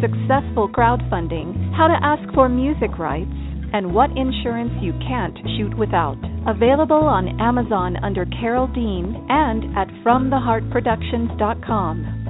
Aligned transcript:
successful 0.00 0.68
crowdfunding, 0.68 1.72
how 1.76 1.88
to 1.88 1.98
ask 2.02 2.22
for 2.34 2.48
music 2.48 2.98
rights, 2.98 3.30
and 3.72 3.94
what 3.94 4.10
insurance 4.16 4.72
you 4.80 4.92
can't 5.06 5.36
shoot 5.56 5.76
without. 5.76 6.16
Available 6.46 6.96
on 6.96 7.40
Amazon 7.40 7.96
under 8.02 8.24
Carole 8.26 8.68
Dean 8.68 9.26
and 9.28 9.76
at 9.76 9.88
FromTheHeartProductions.com. 10.04 12.22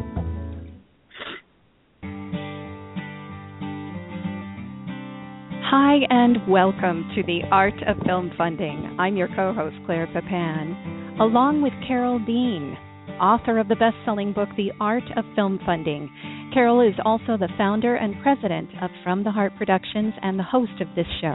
Hi, 5.74 6.00
and 6.10 6.36
welcome 6.46 7.10
to 7.16 7.22
the 7.22 7.40
Art 7.50 7.72
of 7.88 7.96
Film 8.04 8.30
Funding. 8.36 8.94
I'm 9.00 9.16
your 9.16 9.28
co 9.28 9.54
host, 9.54 9.74
Claire 9.86 10.06
Papan, 10.08 11.18
along 11.18 11.62
with 11.62 11.72
Carole 11.88 12.18
Dean, 12.18 12.76
author 13.20 13.58
of 13.58 13.68
the 13.68 13.76
best 13.76 13.96
selling 14.04 14.32
book, 14.32 14.48
The 14.56 14.72
Art 14.80 15.04
of 15.16 15.24
Film 15.34 15.58
Funding. 15.64 16.10
Carole 16.52 16.80
is 16.80 16.94
also 17.04 17.36
the 17.36 17.48
founder 17.56 17.96
and 17.96 18.14
president 18.22 18.68
of 18.82 18.90
From 19.02 19.24
the 19.24 19.30
Heart 19.30 19.52
Productions 19.58 20.14
and 20.22 20.38
the 20.38 20.42
host 20.42 20.80
of 20.80 20.88
this 20.94 21.06
show. 21.20 21.34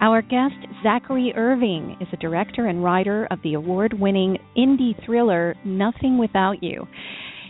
Our 0.00 0.22
guest, 0.22 0.56
Xackery 0.84 1.36
Irving, 1.36 1.96
is 2.00 2.08
a 2.12 2.16
director 2.16 2.66
and 2.66 2.82
writer 2.82 3.26
of 3.30 3.38
the 3.42 3.54
award 3.54 3.98
winning 3.98 4.38
indie 4.56 4.94
thriller 5.04 5.54
Nothing 5.64 6.18
Without 6.18 6.62
You. 6.62 6.86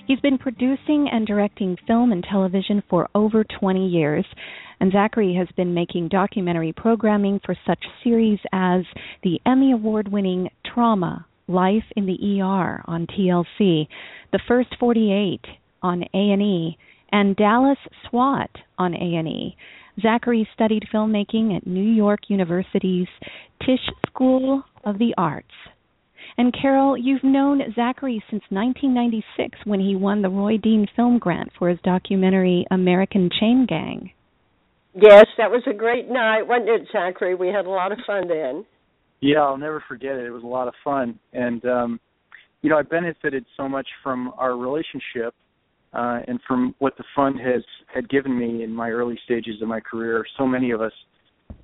He's 0.06 0.20
been 0.20 0.38
producing 0.38 1.08
and 1.10 1.26
directing 1.26 1.76
film 1.86 2.12
and 2.12 2.22
television 2.22 2.82
for 2.90 3.08
over 3.14 3.44
20 3.44 3.88
years, 3.88 4.26
and 4.80 4.92
Xackery 4.92 5.36
has 5.38 5.48
been 5.56 5.72
making 5.74 6.08
documentary 6.08 6.72
programming 6.72 7.40
for 7.44 7.56
such 7.66 7.82
series 8.02 8.38
as 8.52 8.82
the 9.22 9.40
Emmy 9.46 9.72
Award 9.72 10.08
winning 10.12 10.50
Trauma 10.64 11.26
Life 11.46 11.84
in 11.96 12.06
the 12.06 12.40
ER 12.40 12.82
on 12.86 13.06
TLC, 13.06 13.86
The 14.32 14.40
First 14.48 14.74
48 14.80 15.40
on 15.82 16.02
A&E, 16.14 16.78
and 17.12 17.36
Dallas 17.36 17.78
SWAT 18.08 18.50
on 18.78 18.94
A&E. 18.94 19.56
Xackery 20.02 20.46
studied 20.54 20.84
filmmaking 20.92 21.56
at 21.56 21.66
New 21.66 21.84
York 21.84 22.20
University's 22.28 23.06
Tisch 23.64 23.88
School 24.08 24.64
of 24.84 24.98
the 24.98 25.14
Arts. 25.16 25.46
And 26.36 26.52
Carole, 26.52 26.96
you've 26.96 27.22
known 27.22 27.60
Xackery 27.76 28.20
since 28.30 28.42
1996 28.48 29.58
when 29.64 29.78
he 29.78 29.94
won 29.94 30.22
the 30.22 30.28
Roy 30.28 30.56
Dean 30.56 30.88
Film 30.96 31.18
Grant 31.18 31.50
for 31.58 31.68
his 31.68 31.78
documentary 31.84 32.66
American 32.70 33.30
Chain 33.38 33.66
Gang. 33.68 34.10
Yes, 34.94 35.26
that 35.38 35.50
was 35.50 35.62
a 35.68 35.74
great 35.74 36.08
night, 36.08 36.42
wasn't 36.48 36.70
it, 36.70 36.88
Zachary? 36.92 37.34
We 37.34 37.48
had 37.48 37.66
a 37.66 37.70
lot 37.70 37.92
of 37.92 37.98
fun 38.06 38.28
then. 38.28 38.64
Yeah, 39.24 39.38
I'll 39.38 39.56
never 39.56 39.82
forget 39.88 40.16
it. 40.16 40.26
It 40.26 40.30
was 40.30 40.42
a 40.42 40.46
lot 40.46 40.68
of 40.68 40.74
fun, 40.84 41.18
and 41.32 41.64
um, 41.64 42.00
you 42.60 42.68
know, 42.68 42.76
I 42.76 42.82
benefited 42.82 43.46
so 43.56 43.66
much 43.66 43.88
from 44.02 44.34
our 44.36 44.54
relationship 44.54 45.34
uh, 45.94 46.20
and 46.28 46.38
from 46.46 46.74
what 46.78 46.94
the 46.98 47.04
fund 47.16 47.40
has 47.40 47.62
had 47.86 48.10
given 48.10 48.38
me 48.38 48.64
in 48.64 48.70
my 48.70 48.90
early 48.90 49.18
stages 49.24 49.62
of 49.62 49.68
my 49.68 49.80
career. 49.80 50.26
So 50.36 50.46
many 50.46 50.72
of 50.72 50.82
us 50.82 50.92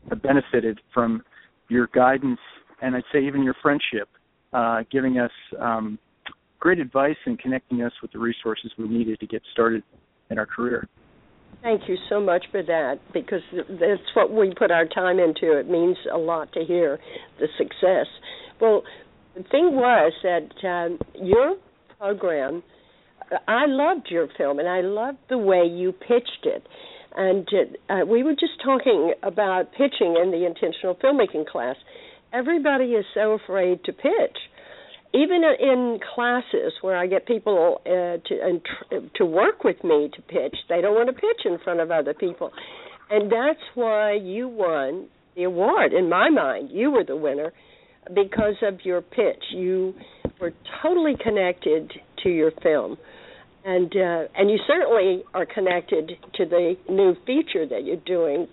have 0.09 0.23
benefited 0.23 0.81
from 0.95 1.23
your 1.69 1.91
guidance, 1.95 2.41
and 2.81 2.97
I'd 2.97 3.03
say 3.13 3.27
even 3.27 3.43
your 3.43 3.57
friendship, 3.61 4.09
uh, 4.55 4.85
giving 4.91 5.19
us 5.19 5.33
um, 5.61 5.99
great 6.61 6.79
advice 6.79 7.19
and 7.27 7.39
connecting 7.39 7.83
us 7.83 7.93
with 8.01 8.11
the 8.13 8.19
resources 8.21 8.73
we 8.79 8.89
needed 8.89 9.21
to 9.21 9.27
get 9.27 9.43
started 9.53 9.83
in 10.31 10.39
our 10.39 10.47
career. 10.47 10.89
Thank 11.63 11.83
you 11.89 11.97
so 12.09 12.21
much 12.21 12.47
for 12.51 12.63
that 12.63 13.01
because 13.13 13.43
that's 13.53 14.01
what 14.15 14.33
we 14.33 14.53
put 14.57 14.71
our 14.71 14.87
time 14.87 15.19
into. 15.19 15.59
It 15.59 15.69
means 15.69 15.97
a 16.13 16.17
lot 16.17 16.53
to 16.55 16.65
hear 16.65 16.99
the 17.39 17.49
success. 17.59 18.07
Well, 18.61 18.83
the 19.37 19.43
thing 19.43 19.77
was 19.77 20.13
that 20.23 20.67
um, 20.67 20.99
your 21.15 21.57
program 21.99 22.63
I 23.47 23.67
loved 23.67 24.09
your 24.11 24.29
film, 24.37 24.59
and 24.59 24.69
I 24.69 24.81
loved 24.81 25.19
the 25.29 25.39
way 25.39 25.65
you 25.65 25.93
pitched 25.93 26.45
it. 26.45 26.67
And 27.17 27.49
uh, 27.89 28.07
we 28.07 28.23
were 28.23 28.35
just 28.35 28.61
talking 28.65 29.15
about 29.23 29.73
pitching 29.73 30.17
in 30.21 30.31
the 30.31 30.47
intentional 30.47 30.95
filmmaking 30.97 31.47
class. 31.47 31.77
Everybody 32.33 32.93
is 32.93 33.05
so 33.15 33.33
afraid 33.33 33.85
to 33.85 33.93
pitch. 33.93 34.37
Even 35.13 35.43
in 35.59 35.99
classes 36.15 36.73
where 36.83 36.97
I 36.97 37.07
get 37.07 37.27
people 37.27 37.81
uh, 37.85 37.89
to 38.29 38.61
tr- 38.61 38.95
to 39.17 39.25
work 39.25 39.65
with 39.65 39.83
me 39.83 40.09
to 40.15 40.23
pitch, 40.23 40.55
they 40.69 40.81
don't 40.81 40.95
want 40.95 41.09
to 41.09 41.13
pitch 41.13 41.45
in 41.45 41.59
front 41.65 41.81
of 41.81 41.91
other 41.91 42.15
people, 42.15 42.53
and 43.11 43.31
that's 43.31 43.61
why 43.75 44.15
you 44.15 44.49
won 44.49 45.09
the 45.35 45.45
award. 45.45 45.93
In 45.93 46.09
my 46.09 46.31
mind, 46.31 46.71
you 46.71 46.93
were 46.93 47.05
the 47.05 47.17
winner 47.17 47.53
because 48.15 48.55
of 48.63 48.85
your 48.85 49.01
pitch. 49.01 49.43
You 49.53 49.95
were 50.41 50.53
totally 50.83 51.15
connected 51.23 51.93
to 52.23 52.29
your 52.31 52.53
film 52.63 52.97
and 53.65 53.93
uh, 53.95 54.25
and 54.35 54.51
you 54.51 54.59
certainly 54.67 55.23
are 55.35 55.47
connected 55.47 56.13
to 56.35 56.47
the 56.47 56.77
new 56.89 57.15
feature 57.27 57.67
that 57.67 57.85
you're 57.85 57.97
doing. 57.97 58.47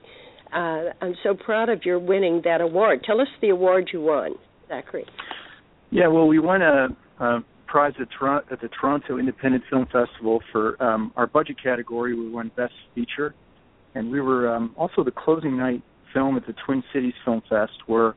Uh, 0.53 0.91
I'm 1.01 1.15
so 1.23 1.33
proud 1.33 1.69
of 1.69 1.85
your 1.85 1.99
winning 1.99 2.41
that 2.45 2.61
award. 2.61 3.03
Tell 3.05 3.19
us 3.21 3.27
the 3.41 3.49
award 3.49 3.89
you 3.91 4.01
won, 4.01 4.35
Xackery. 4.69 5.03
Yeah, 5.89 6.07
well, 6.07 6.27
we 6.27 6.39
won 6.39 6.61
a, 6.61 6.87
a 7.19 7.39
prize 7.65 7.93
at, 7.99 8.07
at 8.51 8.61
the 8.61 8.69
Toronto 8.79 9.17
Independent 9.17 9.63
Film 9.69 9.85
Festival 9.85 10.41
for 10.51 10.81
um, 10.83 11.11
our 11.15 11.27
budget 11.27 11.61
category. 11.61 12.13
We 12.13 12.29
won 12.29 12.51
Best 12.57 12.73
Feature, 12.95 13.33
and 13.95 14.11
we 14.11 14.19
were 14.19 14.53
um, 14.53 14.73
also 14.77 15.03
the 15.03 15.11
closing 15.11 15.57
night 15.57 15.81
film 16.13 16.35
at 16.37 16.45
the 16.45 16.53
Twin 16.65 16.83
Cities 16.93 17.13
Film 17.23 17.41
Fest, 17.49 17.73
where 17.87 18.15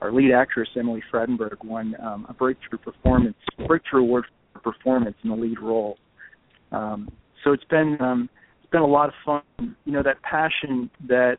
our 0.00 0.12
lead 0.12 0.32
actress 0.32 0.68
Emily 0.78 1.02
Fredenberg 1.12 1.62
won 1.64 1.94
um, 2.02 2.26
a 2.28 2.32
breakthrough 2.32 2.78
performance, 2.78 3.36
breakthrough 3.66 4.00
award 4.00 4.24
for 4.52 4.72
performance 4.72 5.16
in 5.22 5.30
the 5.30 5.36
lead 5.36 5.60
role. 5.60 5.98
Um, 6.72 7.10
so 7.44 7.52
it's 7.52 7.64
been 7.64 7.98
um, 8.00 8.30
it's 8.62 8.70
been 8.70 8.82
a 8.82 8.86
lot 8.86 9.08
of 9.08 9.14
fun. 9.26 9.76
You 9.84 9.92
know 9.92 10.02
that 10.02 10.22
passion 10.22 10.90
that 11.08 11.38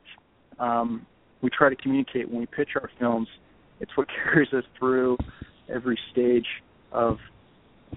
um, 0.59 1.06
we 1.41 1.50
try 1.50 1.70
to 1.70 1.75
communicate 1.75 2.30
when 2.30 2.40
we 2.40 2.46
pitch 2.46 2.70
our 2.75 2.90
films. 3.00 3.28
It's 3.80 3.91
what 3.96 4.08
carries 4.24 4.53
us 4.53 4.64
through 4.78 5.18
every 5.74 5.98
stage 6.12 6.48
of 6.92 7.18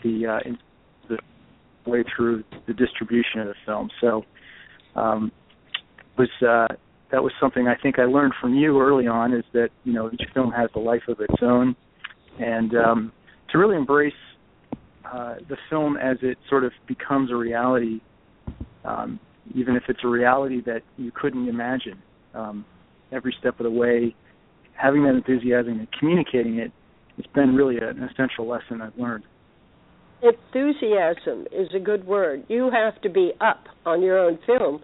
the 0.03 0.27
uh, 0.27 0.49
in, 0.49 0.59
the 1.09 1.19
way 1.91 2.05
through 2.17 2.45
the 2.67 2.73
distribution 2.75 3.41
of 3.41 3.49
the 3.49 3.55
film. 3.67 3.91
So 4.01 4.25
um, 4.97 5.33
was 6.19 6.29
uh, 6.43 6.75
that 7.11 7.23
was 7.23 7.33
something 7.41 7.69
I 7.69 7.77
think 7.81 7.99
I 7.99 8.05
learned 8.05 8.35
from 8.41 8.55
you 8.55 8.81
early 8.81 9.07
on 9.07 9.33
is 9.33 9.45
that 9.53 9.69
you 9.85 9.93
know 9.93 10.11
each 10.13 10.23
film 10.33 10.51
has 10.53 10.71
a 10.75 10.79
life 10.79 11.03
of 11.09 11.21
its 11.21 11.43
own, 11.43 11.77
and 12.41 12.75
um, 12.75 13.13
to 13.51 13.59
really 13.59 13.77
embrace 13.77 14.13
uh, 15.05 15.37
the 15.49 15.57
film 15.71 15.97
as 15.97 16.17
it 16.23 16.39
sort 16.49 16.65
of 16.65 16.73
becomes 16.89 17.31
a 17.31 17.37
reality, 17.37 18.01
um, 18.85 19.21
even 19.55 19.77
if 19.77 19.85
it's 19.89 20.01
a 20.05 20.09
reality 20.09 20.61
that 20.63 20.83
you 20.97 21.13
couldn't 21.15 21.49
imagine. 21.49 22.03
Um, 22.35 22.65
every 23.13 23.35
step 23.39 23.61
of 23.61 23.65
the 23.65 23.71
way, 23.71 24.15
having 24.73 25.05
that 25.05 25.15
enthusiasm 25.15 25.79
and 25.79 25.89
communicating 25.99 26.57
it, 26.57 26.73
it's 27.19 27.29
been 27.35 27.55
really 27.55 27.77
an 27.77 28.03
essential 28.03 28.49
lesson 28.49 28.81
I've 28.81 28.97
learned. 28.99 29.25
Enthusiasm 30.23 31.47
is 31.53 31.69
a 31.75 31.79
good 31.79 32.07
word. 32.07 32.45
You 32.49 32.71
have 32.71 33.01
to 33.03 33.11
be 33.11 33.33
up 33.41 33.65
on 33.85 34.03
your 34.03 34.19
own 34.19 34.39
film 34.47 34.81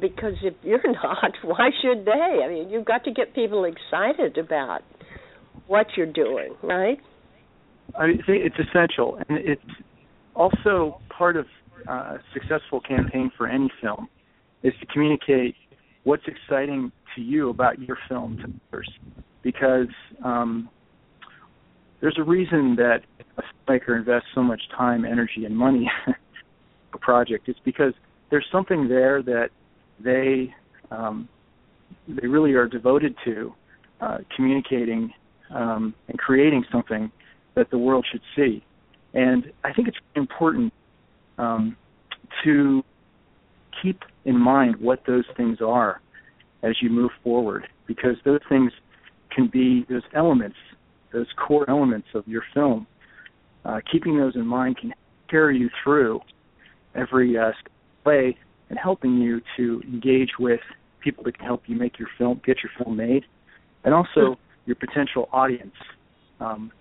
because 0.00 0.34
if 0.42 0.54
you're 0.62 0.80
not, 0.92 1.32
why 1.42 1.70
should 1.82 2.04
they? 2.04 2.44
I 2.44 2.48
mean, 2.48 2.70
you've 2.70 2.84
got 2.84 3.04
to 3.04 3.12
get 3.12 3.34
people 3.34 3.64
excited 3.64 4.38
about 4.38 4.82
what 5.66 5.86
you're 5.96 6.12
doing, 6.12 6.54
right? 6.62 6.98
I 7.98 8.06
think 8.26 8.44
it's 8.44 8.56
essential, 8.58 9.18
and 9.28 9.38
it's 9.38 9.62
also 10.34 11.00
part 11.16 11.36
of 11.36 11.46
uh, 11.88 11.92
a 11.92 12.18
successful 12.32 12.80
campaign 12.80 13.30
for 13.36 13.48
any 13.48 13.70
film 13.80 14.08
is 14.62 14.72
to 14.80 14.86
communicate 14.86 15.54
what's 16.04 16.24
exciting 16.26 16.92
to 17.14 17.22
you 17.22 17.48
about 17.48 17.80
your 17.80 17.96
film 18.08 18.36
to 18.38 18.52
others, 18.72 18.88
because 19.42 19.88
um, 20.24 20.68
there's 22.06 22.18
a 22.18 22.22
reason 22.22 22.76
that 22.76 23.00
a 23.36 23.42
filmmaker 23.68 23.98
invests 23.98 24.28
so 24.32 24.40
much 24.40 24.62
time, 24.76 25.04
energy, 25.04 25.44
and 25.44 25.56
money 25.56 25.90
a 26.94 26.98
project. 26.98 27.48
It's 27.48 27.58
because 27.64 27.94
there's 28.30 28.46
something 28.52 28.86
there 28.86 29.24
that 29.24 29.48
they 29.98 30.54
um, 30.92 31.28
they 32.06 32.28
really 32.28 32.52
are 32.52 32.68
devoted 32.68 33.16
to 33.24 33.52
uh, 34.00 34.18
communicating 34.36 35.12
um, 35.52 35.94
and 36.06 36.16
creating 36.16 36.64
something 36.70 37.10
that 37.56 37.72
the 37.72 37.78
world 37.78 38.06
should 38.08 38.22
see. 38.36 38.64
And 39.12 39.50
I 39.64 39.72
think 39.72 39.88
it's 39.88 39.98
important 40.14 40.72
um, 41.38 41.76
to 42.44 42.84
keep 43.82 44.04
in 44.24 44.38
mind 44.38 44.76
what 44.76 45.00
those 45.08 45.24
things 45.36 45.58
are 45.60 46.00
as 46.62 46.76
you 46.80 46.88
move 46.88 47.10
forward, 47.24 47.66
because 47.88 48.14
those 48.24 48.42
things 48.48 48.70
can 49.34 49.48
be 49.48 49.84
those 49.90 50.04
elements, 50.14 50.56
those 51.12 51.26
core 51.36 51.68
elements 51.68 52.08
of 52.14 52.26
your 52.26 52.42
film. 52.54 52.86
Uh, 53.64 53.80
keeping 53.90 54.18
those 54.18 54.36
in 54.36 54.46
mind 54.46 54.76
can 54.78 54.92
carry 55.28 55.58
you 55.58 55.68
through 55.82 56.20
every 56.94 57.36
uh, 57.36 57.50
way 58.04 58.36
and 58.70 58.78
helping 58.78 59.16
you 59.18 59.40
to 59.56 59.80
engage 59.86 60.30
with 60.38 60.60
people 61.02 61.24
that 61.24 61.36
can 61.36 61.46
help 61.46 61.62
you 61.66 61.76
make 61.76 61.98
your 61.98 62.08
film, 62.18 62.40
get 62.44 62.56
your 62.62 62.70
film 62.82 62.96
made, 62.96 63.24
and 63.84 63.94
also 63.94 64.36
your 64.66 64.76
potential 64.76 65.28
audience, 65.32 65.74
um, 66.40 66.72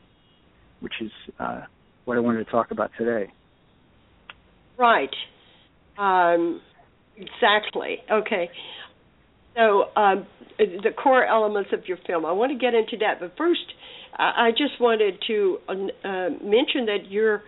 which 0.80 0.94
is 1.02 1.12
uh, 1.40 1.62
what 2.06 2.18
I 2.18 2.20
wanted 2.20 2.46
to 2.46 2.52
talk 2.52 2.72
about 2.72 2.92
today. 2.98 3.32
Right. 4.78 5.14
Um, 5.98 6.62
exactly. 7.16 7.98
Okay. 8.12 8.50
So 9.56 9.86
um, 9.96 10.28
the 10.58 10.92
core 10.92 11.26
elements 11.26 11.70
of 11.74 11.88
your 11.88 11.98
film. 12.06 12.26
I 12.26 12.32
want 12.32 12.52
to 12.52 12.58
get 12.58 12.74
into 12.74 12.98
that, 13.00 13.20
but 13.20 13.34
first, 13.38 13.62
I 14.18 14.52
just 14.52 14.80
wanted 14.80 15.16
to 15.28 15.58
uh, 15.68 15.74
mention 16.42 16.86
that 16.86 17.10
your 17.10 17.44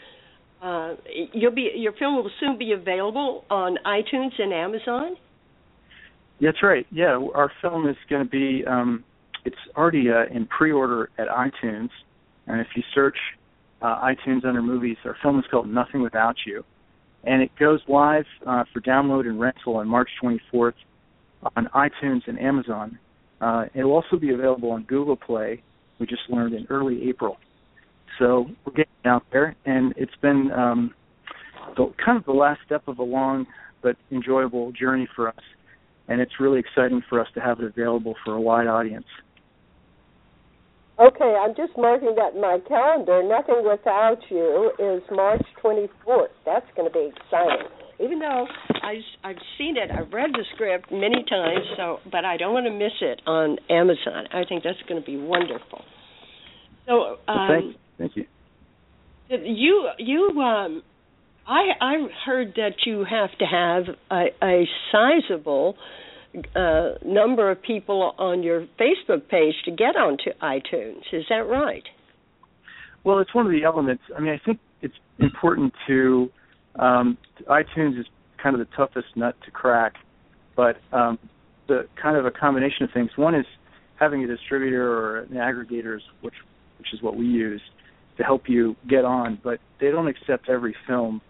uh, 0.61 0.95
you'll 1.33 1.53
be 1.53 1.71
your 1.75 1.93
film 1.93 2.15
will 2.15 2.29
soon 2.39 2.57
be 2.57 2.73
available 2.73 3.45
on 3.49 3.77
iTunes 3.85 4.31
and 4.39 4.51
Amazon. 4.51 5.15
That's 6.41 6.61
right. 6.61 6.85
Yeah, 6.91 7.19
our 7.33 7.51
film 7.61 7.87
is 7.87 7.95
going 8.09 8.23
to 8.23 8.29
be 8.29 8.65
um, 8.65 9.03
it's 9.45 9.55
already 9.75 10.09
uh, 10.09 10.25
in 10.35 10.45
pre-order 10.47 11.09
at 11.17 11.27
iTunes, 11.27 11.89
and 12.47 12.59
if 12.59 12.67
you 12.75 12.83
search 12.93 13.17
uh, 13.81 14.01
iTunes 14.01 14.45
under 14.45 14.61
movies, 14.61 14.97
our 15.05 15.15
film 15.21 15.39
is 15.39 15.45
called 15.49 15.69
Nothing 15.69 16.01
Without 16.01 16.35
You, 16.45 16.63
and 17.23 17.41
it 17.41 17.51
goes 17.59 17.79
live 17.87 18.25
uh, 18.45 18.63
for 18.73 18.81
download 18.81 19.21
and 19.21 19.39
rental 19.39 19.77
on 19.77 19.87
March 19.87 20.09
24th 20.21 20.73
on 21.55 21.69
iTunes 21.75 22.21
and 22.27 22.39
Amazon. 22.39 22.99
Uh, 23.39 23.65
it 23.73 23.83
will 23.83 23.93
also 23.93 24.17
be 24.19 24.33
available 24.33 24.71
on 24.71 24.83
Google 24.83 25.15
Play. 25.15 25.61
We 25.99 26.05
just 26.05 26.23
learned 26.29 26.53
in 26.53 26.65
early 26.69 27.09
April. 27.09 27.37
So 28.19 28.47
we're 28.65 28.73
getting 28.73 28.93
out 29.05 29.23
there, 29.31 29.55
and 29.65 29.93
it's 29.97 30.15
been 30.21 30.51
um, 30.51 30.93
the, 31.75 31.91
kind 32.03 32.17
of 32.17 32.25
the 32.25 32.31
last 32.31 32.61
step 32.65 32.87
of 32.87 32.99
a 32.99 33.03
long 33.03 33.45
but 33.81 33.95
enjoyable 34.11 34.71
journey 34.71 35.07
for 35.15 35.29
us. 35.29 35.35
And 36.07 36.21
it's 36.21 36.39
really 36.39 36.59
exciting 36.59 37.01
for 37.09 37.19
us 37.19 37.27
to 37.35 37.41
have 37.41 37.59
it 37.59 37.65
available 37.65 38.15
for 38.23 38.33
a 38.33 38.41
wide 38.41 38.67
audience. 38.67 39.05
Okay, 40.99 41.37
I'm 41.39 41.53
just 41.55 41.77
marking 41.77 42.15
that 42.15 42.33
in 42.33 42.41
my 42.41 42.57
calendar. 42.67 43.21
Nothing 43.21 43.61
Without 43.63 44.17
You 44.31 44.71
is 44.79 45.03
March 45.11 45.45
24th. 45.63 46.33
That's 46.43 46.65
going 46.75 46.91
to 46.91 46.93
be 46.93 47.11
exciting. 47.13 47.67
Even 47.99 48.17
though 48.17 48.47
I, 48.87 49.01
I've 49.27 49.35
seen 49.57 49.75
it, 49.75 49.91
I've 49.91 50.13
read 50.13 50.29
the 50.31 50.45
script 50.53 50.91
many 50.91 51.25
times, 51.29 51.65
so 51.75 51.97
but 52.09 52.23
I 52.23 52.37
don't 52.37 52.53
want 52.53 52.67
to 52.67 52.71
miss 52.71 52.93
it 53.01 53.21
on 53.27 53.57
Amazon. 53.69 54.27
I 54.31 54.43
think 54.47 54.63
that's 54.63 54.81
going 54.87 55.01
to 55.01 55.05
be 55.05 55.17
wonderful. 55.17 55.81
So, 56.85 57.17
um, 57.27 57.49
thank, 57.49 57.75
thank 57.97 58.11
you. 58.15 58.25
You 59.29 59.89
you 59.97 60.41
um, 60.41 60.83
I 61.45 61.63
I 61.81 61.93
heard 62.25 62.53
that 62.55 62.75
you 62.85 63.05
have 63.09 63.31
to 63.39 63.45
have 63.45 63.83
a, 64.09 64.45
a 64.45 64.63
sizable 64.93 65.75
uh, 66.55 66.91
number 67.05 67.51
of 67.51 67.61
people 67.61 68.13
on 68.17 68.41
your 68.41 68.67
Facebook 68.79 69.27
page 69.27 69.55
to 69.65 69.71
get 69.71 69.97
onto 69.97 70.31
iTunes. 70.41 71.01
Is 71.11 71.25
that 71.29 71.45
right? 71.49 71.83
Well, 73.03 73.19
it's 73.19 73.35
one 73.35 73.45
of 73.45 73.51
the 73.51 73.65
elements. 73.65 74.03
I 74.15 74.21
mean, 74.21 74.31
I 74.31 74.39
think 74.45 74.59
it's 74.81 74.95
important 75.19 75.73
to 75.87 76.29
um, 76.79 77.17
iTunes 77.49 77.99
is 77.99 78.05
kind 78.41 78.59
of 78.59 78.59
the 78.59 78.75
toughest 78.75 79.07
nut 79.15 79.35
to 79.45 79.51
crack, 79.51 79.95
but 80.55 80.77
um, 80.91 81.19
the 81.67 81.87
kind 82.01 82.17
of 82.17 82.25
a 82.25 82.31
combination 82.31 82.83
of 82.83 82.89
things. 82.93 83.09
One 83.15 83.35
is 83.35 83.45
having 83.99 84.23
a 84.23 84.27
distributor 84.27 84.91
or 84.91 85.19
an 85.19 85.33
aggregator, 85.33 85.99
which 86.21 86.35
which 86.77 86.93
is 86.93 87.01
what 87.01 87.15
we 87.15 87.25
use 87.25 87.61
to 88.17 88.23
help 88.23 88.43
you 88.47 88.75
get 88.89 89.05
on, 89.05 89.39
but 89.43 89.59
they 89.79 89.89
don't 89.91 90.07
accept 90.07 90.49
every 90.49 90.75
film. 90.87 91.21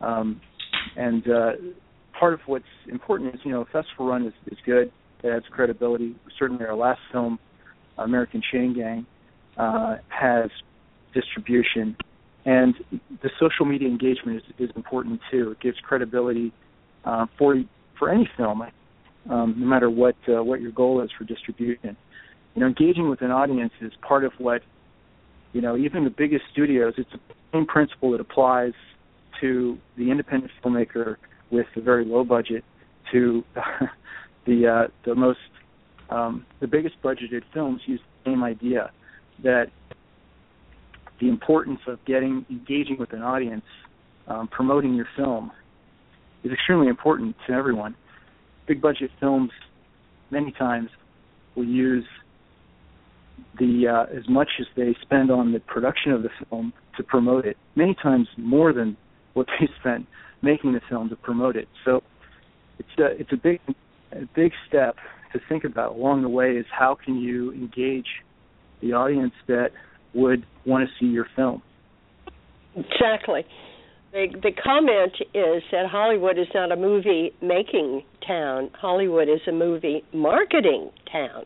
Um, 0.00 0.40
and 0.96 1.26
uh, 1.28 1.52
part 2.18 2.34
of 2.34 2.40
what's 2.46 2.64
important 2.90 3.34
is, 3.34 3.40
you 3.44 3.50
know, 3.50 3.62
a 3.62 3.64
festival 3.66 4.06
run 4.06 4.26
is, 4.26 4.32
is 4.46 4.58
good. 4.64 4.90
It 5.22 5.28
adds 5.28 5.44
credibility. 5.50 6.16
Certainly, 6.38 6.64
our 6.64 6.74
last 6.74 7.00
film, 7.12 7.38
American 7.98 8.42
Chain 8.52 8.74
Gang, 8.74 9.06
uh, 9.58 9.96
has 10.08 10.50
distribution, 11.14 11.96
and 12.44 12.74
the 13.22 13.30
social 13.38 13.66
media 13.66 13.88
engagement 13.88 14.38
is, 14.38 14.68
is 14.68 14.76
important 14.76 15.20
too. 15.30 15.52
It 15.52 15.60
gives 15.60 15.78
credibility 15.80 16.52
uh, 17.04 17.26
for 17.38 17.56
for 17.98 18.08
any 18.10 18.28
film, 18.36 18.62
um, 19.28 19.54
no 19.58 19.66
matter 19.66 19.90
what 19.90 20.16
uh, 20.28 20.42
what 20.42 20.60
your 20.60 20.72
goal 20.72 21.02
is 21.02 21.10
for 21.16 21.24
distribution. 21.24 21.96
You 22.54 22.60
know, 22.60 22.66
engaging 22.66 23.08
with 23.08 23.22
an 23.22 23.30
audience 23.30 23.72
is 23.80 23.92
part 24.00 24.24
of 24.24 24.32
what 24.38 24.62
you 25.52 25.60
know. 25.60 25.76
Even 25.76 26.04
the 26.04 26.10
biggest 26.10 26.44
studios, 26.52 26.94
it's 26.96 27.10
the 27.12 27.20
same 27.52 27.66
principle 27.66 28.12
that 28.12 28.20
applies 28.20 28.72
to 29.40 29.78
the 29.96 30.10
independent 30.10 30.52
filmmaker 30.62 31.16
with 31.50 31.66
a 31.76 31.80
very 31.80 32.04
low 32.04 32.24
budget 32.24 32.64
to 33.12 33.44
the 34.46 34.66
uh, 34.66 34.88
the 35.04 35.14
most 35.14 35.38
um, 36.08 36.46
the 36.60 36.66
biggest 36.66 37.00
budgeted 37.02 37.42
films 37.52 37.82
use 37.86 38.00
the 38.24 38.30
same 38.30 38.42
idea 38.42 38.90
that 39.42 39.66
the 41.20 41.28
importance 41.28 41.80
of 41.86 42.04
getting 42.04 42.44
engaging 42.50 42.96
with 42.98 43.12
an 43.12 43.22
audience, 43.22 43.64
um, 44.26 44.48
promoting 44.48 44.94
your 44.94 45.08
film, 45.16 45.50
is 46.42 46.52
extremely 46.52 46.88
important 46.88 47.36
to 47.46 47.52
everyone. 47.52 47.94
Big 48.66 48.80
budget 48.80 49.10
films, 49.20 49.50
many 50.30 50.52
times, 50.52 50.88
will 51.54 51.64
use 51.64 52.04
the 53.58 53.86
uh, 53.88 54.16
as 54.16 54.28
much 54.28 54.48
as 54.60 54.66
they 54.76 54.96
spend 55.02 55.30
on 55.30 55.52
the 55.52 55.60
production 55.60 56.12
of 56.12 56.22
the 56.22 56.30
film 56.48 56.72
to 56.96 57.02
promote 57.02 57.44
it. 57.44 57.56
Many 57.74 57.94
times 57.94 58.28
more 58.36 58.72
than 58.72 58.96
what 59.34 59.46
they 59.58 59.68
spent 59.80 60.06
making 60.42 60.72
the 60.72 60.80
film 60.88 61.08
to 61.10 61.16
promote 61.16 61.56
it. 61.56 61.68
So 61.84 62.02
it's 62.78 62.88
a 62.98 63.06
it's 63.20 63.32
a 63.32 63.36
big 63.36 63.60
a 64.12 64.26
big 64.34 64.52
step 64.68 64.96
to 65.32 65.40
think 65.48 65.64
about 65.64 65.92
along 65.92 66.22
the 66.22 66.28
way 66.28 66.52
is 66.52 66.66
how 66.70 66.96
can 67.04 67.16
you 67.16 67.52
engage 67.52 68.08
the 68.80 68.92
audience 68.92 69.34
that 69.46 69.70
would 70.14 70.44
want 70.66 70.88
to 70.88 70.90
see 70.98 71.10
your 71.10 71.26
film. 71.36 71.62
Exactly. 72.76 73.44
The 74.12 74.26
the 74.42 74.50
comment 74.52 75.12
is 75.34 75.62
that 75.70 75.86
Hollywood 75.88 76.38
is 76.38 76.48
not 76.54 76.72
a 76.72 76.76
movie 76.76 77.32
making 77.40 78.02
town. 78.26 78.70
Hollywood 78.74 79.28
is 79.28 79.40
a 79.46 79.52
movie 79.52 80.04
marketing 80.12 80.90
town. 81.10 81.44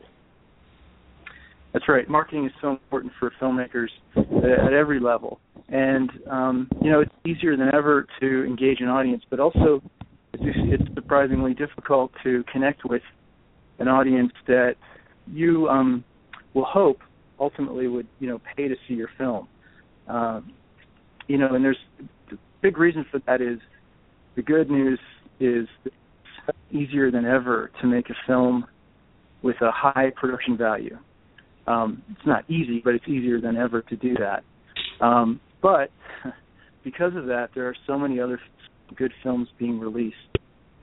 That's 1.73 1.89
right. 1.89 2.09
Marketing 2.09 2.47
is 2.47 2.53
so 2.63 2.71
important 2.71 3.13
for 3.19 3.33
filmmakers 3.41 3.89
at, 4.17 4.73
every 4.73 5.01
level, 5.01 5.41
and 5.69 6.11
um, 6.31 6.69
you 6.81 6.91
know 6.91 7.01
it's 7.01 7.13
easier 7.27 7.57
than 7.57 7.75
ever 7.75 8.07
to 8.21 8.45
engage 8.45 8.81
an 8.81 8.89
audience, 8.89 9.25
but 9.29 9.41
also 9.41 9.83
it's, 10.33 10.83
it's 10.83 10.95
surprisingly 10.95 11.53
difficult 11.53 12.13
to 12.23 12.45
connect 12.51 12.85
with 12.85 13.03
an 13.79 13.89
audience 13.89 14.33
that 14.47 14.77
you 15.27 15.69
um, 15.69 16.05
will 16.55 16.65
hope 16.65 17.01
ultimately 17.39 17.89
would 17.89 18.07
you 18.21 18.29
know 18.29 18.41
pay 18.57 18.69
to 18.69 18.75
see 18.87 18.95
your 18.95 19.11
film. 19.19 19.49
Um, 20.09 20.53
you 21.27 21.39
know, 21.39 21.55
and 21.55 21.65
there's 21.65 21.79
the 22.31 22.39
big 22.63 22.79
reason 22.79 23.05
for 23.11 23.21
that 23.27 23.41
is 23.41 23.59
the 24.37 24.43
good 24.43 24.71
news 24.71 24.99
is 25.41 25.67
it's 25.85 26.59
easier 26.71 27.11
than 27.11 27.25
ever 27.25 27.71
to 27.81 27.87
make 27.87 28.11
a 28.11 28.15
film 28.27 28.67
with 29.43 29.57
a 29.61 29.71
high 29.71 30.11
production 30.17 30.57
value. 30.57 30.97
Um, 31.67 32.03
it's 32.11 32.27
not 32.27 32.49
easy, 32.51 32.81
but 32.85 32.95
it's 32.95 33.09
easier 33.09 33.41
than 33.41 33.57
ever 33.57 33.83
to 33.83 33.97
do 33.97 34.15
that. 34.15 34.43
Um, 35.05 35.41
but 35.63 35.91
because 36.85 37.15
of 37.17 37.27
that, 37.27 37.51
there 37.55 37.67
are 37.69 37.77
so 37.87 37.99
many 37.99 38.21
other 38.21 38.39
good 38.97 39.13
films 39.23 39.49
being 39.59 39.81
released, 39.81 40.17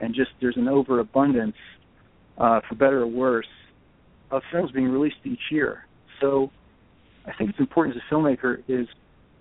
and 0.00 0.14
just 0.14 0.30
there's 0.40 0.56
an 0.56 0.68
overabundance, 0.68 1.56
uh, 2.38 2.60
for 2.68 2.74
better 2.74 3.02
or 3.02 3.06
worse, 3.06 3.46
of 4.30 4.42
films 4.50 4.70
being 4.72 4.88
released 4.88 5.16
each 5.24 5.38
year. 5.50 5.86
So, 6.22 6.50
I 7.26 7.32
think 7.36 7.50
it's 7.50 7.60
important 7.60 7.96
as 7.96 8.02
a 8.10 8.14
filmmaker 8.14 8.62
is 8.68 8.86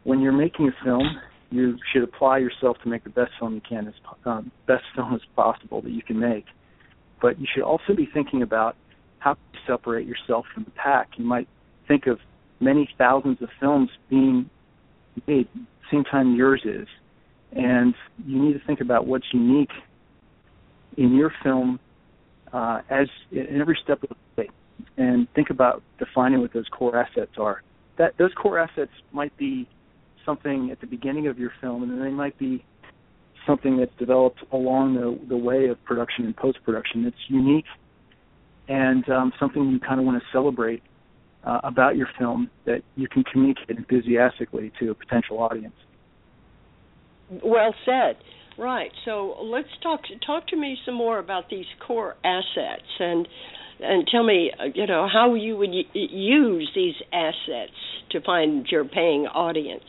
when 0.04 0.20
you're 0.20 0.34
making 0.34 0.68
a 0.68 0.84
film, 0.84 1.04
you 1.52 1.78
should 1.92 2.04
apply 2.04 2.40
yourself 2.40 2.78
to 2.84 2.90
make 2.90 3.04
the 3.04 3.10
best 3.10 3.32
film 3.40 3.56
you 3.56 3.62
can, 3.68 3.88
as 3.88 3.94
um, 4.26 4.52
best 4.68 4.84
film 4.96 5.14
as 5.14 5.22
possible 5.36 5.82
that 5.82 5.92
you 5.92 6.02
can 6.02 6.20
make. 6.20 6.46
But 7.22 7.40
you 7.40 7.48
should 7.54 7.64
also 7.64 7.94
be 7.96 8.08
thinking 8.14 8.42
about 8.42 8.76
how 9.20 9.34
to 9.34 9.40
separate 9.68 10.08
yourself 10.08 10.46
from 10.54 10.64
the 10.64 10.72
pack. 10.72 11.10
You 11.18 11.26
might 11.26 11.48
think 11.88 12.08
of 12.08 12.20
many 12.60 12.90
thousands 12.98 13.42
of 13.42 13.50
films 13.60 13.90
being 14.10 14.50
made 15.28 15.48
at 15.48 15.54
the 15.54 15.66
same 15.92 16.04
time 16.04 16.36
yours 16.36 16.62
is, 16.66 16.88
and 17.52 17.94
you 18.26 18.42
need 18.42 18.54
to 18.54 18.66
think 18.66 18.82
about 18.82 19.06
what's 19.06 19.26
unique 19.34 19.72
in 20.98 21.16
your 21.16 21.32
film 21.44 21.80
uh, 22.54 22.82
as 22.90 23.08
in 23.32 23.60
every 23.60 23.78
step 23.84 24.02
of 24.04 24.10
the 24.10 24.16
way, 24.38 24.50
and 24.98 25.28
think 25.34 25.50
about 25.50 25.84
defining 26.00 26.42
what 26.42 26.54
those 26.54 26.68
core 26.72 26.98
assets 26.98 27.32
are. 27.38 27.62
That 27.98 28.18
those 28.18 28.32
core 28.34 28.60
assets 28.60 28.92
might 29.12 29.36
be 29.38 29.68
something 30.26 30.70
at 30.72 30.82
the 30.82 30.88
beginning 30.88 31.28
of 31.28 31.38
your 31.38 31.52
film, 31.62 31.84
and 31.84 31.92
then 31.92 32.02
they 32.02 32.12
might 32.12 32.38
be 32.38 32.64
something 33.46 33.78
that's 33.78 33.96
developed 33.98 34.40
along 34.52 34.96
the 34.96 35.20
the 35.28 35.38
way 35.38 35.68
of 35.68 35.84
production 35.84 36.26
and 36.26 36.36
post 36.36 36.60
production. 36.64 37.06
It's 37.06 37.18
unique 37.28 37.66
and 38.68 39.08
um, 39.10 39.34
something 39.40 39.70
you 39.70 39.80
kind 39.80 40.00
of 40.00 40.06
want 40.06 40.22
to 40.22 40.28
celebrate 40.32 40.82
uh, 41.44 41.60
about 41.64 41.96
your 41.96 42.08
film 42.18 42.50
that 42.66 42.82
you 42.96 43.08
can 43.08 43.24
communicate 43.24 43.78
enthusiastically 43.78 44.72
to 44.80 44.92
a 44.92 44.96
potential 44.96 45.40
audience. 45.40 45.76
Well 47.44 47.74
said. 47.86 48.18
Right. 48.58 48.92
So 49.06 49.38
let's 49.44 49.70
talk 49.82 50.02
talk 50.26 50.48
to 50.48 50.56
me 50.56 50.78
some 50.86 50.96
more 50.96 51.20
about 51.20 51.50
these 51.50 51.66
core 51.86 52.16
assets 52.24 52.88
and 53.00 53.28
and 53.82 54.08
tell 54.08 54.24
me, 54.24 54.52
uh, 54.60 54.66
you 54.74 54.86
know, 54.86 55.08
how 55.12 55.34
you 55.34 55.58
would 55.58 55.74
use 55.94 56.72
these 56.76 56.96
assets 57.12 57.72
to 58.12 58.22
find 58.22 58.68
your 58.68 58.86
paying 58.86 59.28
audience. 59.28 59.84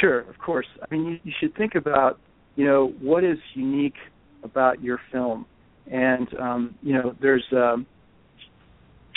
Sure, 0.00 0.20
of 0.20 0.38
course. 0.38 0.66
I 0.82 0.94
mean, 0.94 1.20
you, 1.24 1.32
should 1.40 1.56
think 1.56 1.74
about, 1.74 2.18
you 2.56 2.66
know, 2.66 2.92
what 3.00 3.24
is 3.24 3.38
unique 3.54 3.94
about 4.42 4.82
your 4.82 5.00
film, 5.12 5.46
and 5.90 6.28
um, 6.38 6.74
you 6.82 6.94
know, 6.94 7.14
there's 7.20 7.44
um, 7.52 7.86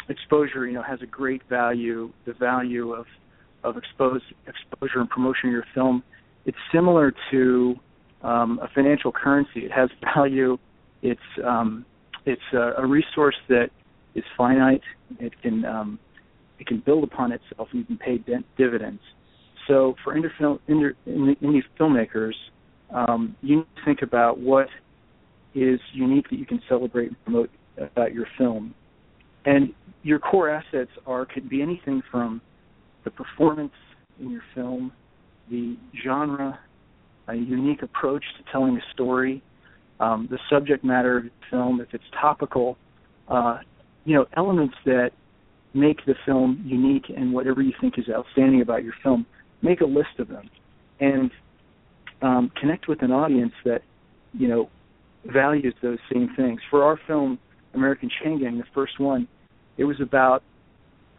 exposure. 0.10 0.68
You 0.68 0.74
know, 0.74 0.84
has 0.84 1.00
a 1.02 1.06
great 1.06 1.42
value. 1.50 2.12
The 2.26 2.34
value 2.34 2.94
of 2.94 3.06
of 3.64 3.78
expose, 3.78 4.22
exposure 4.48 5.00
and 5.00 5.10
promotion 5.10 5.50
of 5.50 5.54
your 5.54 5.66
film. 5.74 6.04
It's 6.46 6.58
similar 6.72 7.14
to 7.32 7.76
um, 8.22 8.60
a 8.62 8.70
financial 8.74 9.12
currency. 9.12 9.62
It 9.66 9.72
has 9.72 9.90
value. 10.16 10.58
It's 11.02 11.20
um, 11.46 11.86
it's 12.28 12.42
a, 12.54 12.84
a 12.84 12.86
resource 12.86 13.36
that 13.48 13.70
is 14.16 14.24
finite. 14.38 14.82
It 15.20 15.34
can 15.42 15.66
um, 15.66 16.00
it 16.60 16.68
can 16.68 16.84
build 16.86 17.04
upon 17.04 17.32
itself 17.32 17.70
and 17.72 17.80
you 17.80 17.86
can 17.86 17.98
pay 17.98 18.24
dividends. 18.58 19.02
So 19.68 19.96
for 20.04 20.16
indie, 20.16 20.30
film, 20.38 20.60
indie, 20.68 20.94
indie 21.08 21.62
filmmakers, 21.80 22.34
um, 22.94 23.36
you 23.42 23.58
need 23.58 23.66
to 23.76 23.86
think 23.86 24.02
about 24.02 24.40
what 24.40 24.68
is 25.54 25.80
unique 25.94 26.30
that 26.30 26.38
you 26.38 26.46
can 26.46 26.62
celebrate 26.68 27.08
and 27.08 27.24
promote 27.24 27.50
about 27.78 28.14
your 28.14 28.26
film. 28.38 28.74
And 29.46 29.74
your 30.04 30.20
core 30.20 30.50
assets 30.50 30.92
are 31.06 31.26
could 31.26 31.50
be 31.50 31.62
anything 31.62 32.02
from 32.12 32.42
the 33.04 33.12
performance 33.12 33.74
in 34.20 34.32
your 34.32 34.44
film, 34.56 34.92
the 35.50 35.78
genre, 36.04 36.60
a 37.28 37.36
unique 37.36 37.84
approach 37.84 38.24
to 38.38 38.52
telling 38.52 38.78
a 38.78 38.94
story, 38.94 39.44
um, 40.00 40.27
the 40.30 40.38
subject 40.50 40.84
matter 40.84 41.18
of 41.18 41.24
the 41.25 41.30
film, 41.50 41.82
if 41.82 41.88
it's 41.94 42.04
topical, 42.20 42.77
uh, 43.27 43.60
you 44.06 44.16
know, 44.16 44.25
elements 44.36 44.75
that 44.86 45.12
make 45.74 46.06
the 46.06 46.16
film 46.25 46.63
unique 46.66 47.06
and 47.16 47.34
whatever 47.34 47.62
you 47.62 47.74
think 47.80 47.98
is 47.98 48.06
outstanding 48.10 48.62
about 48.62 48.84
your 48.84 48.94
film, 49.04 49.25
make 49.62 49.82
a 49.82 49.86
list 49.86 50.20
of 50.20 50.27
them 50.27 50.50
and 51.00 51.32
um, 52.22 52.51
connect 52.60 52.88
with 52.88 53.01
an 53.01 53.12
audience 53.12 53.54
that, 53.66 53.82
you 54.34 54.48
know, 54.48 54.70
values 55.25 55.74
those 55.82 56.00
same 56.12 56.30
things. 56.36 56.60
For 56.70 56.84
our 56.84 57.00
film, 57.08 57.38
American 57.74 58.10
Chain 58.24 58.39
Gang, 58.42 58.58
the 58.58 58.63
first 58.74 59.00
one, 59.00 59.27
it 59.77 59.84
was 59.84 60.00
about 60.01 60.42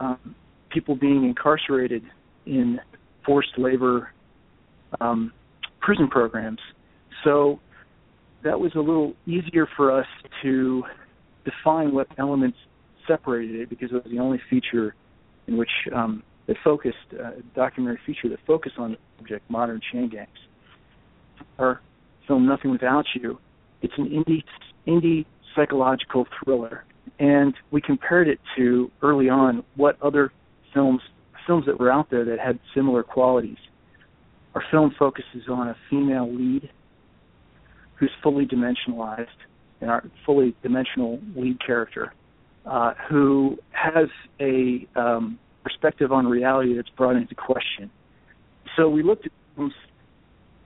um, 0.01 0.35
people 0.71 0.97
being 0.97 1.25
incarcerated 1.25 2.03
in 2.47 2.81
forced 3.25 3.59
labor 3.59 4.11
um, 5.01 5.33
prison 5.81 6.09
programs. 6.09 6.61
So 7.25 7.61
that 8.45 8.59
was 8.59 8.73
a 8.75 8.81
little 8.81 9.15
easier 9.27 9.69
for 9.77 9.93
us 9.93 10.07
to 10.43 10.83
define 11.45 11.93
what 11.93 12.07
elements 12.19 12.59
separated 13.07 13.61
it 13.61 13.71
because 13.71 13.91
it 13.91 13.95
was 13.95 14.05
the 14.11 14.19
only 14.19 14.41
feature 14.51 14.95
in 15.47 15.57
which 15.57 15.71
um, 15.95 16.23
that 16.47 16.57
focused 16.63 16.97
uh, 17.13 17.31
documentary 17.55 17.99
feature 18.07 18.29
that 18.29 18.39
focused 18.47 18.77
on 18.79 18.93
the 18.93 18.99
subject, 19.19 19.51
modern 19.51 19.81
chain 19.93 20.09
gangs. 20.09 20.29
Our 21.59 21.81
film 22.27 22.47
Nothing 22.47 22.71
Without 22.71 23.07
You, 23.15 23.39
it's 23.83 23.95
an 23.97 24.07
indie 24.07 24.43
indie 24.87 25.27
psychological 25.55 26.27
thriller, 26.43 26.85
and 27.19 27.55
we 27.71 27.81
compared 27.81 28.29
it 28.29 28.39
to 28.57 28.91
early 29.03 29.29
on 29.29 29.65
what 29.77 30.01
other 30.03 30.33
films 30.75 31.01
films 31.47 31.65
that 31.67 31.81
were 31.81 31.91
out 31.91 32.11
there 32.11 32.25
that 32.27 32.39
had 32.39 32.59
similar 32.75 33.03
qualities. 33.03 33.57
Our 34.55 34.63
film 34.71 34.95
focuses 34.99 35.49
on 35.51 35.69
a 35.69 35.77
female 35.89 36.31
lead 36.33 36.71
who's 37.99 38.11
fully 38.23 38.47
dimensionalized, 38.47 39.27
and 39.81 39.91
our 39.91 40.05
fully 40.25 40.55
dimensional 40.63 41.21
lead 41.37 41.59
character, 41.65 42.13
uh, 42.67 42.95
who 43.09 43.59
has 43.71 44.09
a 44.41 44.87
um, 44.97 45.39
perspective 45.63 46.13
on 46.13 46.27
reality 46.27 46.75
that's 46.75 46.89
brought 46.91 47.17
into 47.17 47.35
question. 47.35 47.91
So 48.77 48.89
we 48.89 49.03
looked 49.03 49.27
at 49.27 49.33
films 49.57 49.73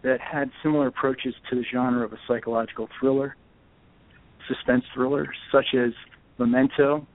that 0.03 0.21
had 0.21 0.51
similar 0.63 0.89
approaches 0.89 1.35
to 1.49 1.57
the 1.57 1.65
genre 1.73 2.05
of 2.05 2.13
a 2.13 2.19
psychological 2.27 2.89
thriller, 2.99 3.37
suspense 4.49 4.85
thriller, 4.95 5.33
such 5.51 5.75
as 5.75 5.93
Memento, 6.39 7.07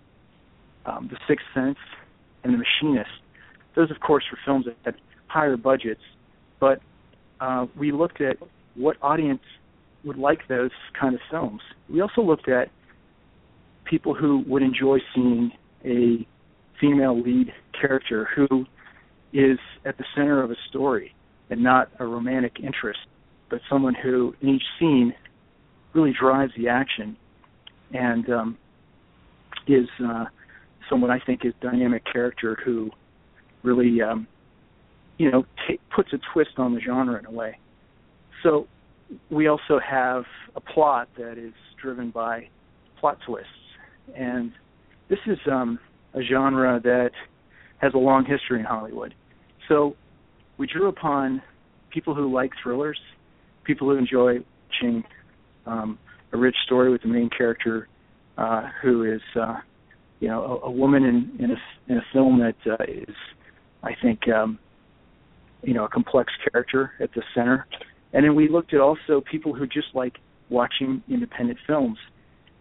um, 0.85 1.09
The 1.11 1.17
Sixth 1.27 1.45
Sense, 1.53 1.77
and 2.43 2.53
The 2.53 2.57
Machinist. 2.57 3.09
Those, 3.75 3.91
of 3.91 3.99
course, 3.99 4.23
were 4.31 4.39
films 4.45 4.65
that 4.65 4.75
had 4.85 4.95
higher 5.27 5.57
budgets, 5.57 6.01
but 6.59 6.81
uh, 7.39 7.67
we 7.77 7.91
looked 7.91 8.21
at 8.21 8.37
what 8.75 8.95
audience 9.01 9.41
would 10.07 10.17
like 10.17 10.39
those 10.47 10.71
kind 10.99 11.13
of 11.13 11.21
films. 11.29 11.61
We 11.89 12.01
also 12.01 12.21
looked 12.21 12.49
at 12.49 12.69
people 13.85 14.13
who 14.13 14.43
would 14.47 14.63
enjoy 14.63 14.97
seeing 15.13 15.51
a 15.85 16.25
female 16.79 17.21
lead 17.21 17.53
character 17.79 18.27
who 18.35 18.65
is 19.33 19.59
at 19.85 19.97
the 19.97 20.05
center 20.15 20.41
of 20.41 20.51
a 20.51 20.55
story 20.69 21.13
and 21.49 21.61
not 21.61 21.89
a 21.99 22.05
romantic 22.05 22.59
interest, 22.59 22.99
but 23.49 23.59
someone 23.69 23.95
who 23.95 24.33
in 24.41 24.49
each 24.49 24.63
scene 24.79 25.13
really 25.93 26.13
drives 26.19 26.51
the 26.57 26.67
action 26.67 27.17
and 27.93 28.29
um, 28.29 28.57
is 29.67 29.87
uh, 30.03 30.25
someone 30.89 31.11
I 31.11 31.19
think 31.19 31.45
is 31.45 31.53
a 31.61 31.65
dynamic 31.65 32.03
character 32.11 32.57
who 32.63 32.89
really 33.63 34.01
um, 34.01 34.27
you 35.17 35.31
know 35.31 35.45
t- 35.67 35.79
puts 35.95 36.13
a 36.13 36.17
twist 36.33 36.51
on 36.57 36.73
the 36.73 36.81
genre 36.81 37.17
in 37.17 37.25
a 37.25 37.31
way. 37.31 37.57
So 38.43 38.67
we 39.29 39.47
also 39.47 39.79
have 39.79 40.23
a 40.55 40.61
plot 40.61 41.07
that 41.17 41.37
is 41.37 41.53
driven 41.81 42.09
by 42.11 42.49
plot 42.99 43.17
twists, 43.25 43.49
and 44.15 44.51
this 45.09 45.19
is 45.27 45.37
um, 45.51 45.79
a 46.13 46.21
genre 46.21 46.79
that 46.83 47.11
has 47.77 47.93
a 47.93 47.97
long 47.97 48.25
history 48.25 48.59
in 48.59 48.65
Hollywood. 48.65 49.13
So 49.67 49.95
we 50.57 50.67
drew 50.67 50.87
upon 50.87 51.41
people 51.89 52.15
who 52.15 52.33
like 52.33 52.51
thrillers, 52.61 52.99
people 53.63 53.89
who 53.89 53.97
enjoy 53.97 54.39
watching 54.69 55.03
um, 55.65 55.99
a 56.33 56.37
rich 56.37 56.55
story 56.65 56.91
with 56.91 57.01
the 57.01 57.07
main 57.07 57.29
character 57.29 57.87
uh, 58.37 58.69
who 58.81 59.03
is, 59.03 59.21
uh, 59.39 59.57
you 60.19 60.27
know, 60.27 60.61
a, 60.63 60.67
a 60.67 60.71
woman 60.71 61.03
in, 61.03 61.43
in 61.43 61.51
a 61.51 61.57
in 61.91 61.97
a 61.97 62.05
film 62.11 62.39
that 62.39 62.55
uh, 62.69 62.83
is, 62.87 63.15
I 63.83 63.91
think, 64.01 64.27
um, 64.27 64.59
you 65.63 65.73
know, 65.73 65.85
a 65.85 65.89
complex 65.89 66.31
character 66.51 66.91
at 66.99 67.13
the 67.13 67.23
center 67.35 67.65
and 68.13 68.23
then 68.25 68.35
we 68.35 68.47
looked 68.49 68.73
at 68.73 68.79
also 68.79 69.21
people 69.21 69.53
who 69.53 69.67
just 69.67 69.87
like 69.93 70.17
watching 70.49 71.03
independent 71.09 71.59
films. 71.67 71.97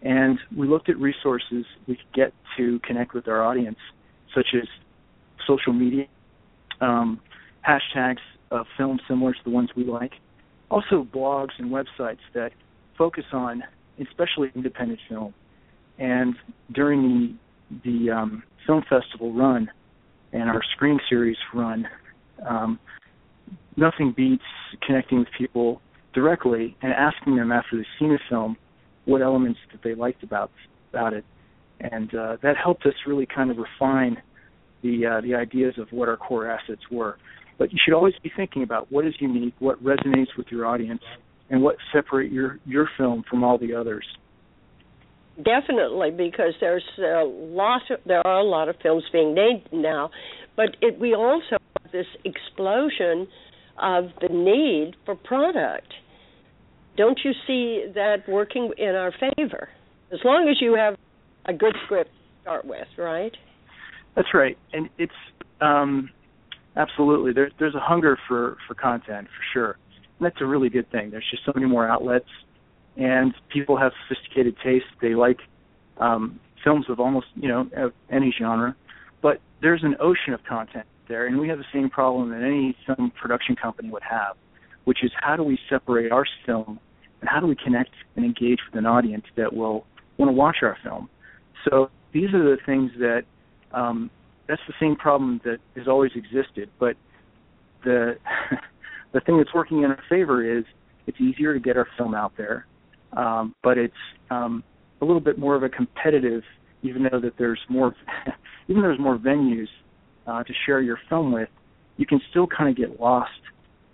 And 0.01 0.37
we 0.55 0.67
looked 0.67 0.89
at 0.89 0.97
resources 0.97 1.65
we 1.87 1.95
could 1.95 2.13
get 2.13 2.33
to 2.57 2.79
connect 2.79 3.13
with 3.13 3.27
our 3.27 3.43
audience, 3.43 3.79
such 4.35 4.47
as 4.53 4.67
social 5.47 5.73
media, 5.73 6.05
um, 6.81 7.19
hashtags 7.67 8.19
of 8.51 8.65
films 8.77 9.01
similar 9.07 9.33
to 9.33 9.39
the 9.43 9.49
ones 9.49 9.69
we 9.75 9.83
like, 9.83 10.13
also 10.69 11.07
blogs 11.13 11.51
and 11.57 11.71
websites 11.71 12.19
that 12.33 12.51
focus 12.97 13.25
on 13.31 13.63
especially 13.99 14.51
independent 14.55 14.99
film. 15.09 15.33
And 15.97 16.35
during 16.71 17.01
the 17.01 17.35
the 17.83 18.09
um, 18.11 18.43
film 18.65 18.81
festival 18.89 19.33
run 19.33 19.69
and 20.31 20.43
our 20.43 20.61
screen 20.73 20.99
series 21.09 21.35
run, 21.53 21.85
um, 22.47 22.79
nothing 23.77 24.13
beats 24.15 24.43
connecting 24.85 25.19
with 25.19 25.27
people 25.37 25.81
directly 26.13 26.75
and 26.81 26.91
asking 26.91 27.35
them 27.35 27.51
after 27.51 27.77
they've 27.77 27.85
seen 27.99 28.11
a 28.11 28.19
film 28.29 28.57
what 29.05 29.21
elements 29.21 29.59
that 29.71 29.81
they 29.83 29.95
liked 29.95 30.23
about 30.23 30.51
about 30.91 31.13
it, 31.13 31.23
and 31.79 32.13
uh, 32.13 32.37
that 32.41 32.55
helped 32.61 32.85
us 32.85 32.93
really 33.05 33.25
kind 33.25 33.51
of 33.51 33.57
refine 33.57 34.21
the 34.83 35.05
uh, 35.05 35.21
the 35.21 35.35
ideas 35.35 35.75
of 35.77 35.87
what 35.91 36.09
our 36.09 36.17
core 36.17 36.49
assets 36.49 36.81
were. 36.91 37.17
But 37.57 37.71
you 37.71 37.79
should 37.83 37.93
always 37.93 38.13
be 38.21 38.31
thinking 38.35 38.63
about 38.63 38.91
what 38.91 39.05
is 39.05 39.13
unique, 39.19 39.55
what 39.59 39.81
resonates 39.83 40.35
with 40.37 40.47
your 40.51 40.65
audience, 40.65 41.01
and 41.49 41.61
what 41.61 41.77
separate 41.93 42.31
your 42.31 42.59
your 42.65 42.89
film 42.97 43.23
from 43.29 43.43
all 43.43 43.57
the 43.57 43.73
others. 43.73 44.05
Definitely, 45.37 46.11
because 46.11 46.53
there's 46.59 46.83
a 46.97 47.23
lot. 47.23 47.81
Of, 47.89 47.99
there 48.05 48.25
are 48.25 48.39
a 48.39 48.43
lot 48.43 48.69
of 48.69 48.75
films 48.81 49.03
being 49.11 49.35
made 49.35 49.63
now, 49.71 50.09
but 50.55 50.75
it, 50.81 50.99
we 50.99 51.13
also 51.13 51.43
have 51.51 51.91
this 51.91 52.07
explosion 52.25 53.27
of 53.79 54.05
the 54.21 54.29
need 54.29 54.95
for 55.05 55.15
product. 55.15 55.93
Don't 56.95 57.19
you 57.23 57.31
see 57.45 57.85
that 57.93 58.27
working 58.27 58.71
in 58.77 58.95
our 58.95 59.11
favor? 59.11 59.69
As 60.11 60.19
long 60.23 60.47
as 60.49 60.57
you 60.61 60.75
have 60.75 60.95
a 61.45 61.53
good 61.53 61.75
script 61.85 62.09
to 62.09 62.41
start 62.41 62.65
with, 62.65 62.87
right? 62.97 63.35
That's 64.15 64.33
right, 64.33 64.57
and 64.73 64.89
it's 64.97 65.11
um, 65.61 66.09
absolutely 66.75 67.33
there's 67.33 67.51
there's 67.59 67.75
a 67.75 67.79
hunger 67.79 68.17
for 68.27 68.57
for 68.67 68.73
content 68.73 69.27
for 69.27 69.43
sure, 69.53 69.77
that's 70.19 70.41
a 70.41 70.45
really 70.45 70.69
good 70.69 70.89
thing. 70.91 71.11
There's 71.11 71.27
just 71.29 71.45
so 71.45 71.51
many 71.53 71.67
more 71.67 71.87
outlets, 71.87 72.29
and 72.95 73.33
people 73.53 73.77
have 73.77 73.91
sophisticated 74.07 74.55
tastes. 74.63 74.87
They 75.01 75.13
like 75.13 75.37
um, 75.99 76.39
films 76.63 76.85
of 76.89 76.99
almost 76.99 77.27
you 77.35 77.47
know 77.47 77.69
any 78.11 78.33
genre, 78.37 78.75
but 79.21 79.39
there's 79.61 79.83
an 79.83 79.95
ocean 79.99 80.33
of 80.33 80.43
content 80.49 80.85
there, 81.07 81.27
and 81.27 81.39
we 81.39 81.47
have 81.47 81.57
the 81.57 81.65
same 81.73 81.89
problem 81.89 82.29
that 82.29 82.43
any 82.43 82.75
film 82.85 83.11
production 83.19 83.55
company 83.55 83.89
would 83.89 84.03
have, 84.03 84.35
which 84.85 85.03
is 85.03 85.11
how 85.21 85.35
do 85.35 85.43
we 85.43 85.57
separate 85.69 86.11
our 86.11 86.25
film 86.45 86.79
and 87.21 87.29
how 87.29 87.39
do 87.39 87.47
we 87.47 87.55
connect 87.55 87.91
and 88.15 88.25
engage 88.25 88.59
with 88.69 88.77
an 88.77 88.85
audience 88.85 89.25
that 89.35 89.53
will 89.53 89.85
want 90.17 90.29
to 90.29 90.33
watch 90.33 90.57
our 90.61 90.77
film. 90.83 91.09
So 91.69 91.89
these 92.13 92.33
are 92.33 92.43
the 92.43 92.57
things 92.65 92.91
that 92.99 93.23
um, 93.73 94.09
that's 94.47 94.61
the 94.67 94.73
same 94.79 94.95
problem 94.95 95.41
that 95.43 95.57
has 95.75 95.87
always 95.87 96.11
existed, 96.15 96.69
but 96.79 96.95
the 97.83 98.15
the 99.13 99.19
thing 99.21 99.37
that's 99.37 99.53
working 99.53 99.83
in 99.83 99.91
our 99.91 100.03
favor 100.09 100.57
is 100.57 100.63
it's 101.05 101.19
easier 101.19 101.53
to 101.53 101.59
get 101.59 101.77
our 101.77 101.87
film 101.97 102.13
out 102.13 102.33
there, 102.37 102.65
um, 103.13 103.55
but 103.63 103.77
it's 103.77 103.93
um, 104.29 104.63
a 105.01 105.05
little 105.05 105.21
bit 105.21 105.37
more 105.37 105.55
of 105.55 105.63
a 105.63 105.69
competitive, 105.69 106.43
even 106.83 107.03
though 107.03 107.19
that 107.19 107.33
there's 107.37 107.59
more, 107.69 107.95
even 108.67 108.81
though 108.81 108.87
there's 108.89 108.99
more 108.99 109.17
venues 109.17 109.67
uh, 110.27 110.43
to 110.43 110.53
share 110.65 110.81
your 110.81 110.99
film 111.09 111.31
with, 111.31 111.49
you 111.97 112.05
can 112.05 112.21
still 112.29 112.47
kind 112.47 112.69
of 112.69 112.75
get 112.75 112.99
lost 112.99 113.31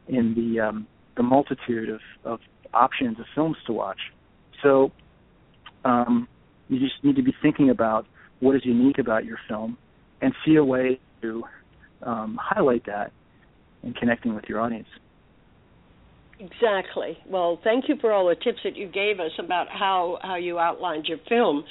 in 0.07 0.33
the 0.35 0.59
um, 0.59 0.87
the 1.15 1.23
multitude 1.23 1.89
of, 1.89 2.01
of 2.25 2.39
options 2.73 3.19
of 3.19 3.25
films 3.35 3.55
to 3.67 3.73
watch. 3.73 3.99
So 4.63 4.91
um, 5.85 6.27
you 6.69 6.79
just 6.79 7.03
need 7.03 7.15
to 7.15 7.23
be 7.23 7.33
thinking 7.41 7.69
about 7.69 8.07
what 8.39 8.55
is 8.55 8.65
unique 8.65 8.97
about 8.97 9.25
your 9.25 9.37
film 9.47 9.77
and 10.21 10.33
see 10.45 10.55
a 10.55 10.63
way 10.63 10.99
to 11.21 11.43
um, 12.01 12.39
highlight 12.41 12.85
that 12.87 13.11
in 13.83 13.93
connecting 13.93 14.33
with 14.35 14.45
your 14.47 14.59
audience. 14.59 14.87
Exactly. 16.39 17.17
Well, 17.27 17.59
thank 17.63 17.87
you 17.87 17.95
for 18.01 18.11
all 18.11 18.27
the 18.27 18.35
tips 18.35 18.59
that 18.63 18.75
you 18.75 18.87
gave 18.87 19.19
us 19.19 19.31
about 19.37 19.67
how 19.69 20.17
how 20.21 20.35
you 20.35 20.59
outlined 20.59 21.05
your 21.05 21.19
film. 21.29 21.63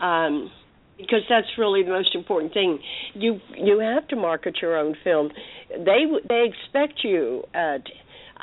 Um, 0.00 0.50
because 0.98 1.22
that's 1.28 1.46
really 1.56 1.82
the 1.82 1.90
most 1.90 2.14
important 2.14 2.52
thing. 2.52 2.80
You 3.14 3.40
you 3.56 3.78
have 3.78 4.06
to 4.08 4.16
market 4.16 4.58
your 4.60 4.76
own 4.76 4.96
film. 5.02 5.30
They 5.70 6.04
they 6.28 6.46
expect 6.48 7.04
you 7.04 7.44
at 7.54 7.84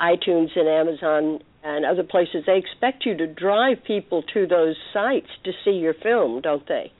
iTunes 0.00 0.48
and 0.56 0.68
Amazon 0.68 1.40
and 1.62 1.84
other 1.84 2.02
places. 2.02 2.44
They 2.46 2.58
expect 2.58 3.04
you 3.04 3.16
to 3.16 3.26
drive 3.26 3.78
people 3.86 4.22
to 4.34 4.46
those 4.46 4.76
sites 4.92 5.28
to 5.44 5.52
see 5.64 5.72
your 5.72 5.94
film, 5.94 6.40
don't 6.40 6.66
they? 6.68 6.92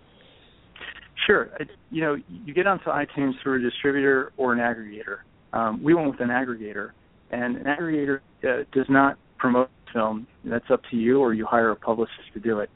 Sure. 1.26 1.50
You 1.90 2.02
know, 2.02 2.16
you 2.28 2.52
get 2.52 2.66
onto 2.66 2.86
iTunes 2.86 3.32
through 3.42 3.60
a 3.60 3.70
distributor 3.70 4.32
or 4.36 4.52
an 4.52 4.58
aggregator. 4.58 5.18
Um, 5.52 5.82
we 5.82 5.94
went 5.94 6.10
with 6.10 6.20
an 6.20 6.28
aggregator, 6.28 6.90
and 7.30 7.56
an 7.56 7.64
aggregator 7.64 8.20
uh, 8.44 8.64
does 8.72 8.86
not 8.88 9.16
promote 9.38 9.70
film. 9.92 10.26
That's 10.44 10.70
up 10.70 10.82
to 10.90 10.96
you, 10.96 11.20
or 11.20 11.32
you 11.32 11.46
hire 11.46 11.70
a 11.70 11.76
publicist 11.76 12.32
to 12.34 12.40
do 12.40 12.60
it. 12.60 12.70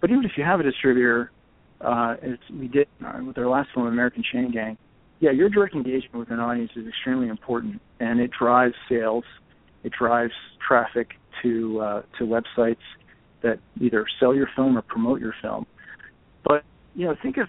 But 0.00 0.10
even 0.10 0.24
if 0.24 0.32
you 0.36 0.44
have 0.44 0.60
a 0.60 0.62
distributor, 0.62 1.30
uh, 1.80 2.16
as 2.22 2.38
we 2.52 2.68
did 2.68 2.88
uh, 3.04 3.20
with 3.24 3.38
our 3.38 3.48
last 3.48 3.68
film, 3.74 3.86
American 3.86 4.22
Chain 4.32 4.50
Gang, 4.50 4.76
yeah, 5.20 5.30
your 5.30 5.48
direct 5.48 5.74
engagement 5.74 6.14
with 6.14 6.30
an 6.30 6.40
audience 6.40 6.70
is 6.76 6.86
extremely 6.86 7.28
important, 7.28 7.80
and 8.00 8.20
it 8.20 8.30
drives 8.38 8.74
sales. 8.88 9.24
It 9.82 9.92
drives 9.92 10.32
traffic 10.66 11.12
to 11.42 11.80
uh, 11.80 12.02
to 12.18 12.24
websites 12.24 12.76
that 13.42 13.58
either 13.80 14.06
sell 14.20 14.34
your 14.34 14.48
film 14.54 14.76
or 14.76 14.82
promote 14.82 15.20
your 15.20 15.34
film. 15.40 15.66
But 16.44 16.64
you 16.94 17.06
know, 17.06 17.16
think 17.22 17.36
of 17.38 17.48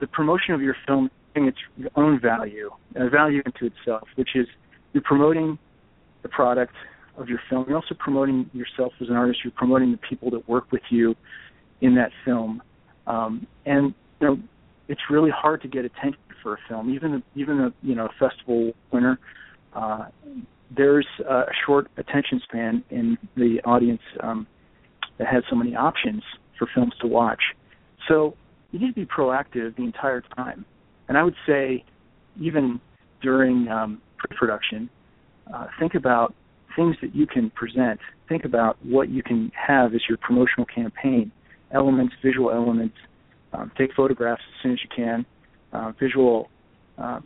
the 0.00 0.06
promotion 0.06 0.54
of 0.54 0.62
your 0.62 0.76
film 0.86 1.10
having 1.34 1.48
its 1.48 1.58
own 1.96 2.20
value, 2.20 2.70
a 2.96 3.08
value 3.08 3.42
into 3.44 3.66
itself, 3.66 4.08
which 4.16 4.30
is 4.34 4.46
you're 4.92 5.02
promoting 5.02 5.58
the 6.22 6.28
product 6.28 6.74
of 7.16 7.28
your 7.28 7.40
film. 7.50 7.64
You're 7.68 7.76
also 7.76 7.94
promoting 7.98 8.50
yourself 8.52 8.92
as 9.00 9.08
an 9.08 9.16
artist. 9.16 9.40
You're 9.44 9.52
promoting 9.56 9.92
the 9.92 9.98
people 9.98 10.30
that 10.30 10.48
work 10.48 10.70
with 10.72 10.82
you 10.90 11.14
in 11.80 11.94
that 11.96 12.10
film. 12.24 12.62
Um, 13.06 13.46
and 13.66 13.94
you 14.20 14.26
know, 14.26 14.38
it's 14.88 15.00
really 15.10 15.30
hard 15.30 15.62
to 15.62 15.68
get 15.68 15.84
attention 15.84 16.20
for 16.42 16.54
a 16.54 16.58
film, 16.68 16.92
even 16.92 17.22
even 17.34 17.60
a 17.60 17.72
you 17.82 17.94
know 17.94 18.06
a 18.06 18.28
festival 18.28 18.72
winner. 18.92 19.18
Uh, 19.74 20.06
there's 20.74 21.06
a 21.28 21.42
short 21.66 21.88
attention 21.96 22.40
span 22.44 22.84
in 22.90 23.18
the 23.36 23.60
audience 23.64 24.00
um, 24.22 24.46
that 25.18 25.26
has 25.26 25.42
so 25.50 25.56
many 25.56 25.74
options 25.74 26.22
for 26.58 26.68
films 26.74 26.92
to 27.00 27.06
watch. 27.06 27.42
So 28.08 28.34
you 28.70 28.78
need 28.78 28.88
to 28.88 28.94
be 28.94 29.06
proactive 29.06 29.76
the 29.76 29.84
entire 29.84 30.22
time. 30.34 30.64
And 31.08 31.18
I 31.18 31.22
would 31.22 31.34
say, 31.46 31.84
even 32.40 32.80
during 33.20 33.68
um, 33.68 34.00
pre-production, 34.16 34.88
uh, 35.52 35.66
think 35.78 35.94
about 35.94 36.34
things 36.74 36.96
that 37.02 37.14
you 37.14 37.26
can 37.26 37.50
present. 37.50 38.00
Think 38.28 38.44
about 38.44 38.78
what 38.84 39.10
you 39.10 39.22
can 39.22 39.52
have 39.54 39.94
as 39.94 40.00
your 40.08 40.18
promotional 40.18 40.66
campaign. 40.66 41.30
Elements, 41.72 42.14
visual 42.22 42.50
elements. 42.50 42.94
Um, 43.52 43.70
take 43.76 43.92
photographs 43.94 44.42
as 44.48 44.62
soon 44.62 44.72
as 44.72 44.78
you 44.82 44.90
can. 44.94 45.26
Uh, 45.72 45.92
visual 45.98 46.48
uh, 46.98 47.20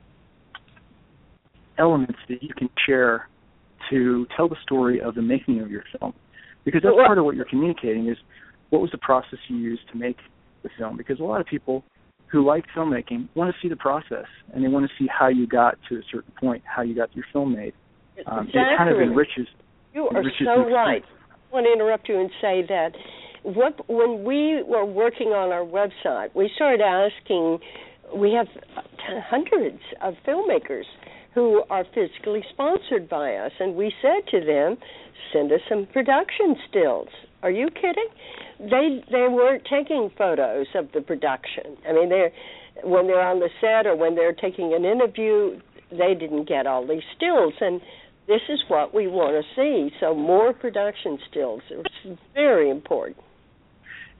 elements 1.78 2.18
that 2.28 2.42
you 2.42 2.54
can 2.56 2.68
share 2.87 3.28
to 3.90 4.26
tell 4.37 4.48
the 4.48 4.56
story 4.62 5.00
of 5.00 5.14
the 5.14 5.22
making 5.22 5.61
of 5.61 5.70
your 5.70 5.85
film. 5.98 6.12
Because 6.64 6.82
that's 6.82 6.96
part 7.06 7.18
of 7.18 7.24
what 7.24 7.37
you're 7.37 7.44
communicating 7.44 8.09
is 8.09 8.16
what 8.70 8.82
was 8.82 8.90
the 8.90 8.98
process 8.98 9.38
you 9.48 9.56
used 9.56 9.82
to 9.92 9.98
make 9.98 10.16
the 10.62 10.70
film 10.78 10.96
because 10.96 11.20
a 11.20 11.22
lot 11.22 11.40
of 11.40 11.46
people 11.46 11.85
who 12.26 12.44
like 12.44 12.64
filmmaking 12.76 13.28
want 13.35 13.54
to 13.54 13.56
see 13.62 13.68
the 13.68 13.76
process 13.76 14.26
and 14.52 14.64
they 14.64 14.68
want 14.68 14.85
to 14.85 14.92
see 14.98 15.09
how 15.09 15.28
you 15.28 15.46
got 15.46 15.78
to 15.88 15.96
a 15.96 16.02
certain 16.11 16.32
point, 16.40 16.62
how 16.64 16.82
you 16.82 16.94
got 16.94 17.14
your 17.14 17.24
film 17.32 17.54
made. 17.54 17.72
Um, 18.26 18.48
exactly. 18.48 18.61
It 18.61 18.78
kind 18.78 18.90
of 18.90 19.00
enriches. 19.00 19.46
You 19.94 20.09
are 20.09 20.24
so 20.44 20.68
right. 20.70 21.02
I 21.04 21.54
want 21.54 21.66
to 21.66 21.72
interrupt 21.72 22.09
you 22.09 22.18
and 22.18 22.30
say 22.40 22.64
that 22.68 22.90
what 23.54 23.88
when 23.88 24.24
we 24.24 24.62
were 24.62 24.85
working 24.85 25.28
on 25.28 25.52
our 25.52 25.64
website, 25.64 26.35
we 26.35 26.50
started 26.54 26.80
asking. 26.82 27.59
We 28.14 28.32
have 28.35 28.46
hundreds 29.28 29.80
of 30.00 30.14
filmmakers 30.26 30.85
who 31.35 31.64
are 31.70 31.85
fiscally 31.85 32.42
sponsored 32.50 33.09
by 33.09 33.35
us, 33.35 33.50
and 33.59 33.74
we 33.74 33.92
said 34.00 34.28
to 34.30 34.44
them, 34.44 34.78
"Send 35.32 35.50
us 35.52 35.61
some 35.68 35.87
production 35.87 36.56
stills." 36.68 37.09
Are 37.42 37.50
you 37.50 37.68
kidding? 37.70 38.09
they 38.59 39.02
they 39.11 39.28
weren't 39.28 39.64
taking 39.64 40.11
photos 40.16 40.66
of 40.74 40.88
the 40.92 41.00
production. 41.00 41.76
I 41.88 41.92
mean, 41.92 42.09
they're 42.09 42.32
when 42.82 43.06
they're 43.06 43.20
on 43.20 43.40
the 43.40 43.50
set 43.61 43.87
or 43.87 43.96
when 43.96 44.14
they're 44.14 44.32
taking 44.32 44.74
an 44.74 44.85
interview, 44.85 45.61
they 45.90 46.14
didn't 46.14 46.48
get 46.48 46.66
all 46.66 46.87
these 46.87 47.02
stills, 47.16 47.54
and 47.61 47.80
this 48.26 48.42
is 48.48 48.61
what 48.68 48.94
we 48.94 49.06
want 49.06 49.42
to 49.42 49.54
see. 49.54 49.94
So 50.00 50.14
more 50.14 50.52
production 50.52 51.18
stills 51.30 51.62
is 51.70 52.18
very 52.35 52.70
important. 52.70 53.24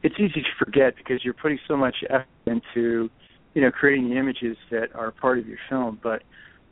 It's 0.07 0.15
easy 0.21 0.41
to 0.41 0.65
forget 0.65 0.95
because 0.97 1.25
you're 1.25 1.35
putting 1.35 1.59
so 1.67 1.77
much 1.77 1.97
effort 2.09 2.29
into, 2.47 3.11
you 3.55 3.61
know, 3.61 3.73
creating 3.73 4.09
the 4.09 4.17
images 4.17 4.57
that 4.71 4.95
are 4.95 5.11
part 5.11 5.41
of 5.41 5.49
your 5.49 5.59
film. 5.69 5.99
But 6.01 6.23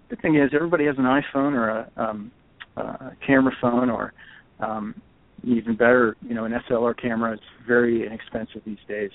the 0.09 0.15
thing 0.15 0.37
is, 0.37 0.51
everybody 0.55 0.87
has 0.87 0.95
an 0.99 1.05
iPhone 1.05 1.55
or 1.55 1.69
a, 1.69 1.91
um, 1.97 2.31
a 2.77 3.11
camera 3.27 3.53
phone 3.61 3.91
or 3.91 4.13
um, 4.61 4.95
even 5.43 5.75
better, 5.75 6.17
you 6.23 6.33
know, 6.33 6.45
an 6.45 6.53
SLR 6.53 6.97
camera 6.97 7.33
It's 7.33 7.43
very 7.67 8.07
inexpensive 8.07 8.63
these 8.65 8.79
days. 8.87 9.11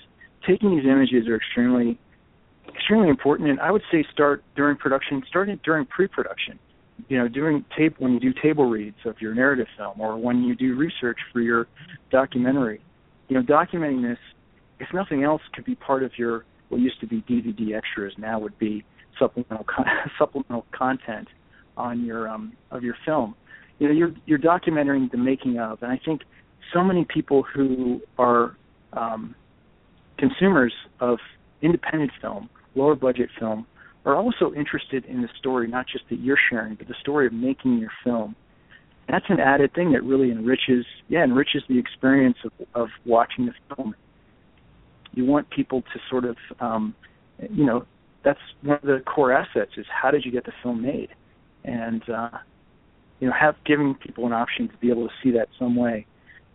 Taking 0.46 0.76
these 0.76 0.86
images 0.86 1.30
are 1.30 1.38
extremely, 1.38 1.98
extremely 2.68 3.08
important, 3.08 3.50
and 3.50 3.62
I 3.62 3.72
would 3.72 3.84
say 3.90 4.06
start 4.12 4.44
during 4.58 4.76
production, 4.76 5.24
start 5.30 5.48
it 5.48 5.64
during 5.64 5.86
pre-production. 5.86 6.60
You 7.08 7.20
know, 7.20 7.30
during 7.30 7.64
tape 7.78 7.96
when 8.00 8.12
you 8.12 8.20
do 8.20 8.34
table 8.42 8.66
reads 8.66 8.98
of 9.06 9.22
your 9.22 9.34
narrative 9.34 9.68
film, 9.78 10.02
or 10.02 10.18
when 10.18 10.44
you 10.44 10.58
do 10.58 10.76
research 10.76 11.20
for 11.32 11.40
your 11.40 11.68
documentary. 12.12 12.82
You 13.30 13.38
know, 13.38 13.44
documenting 13.44 14.02
this, 14.02 14.20
if 14.80 14.88
nothing 14.94 15.24
else, 15.24 15.42
could 15.54 15.66
be 15.66 15.76
part 15.76 16.04
of 16.04 16.12
your 16.18 16.46
what 16.68 16.82
used 16.82 17.00
to 17.00 17.08
be 17.08 17.22
DVD 17.22 17.76
extras 17.76 18.14
now 18.18 18.40
would 18.40 18.58
be 18.60 18.84
supplemental 19.18 19.66
con- 19.66 19.86
supplemental 20.20 20.66
content 20.72 21.28
on 21.78 22.06
your 22.06 22.28
um, 22.28 22.54
of 22.72 22.84
your 22.84 22.96
film. 23.06 23.36
You 23.80 23.88
know 23.88 23.94
you're 23.94 24.12
you're 24.26 24.40
documenting 24.40 25.10
the 25.10 25.18
making 25.18 25.58
of 25.58 25.82
and 25.82 25.92
i 25.92 26.00
think 26.04 26.22
so 26.74 26.84
many 26.84 27.06
people 27.06 27.44
who 27.44 28.02
are 28.18 28.58
um, 28.94 29.36
consumers 30.18 30.74
of 31.00 31.18
independent 31.62 32.12
film 32.22 32.50
lower 32.76 32.96
budget 32.96 33.30
film 33.40 33.66
are 34.06 34.16
also 34.16 34.54
interested 34.54 35.06
in 35.06 35.22
the 35.22 35.30
story 35.38 35.68
not 35.68 35.86
just 35.88 36.04
that 36.10 36.20
you're 36.20 36.38
sharing 36.50 36.76
but 36.76 36.88
the 36.88 36.96
story 37.00 37.26
of 37.26 37.34
making 37.34 37.78
your 37.78 37.92
film 38.04 38.36
that's 39.10 39.26
an 39.30 39.40
added 39.40 39.74
thing 39.74 39.92
that 39.94 40.04
really 40.04 40.32
enriches 40.32 40.86
yeah 41.08 41.24
enriches 41.24 41.64
the 41.68 41.78
experience 41.78 42.38
of 42.46 42.52
of 42.76 42.88
watching 43.06 43.46
the 43.46 43.76
film 43.76 43.96
you 45.14 45.26
want 45.26 45.50
people 45.50 45.82
to 45.82 46.00
sort 46.10 46.26
of 46.26 46.38
um 46.60 46.96
you 47.52 47.66
know 47.66 47.86
that's 48.24 48.40
one 48.64 48.78
of 48.78 48.84
the 48.84 49.00
core 49.06 49.32
assets 49.32 49.72
is 49.78 49.86
how 49.90 50.12
did 50.12 50.26
you 50.26 50.32
get 50.32 50.46
the 50.46 50.54
film 50.62 50.82
made 50.82 51.10
and 51.64 52.10
uh 52.10 52.30
you 53.20 53.28
know, 53.28 53.34
have 53.40 53.56
giving 53.66 53.96
people 53.96 54.26
an 54.26 54.34
option 54.34 54.68
to 54.70 54.78
be 54.78 54.90
able 54.90 55.08
to 55.08 55.14
see 55.22 55.32
that 55.32 55.50
some 55.58 55.76
way 55.76 56.06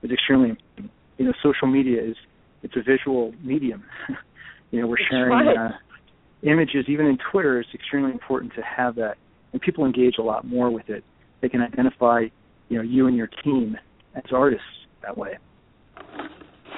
is 0.03 0.11
extremely 0.11 0.51
important. 0.51 0.91
You 1.19 1.27
know, 1.27 1.33
social 1.43 1.69
media 1.69 2.03
is 2.03 2.17
it's 2.63 2.75
a 2.77 2.83
visual 2.83 3.35
medium. 3.43 3.85
you 4.71 4.81
know, 4.81 4.87
we're 4.87 4.97
sharing 5.11 5.47
right. 5.47 5.57
uh, 5.57 5.71
images. 6.43 6.87
Even 6.89 7.07
in 7.07 7.19
Twitter, 7.31 7.61
it's 7.61 7.69
extremely 7.75 8.13
important 8.13 8.55
to 8.55 8.63
have 8.63 8.97
that, 8.97 9.17
and 9.53 9.61
people 9.61 9.85
engage 9.85 10.17
a 10.19 10.23
lot 10.23 10.47
more 10.47 10.71
with 10.71 10.89
it. 10.89 11.05
They 11.41 11.49
can 11.49 11.61
identify 11.61 12.25
you 12.69 12.79
know 12.79 12.83
you 12.83 13.07
and 13.07 13.17
your 13.17 13.29
team 13.43 13.77
as 14.15 14.23
artists 14.33 14.65
that 15.03 15.17
way. 15.17 15.39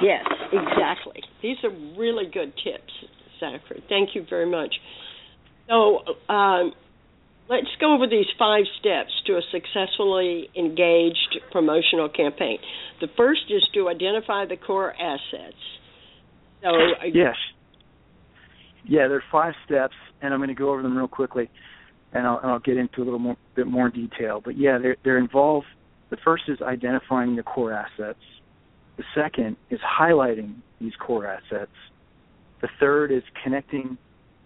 Yes, 0.03 0.25
exactly. 0.53 1.23
These 1.43 1.57
are 1.65 1.71
really 1.99 2.25
good 2.33 2.53
tips, 2.63 2.93
Xackery. 3.41 3.83
Thank 3.89 4.11
you 4.15 4.27
very 4.29 4.49
much. 4.51 4.75
So 5.69 6.01
um, 6.33 6.73
let's 7.49 7.67
go 7.81 7.95
over 7.95 8.07
these 8.07 8.27
five 8.39 8.65
steps 8.79 9.11
to 9.27 9.35
a 9.35 9.41
successfully 9.51 10.49
engaged 10.57 11.41
promotional 11.51 12.09
campaign. 12.09 12.59
The 13.01 13.09
first 13.17 13.43
is 13.49 13.63
to 13.75 13.89
identify 13.89 14.47
the 14.47 14.57
core 14.57 14.93
assets. 14.93 15.57
So 16.63 16.71
yes, 17.13 17.35
yeah, 18.89 19.09
there 19.09 19.17
are 19.17 19.25
five 19.33 19.55
steps, 19.65 19.95
and 20.21 20.33
I'm 20.33 20.41
going 20.41 20.49
to 20.49 20.55
go 20.55 20.71
over 20.71 20.83
them 20.83 20.97
real 20.97 21.09
quickly, 21.09 21.51
and 22.17 22.27
I'll, 22.27 22.39
and 22.39 22.51
I'll 22.51 22.59
get 22.59 22.79
into 22.79 23.03
a 23.03 23.05
little 23.05 23.19
more, 23.19 23.37
bit 23.55 23.67
more 23.67 23.91
detail. 23.91 24.41
But 24.43 24.57
yeah, 24.57 24.79
they're, 24.79 24.97
they're 25.05 25.19
involved. 25.19 25.67
The 26.09 26.17
first 26.25 26.45
is 26.49 26.63
identifying 26.63 27.37
the 27.37 27.43
core 27.43 27.73
assets. 27.73 28.21
The 28.97 29.05
second 29.15 29.57
is 29.69 29.79
highlighting 29.81 30.55
these 30.81 30.95
core 30.99 31.27
assets. 31.27 31.73
The 32.63 32.69
third 32.81 33.13
is 33.13 33.23
connecting 33.45 33.99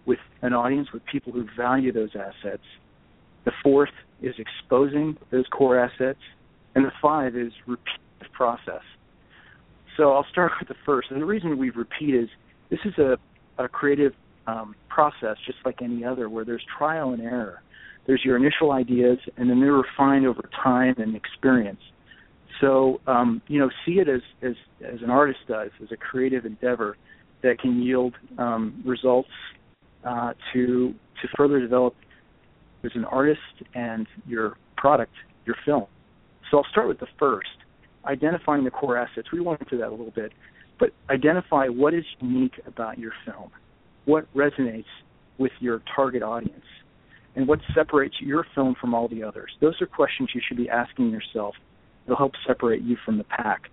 with 0.05 0.19
an 0.41 0.53
audience 0.53 0.89
with 0.91 1.05
people 1.05 1.31
who 1.31 1.47
value 1.55 1.93
those 1.93 2.09
assets. 2.13 2.63
The 3.45 3.53
fourth 3.63 3.93
is 4.21 4.35
exposing 4.37 5.17
those 5.31 5.45
core 5.47 5.79
assets. 5.79 6.19
And 6.75 6.83
the 6.83 6.91
five 7.01 7.37
is 7.37 7.53
repeat 7.67 8.01
the 8.19 8.25
process. 8.33 8.83
So 9.95 10.11
I'll 10.11 10.27
start 10.31 10.51
with 10.59 10.67
the 10.67 10.75
first. 10.85 11.11
And 11.11 11.21
the 11.21 11.25
reason 11.25 11.57
we 11.57 11.69
repeat 11.69 12.15
is 12.15 12.27
this 12.69 12.79
is 12.83 12.97
a, 12.97 13.17
a 13.57 13.69
creative 13.69 14.13
um, 14.47 14.75
process 14.89 15.37
just 15.45 15.59
like 15.65 15.81
any 15.81 16.03
other 16.03 16.29
where 16.29 16.45
there's 16.45 16.63
trial 16.77 17.13
and 17.13 17.21
error. 17.21 17.61
There's 18.07 18.21
your 18.25 18.37
initial 18.37 18.71
ideas 18.71 19.17
and 19.37 19.49
then 19.49 19.59
they're 19.59 19.73
refined 19.73 20.25
over 20.25 20.49
time 20.63 20.95
and 20.97 21.15
experience. 21.15 21.81
So 22.59 23.01
um, 23.07 23.41
you 23.47 23.59
know, 23.59 23.69
see 23.85 23.93
it 23.93 24.07
as, 24.07 24.21
as 24.41 24.53
as 24.81 25.01
an 25.01 25.09
artist 25.09 25.39
does, 25.47 25.69
as 25.81 25.91
a 25.91 25.97
creative 25.97 26.45
endeavor 26.45 26.97
that 27.43 27.59
can 27.59 27.81
yield 27.81 28.13
um, 28.37 28.81
results 28.85 29.29
uh, 30.05 30.33
to 30.53 30.93
to 31.21 31.27
further 31.35 31.59
develop 31.59 31.95
as 32.83 32.91
an 32.95 33.05
artist 33.05 33.39
and 33.75 34.07
your 34.27 34.57
product, 34.77 35.13
your 35.45 35.55
film. 35.65 35.85
So 36.49 36.57
I'll 36.57 36.71
start 36.71 36.87
with 36.87 36.99
the 36.99 37.07
first, 37.19 37.47
identifying 38.05 38.63
the 38.63 38.71
core 38.71 38.97
assets. 38.97 39.31
We 39.31 39.39
went 39.39 39.61
into 39.61 39.77
that 39.77 39.89
a 39.89 39.91
little 39.91 40.11
bit, 40.11 40.31
but 40.79 40.91
identify 41.09 41.67
what 41.67 41.93
is 41.93 42.03
unique 42.19 42.59
about 42.65 42.97
your 42.97 43.13
film, 43.25 43.51
what 44.05 44.25
resonates 44.35 44.85
with 45.37 45.51
your 45.59 45.81
target 45.95 46.23
audience, 46.23 46.65
and 47.35 47.47
what 47.47 47.59
separates 47.73 48.15
your 48.19 48.45
film 48.53 48.75
from 48.79 48.93
all 48.93 49.07
the 49.07 49.23
others. 49.23 49.51
Those 49.61 49.81
are 49.81 49.85
questions 49.85 50.29
you 50.33 50.41
should 50.47 50.57
be 50.57 50.69
asking 50.69 51.09
yourself 51.09 51.55
It'll 52.05 52.17
help 52.17 52.33
separate 52.47 52.81
you 52.81 52.97
from 53.05 53.17
the 53.17 53.23
pack. 53.23 53.63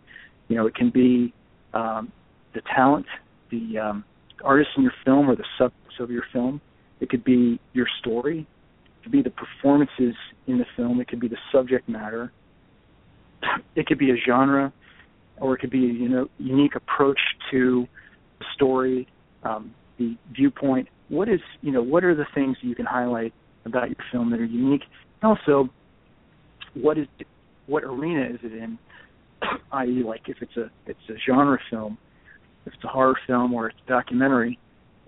You 0.49 0.57
know, 0.57 0.67
it 0.67 0.75
can 0.75 0.91
be 0.91 1.33
um, 1.75 2.12
the 2.55 2.61
talent, 2.75 3.07
the 3.51 3.79
um, 3.79 4.05
artist 4.45 4.71
in 4.77 4.83
your 4.83 4.93
film, 5.05 5.29
or 5.29 5.37
the 5.37 5.45
subjects 5.59 5.97
of 6.01 6.11
your 6.11 6.25
film. 6.33 6.61
It 7.01 7.09
could 7.09 7.25
be 7.25 7.61
your 7.73 7.87
story. 8.01 8.41
It 8.41 9.03
could 9.03 9.12
be 9.12 9.23
the 9.23 9.31
performances 9.31 10.14
in 10.47 10.59
the 10.59 10.67
film. 10.77 11.01
It 11.01 11.09
could 11.09 11.21
be 11.21 11.29
the 11.29 11.38
subject 11.53 11.88
matter. 11.88 12.33
It 13.77 13.87
could 13.87 13.99
be 13.99 14.11
a 14.11 14.17
genre, 14.27 14.73
or 15.38 15.55
it 15.55 15.61
could 15.61 15.71
be 15.71 15.85
a 15.85 15.93
you 15.93 16.09
know 16.09 16.29
unique 16.38 16.75
approach 16.75 17.21
to 17.51 17.87
the 18.41 18.45
story, 18.55 19.07
um, 19.45 19.73
the 19.99 20.17
viewpoint. 20.33 20.89
What 21.09 21.29
is 21.29 21.41
you 21.61 21.73
know 21.73 21.83
what 21.83 22.05
are 22.05 22.15
the 22.15 22.27
things 22.35 22.57
you 22.61 22.75
can 22.75 22.87
highlight 22.87 23.33
about 23.65 23.89
your 23.89 23.99
film 24.13 24.31
that 24.31 24.41
are 24.41 24.45
unique? 24.45 24.83
And 25.23 25.31
also, 25.31 25.69
what 26.75 26.99
is 26.99 27.07
what 27.67 27.85
arena 27.85 28.27
is 28.27 28.41
it 28.43 28.53
in? 28.53 28.79
i.e., 29.73 30.03
like 30.05 30.23
if 30.29 30.39
it's 30.41 30.57
a 30.57 30.71
it's 30.87 30.99
a 31.09 31.15
genre 31.27 31.59
film, 31.71 31.99
if 32.67 32.75
it's 32.75 32.85
a 32.85 32.89
horror 32.89 33.19
film 33.27 33.53
or 33.53 33.69
it's 33.69 33.79
a 33.87 33.89
documentary, 33.89 34.59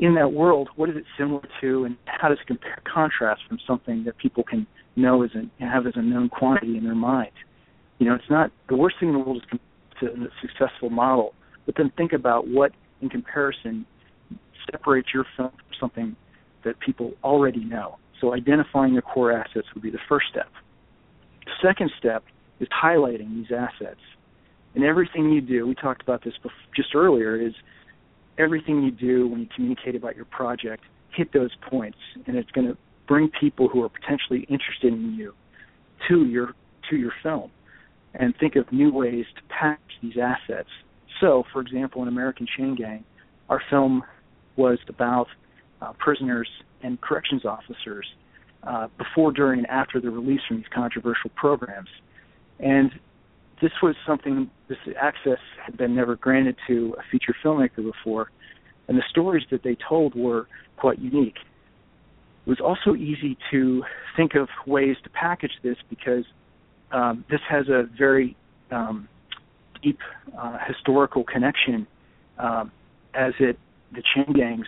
in 0.01 0.15
that 0.15 0.33
world, 0.33 0.71
what 0.77 0.89
is 0.89 0.97
it 0.97 1.05
similar 1.19 1.43
to, 1.61 1.85
and 1.85 1.97
how 2.07 2.29
does 2.29 2.39
it 2.41 2.47
compare 2.47 2.79
contrast 2.91 3.43
from 3.49 3.59
something 3.67 4.05
that 4.05 4.17
people 4.17 4.43
can 4.43 4.67
know 4.97 5.23
as 5.23 5.31
a 5.35 5.65
have 5.65 5.87
as 5.87 5.93
a 5.97 6.03
known 6.03 6.29
quantity 6.29 6.77
in 6.77 6.85
their 6.85 6.95
mind? 6.95 7.33
You 7.99 8.09
know, 8.09 8.15
it's 8.15 8.31
not 8.31 8.51
the 8.69 8.77
worst 8.77 8.97
thing 8.99 9.11
in 9.11 9.15
the 9.15 9.21
world 9.21 9.43
is 9.43 9.59
to 10.01 10.07
a 10.07 10.29
successful 10.41 10.89
model, 10.89 11.35
but 11.67 11.75
then 11.77 11.93
think 11.97 12.15
about 12.15 12.49
what, 12.49 12.73
in 13.03 13.11
comparison, 13.11 13.85
separates 14.71 15.09
your 15.13 15.25
film 15.37 15.51
from 15.51 15.77
something 15.79 16.17
that 16.65 16.79
people 16.81 17.13
already 17.25 17.65
know. 17.65 17.97
So 18.21 18.35
identifying 18.35 18.93
your 18.93 19.03
core 19.03 19.33
assets 19.33 19.67
would 19.75 19.83
be 19.83 19.91
the 19.91 19.99
first 20.09 20.27
step. 20.31 20.49
The 21.47 21.53
second 21.69 21.91
step 21.99 22.23
is 22.61 22.69
highlighting 22.69 23.35
these 23.35 23.51
assets. 23.57 24.01
And 24.75 24.85
everything 24.85 25.31
you 25.31 25.41
do, 25.41 25.67
we 25.67 25.75
talked 25.75 26.03
about 26.03 26.23
this 26.23 26.35
just 26.77 26.95
earlier, 26.95 27.37
is 27.37 27.55
everything 28.39 28.83
you 28.83 28.91
do 28.91 29.27
when 29.27 29.41
you 29.41 29.49
communicate 29.55 29.97
about 29.97 30.17
your 30.17 30.27
project, 30.27 30.85
hit 31.17 31.33
those 31.33 31.51
points, 31.69 31.99
and 32.27 32.37
it's 32.37 32.51
going 32.53 32.69
to 32.69 32.77
bring 33.09 33.31
people 33.41 33.69
who 33.69 33.83
are 33.83 33.89
potentially 33.89 34.47
interested 34.49 34.93
in 34.93 35.15
you 35.15 35.35
to 36.09 36.27
your 36.27 36.55
to 36.89 36.97
your 36.97 37.13
film, 37.23 37.51
and 38.15 38.35
think 38.41 38.57
of 38.57 38.71
new 38.73 38.93
ways 38.93 39.25
to 39.37 39.43
package 39.49 39.97
these 40.03 40.17
assets. 40.21 40.69
So, 41.21 41.45
for 41.53 41.61
example, 41.61 42.03
in 42.03 42.09
American 42.09 42.47
Chain 42.57 42.75
Gang, 42.75 43.05
our 43.49 43.63
film 43.71 44.03
was 44.57 44.79
about 44.89 45.27
uh, 45.81 45.93
prisoners 45.99 46.49
and 46.83 47.01
corrections 47.01 47.45
officers 47.45 48.07
uh, 48.63 48.89
before, 48.99 49.33
during, 49.33 49.61
and 49.61 49.67
after 49.69 50.01
the 50.01 50.11
release 50.11 50.41
from 50.47 50.59
these 50.59 50.67
controversial 50.75 51.31
programs. 51.35 51.89
And 52.59 52.91
this 53.63 53.73
was 53.83 53.95
something, 54.07 54.51
this 54.69 54.79
access 55.01 55.39
had 55.65 55.77
been 55.77 55.95
never 55.95 56.17
granted 56.17 56.57
to 56.67 56.95
a 56.99 57.03
feature 57.11 57.35
filmmaker 57.45 57.83
before, 57.83 58.31
and 58.89 58.99
the 58.99 59.05
stories 59.09 59.45
that 59.51 59.63
they 59.63 59.77
told 59.89 60.15
were 60.15 60.47
quite 60.77 60.99
unique. 60.99 61.37
It 62.47 62.49
was 62.49 62.61
also 62.61 62.97
easy 62.97 63.37
to 63.51 63.85
think 64.17 64.35
of 64.35 64.49
ways 64.67 64.97
to 65.05 65.11
package 65.11 65.53
this 65.63 65.77
because 65.89 66.25
um, 66.91 67.25
this 67.31 67.41
has 67.49 67.69
a 67.69 67.85
very 67.97 68.37
um, 68.71 69.09
deep 69.83 69.99
uh, 70.37 70.59
historical 70.67 71.25
connection, 71.25 71.87
um, 72.39 72.73
as 73.15 73.33
it 73.39 73.59
the 73.93 74.03
chain 74.15 74.33
gangs. 74.35 74.67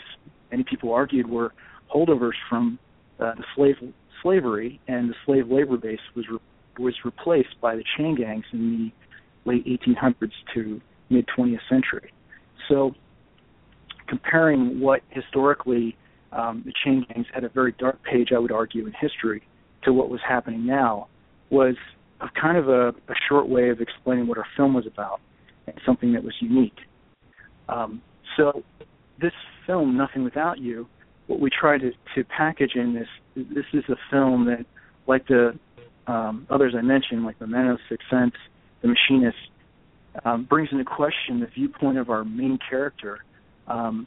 Many 0.50 0.64
people 0.64 0.92
argued 0.92 1.28
were 1.28 1.52
holdovers 1.94 2.36
from 2.48 2.78
uh, 3.20 3.34
the 3.36 3.44
slave 3.54 3.76
slavery, 4.22 4.80
and 4.88 5.10
the 5.10 5.14
slave 5.26 5.50
labor 5.50 5.76
base 5.76 6.00
was 6.14 6.26
re- 6.30 6.38
was 6.78 6.94
replaced 7.04 7.60
by 7.60 7.76
the 7.76 7.84
chain 7.96 8.14
gangs 8.14 8.44
in 8.52 8.92
the 9.44 9.50
late 9.50 9.66
1800s 9.66 10.32
to 10.54 10.80
mid 11.10 11.26
20th 11.36 11.58
century. 11.68 12.12
So, 12.68 12.94
comparing 14.08 14.80
what 14.80 15.02
historically 15.10 15.96
um, 16.32 16.62
the 16.64 16.72
chain 16.84 17.04
gangs 17.08 17.26
had 17.34 17.44
a 17.44 17.48
very 17.48 17.72
dark 17.78 18.02
page, 18.04 18.28
I 18.34 18.38
would 18.38 18.52
argue, 18.52 18.86
in 18.86 18.92
history, 18.98 19.42
to 19.84 19.92
what 19.92 20.08
was 20.08 20.20
happening 20.26 20.64
now, 20.64 21.08
was 21.50 21.76
a 22.20 22.28
kind 22.40 22.56
of 22.56 22.68
a, 22.68 22.88
a 22.88 23.14
short 23.28 23.48
way 23.48 23.68
of 23.68 23.80
explaining 23.80 24.26
what 24.26 24.38
our 24.38 24.46
film 24.56 24.74
was 24.74 24.86
about 24.86 25.20
and 25.66 25.78
something 25.84 26.12
that 26.12 26.24
was 26.24 26.34
unique. 26.40 26.78
Um, 27.68 28.00
so, 28.36 28.62
this 29.20 29.32
film, 29.66 29.96
Nothing 29.96 30.24
Without 30.24 30.58
You, 30.58 30.86
what 31.26 31.40
we 31.40 31.50
try 31.50 31.78
to, 31.78 31.92
to 32.14 32.24
package 32.24 32.72
in 32.74 32.94
this, 32.94 33.08
this 33.36 33.64
is 33.72 33.84
a 33.88 33.96
film 34.10 34.46
that, 34.46 34.64
like 35.06 35.26
the 35.28 35.58
um, 36.06 36.46
others 36.50 36.74
I 36.76 36.82
mentioned, 36.82 37.24
like 37.24 37.40
Memento, 37.40 37.78
Sixth 37.88 38.06
Sense, 38.10 38.34
The 38.82 38.88
Machinist, 38.88 39.36
um, 40.24 40.44
brings 40.44 40.68
into 40.72 40.84
question 40.84 41.40
the 41.40 41.46
viewpoint 41.46 41.98
of 41.98 42.10
our 42.10 42.24
main 42.24 42.58
character. 42.68 43.20
Um, 43.66 44.06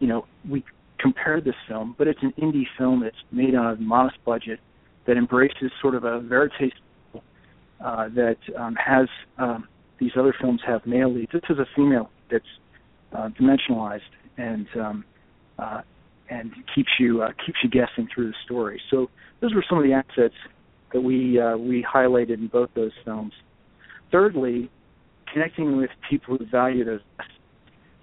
you 0.00 0.08
know, 0.08 0.26
we 0.48 0.64
compared 0.98 1.44
this 1.44 1.54
film, 1.68 1.94
but 1.98 2.08
it's 2.08 2.22
an 2.22 2.32
indie 2.40 2.66
film 2.78 3.00
that's 3.02 3.16
made 3.30 3.54
on 3.54 3.66
a 3.66 3.76
modest 3.76 4.16
budget 4.24 4.58
that 5.06 5.16
embraces 5.16 5.70
sort 5.80 5.94
of 5.94 6.04
a 6.04 6.20
verite 6.20 6.72
uh, 7.84 8.08
that 8.14 8.38
um, 8.58 8.74
has 8.76 9.06
um, 9.38 9.68
these 10.00 10.12
other 10.18 10.34
films 10.40 10.60
have 10.66 10.84
male 10.86 11.12
leads. 11.12 11.30
This 11.32 11.42
is 11.50 11.58
a 11.58 11.66
female 11.76 12.10
that's 12.30 12.44
uh, 13.12 13.28
dimensionalized 13.38 14.00
and 14.36 14.66
um, 14.76 15.04
uh, 15.58 15.80
and 16.30 16.52
keeps 16.74 16.90
you 16.98 17.22
uh, 17.22 17.28
keeps 17.44 17.58
you 17.62 17.70
guessing 17.70 18.08
through 18.14 18.28
the 18.28 18.36
story. 18.44 18.80
So 18.90 19.08
those 19.40 19.54
were 19.54 19.64
some 19.68 19.78
of 19.78 19.84
the 19.84 19.92
assets 19.92 20.34
that 20.92 21.00
we 21.00 21.40
uh, 21.40 21.56
we 21.56 21.84
highlighted 21.84 22.34
in 22.34 22.48
both 22.48 22.70
those 22.74 22.92
films. 23.04 23.32
Thirdly, 24.10 24.70
connecting 25.32 25.76
with 25.76 25.90
people 26.08 26.36
who 26.36 26.46
value 26.46 26.84
those. 26.84 27.00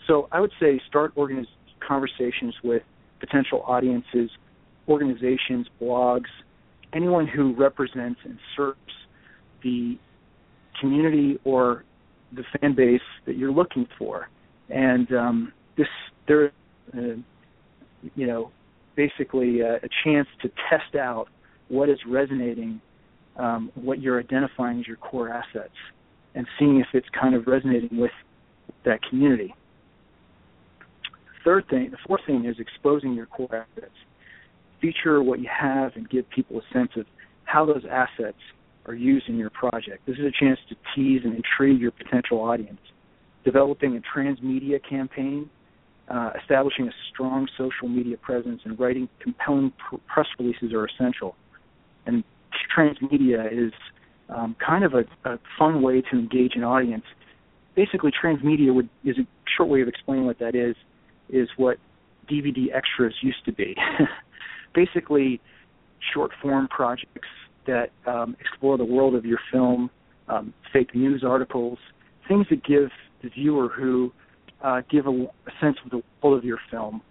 So 0.08 0.28
I 0.32 0.40
would 0.40 0.52
say 0.60 0.82
start 0.88 1.16
organiz- 1.16 1.46
conversations 1.86 2.56
with 2.64 2.84
potential 3.20 3.64
audiences, 3.66 4.30
organizations, 4.88 5.68
blogs, 5.82 6.30
anyone 6.94 7.28
who 7.28 7.56
represents 7.56 8.20
and 8.24 8.38
serves 8.56 8.78
the 9.64 9.98
community 10.80 11.40
or 11.44 11.84
the 12.36 12.44
fan 12.60 12.76
base 12.76 13.02
that 13.26 13.38
you're 13.38 13.52
looking 13.52 13.88
for. 13.98 14.30
And 14.70 15.12
um, 15.14 15.54
this 15.78 15.88
there, 16.32 16.52
uh, 16.98 17.16
you 18.16 18.26
know, 18.28 18.52
basically 18.96 19.60
a, 19.60 19.76
a 19.76 19.90
chance 20.04 20.28
to 20.42 20.50
test 20.70 20.96
out 20.96 21.28
what 21.68 21.90
is 21.90 21.98
resonating 22.08 22.80
um, 23.38 23.72
what 23.76 24.02
you're 24.02 24.20
identifying 24.20 24.80
as 24.80 24.88
your 24.88 24.98
core 24.98 25.30
assets 25.30 25.74
and 26.36 26.46
seeing 26.58 26.80
if 26.80 26.88
it's 26.94 27.08
kind 27.20 27.36
of 27.36 27.48
resonating 27.48 27.98
with 28.00 28.12
that 28.86 29.00
community. 29.10 29.54
Third 31.44 31.66
thing, 31.70 31.92
the 31.92 31.98
fourth 32.08 32.22
thing 32.26 32.46
is 32.46 32.56
exposing 32.60 33.14
your 33.14 33.26
core 33.26 33.54
assets. 33.54 33.96
Feature 34.80 35.22
what 35.24 35.40
you 35.40 35.50
have 35.50 35.92
and 35.96 36.10
give 36.10 36.30
people 36.30 36.60
a 36.60 36.74
sense 36.74 36.92
of 36.96 37.06
how 37.44 37.66
those 37.66 37.84
assets 37.90 38.38
are 38.86 38.94
used 38.94 39.28
in 39.28 39.38
your 39.38 39.50
project. 39.50 40.06
This 40.06 40.18
is 40.18 40.26
a 40.26 40.44
chance 40.44 40.60
to 40.70 40.76
tease 40.96 41.22
and 41.24 41.36
intrigue 41.36 41.80
your 41.80 41.92
potential 41.92 42.40
audience. 42.40 42.80
Developing 43.44 43.98
a 43.98 44.18
transmedia 44.18 44.80
campaign, 44.88 45.50
uh, 46.12 46.32
establishing 46.42 46.88
a 46.88 46.92
strong 47.12 47.48
social 47.58 47.88
media 47.88 48.18
presence, 48.18 48.62
and 48.66 48.78
writing 48.80 49.08
compelling 49.22 49.72
pr- 49.78 49.98
press 50.08 50.28
releases 50.38 50.74
are 50.74 50.86
essential. 50.86 51.36
And 52.06 52.24
transmedia 52.76 53.52
is 53.52 53.72
um, 54.30 54.56
kind 54.66 54.84
of 54.84 54.94
a, 54.94 55.06
a, 55.30 55.40
fun 55.58 55.82
way 55.82 56.02
to 56.02 56.18
engage 56.18 56.56
an 56.56 56.64
audience. 56.64 57.06
Basically, 57.76 58.12
transmedia 58.12 58.74
would, 58.74 58.90
is 59.06 59.18
a 59.18 59.28
short 59.58 59.70
way 59.70 59.82
of 59.82 59.88
explaining 59.88 60.26
what 60.26 60.40
that 60.40 60.56
is. 60.56 60.76
Is 61.30 61.48
what 61.56 61.78
DVD 62.30 62.74
extras 62.74 63.14
used 63.22 63.46
to 63.46 63.54
be. 63.54 63.76
Basically, 64.76 65.40
short 66.14 66.32
form 66.42 66.68
projects 66.68 67.30
that 67.68 67.92
um, 68.06 68.36
explore 68.40 68.78
the 68.78 68.86
world 68.86 69.16
of 69.16 69.26
your 69.26 69.40
film, 69.52 69.90
um, 70.28 70.54
fake 70.74 70.94
news 70.94 71.24
articles, 71.26 71.78
things 72.28 72.48
that 72.50 72.66
give 72.66 72.90
the 73.24 73.30
viewer 73.30 73.70
who 73.70 74.12
uh, 74.64 74.82
give 74.90 75.08
a, 75.08 75.10
a, 75.12 75.52
sense 75.60 75.78
of 75.84 75.92
the 75.92 76.02
world 76.22 76.38
of 76.38 76.46
your 76.46 76.60
film 76.70 77.02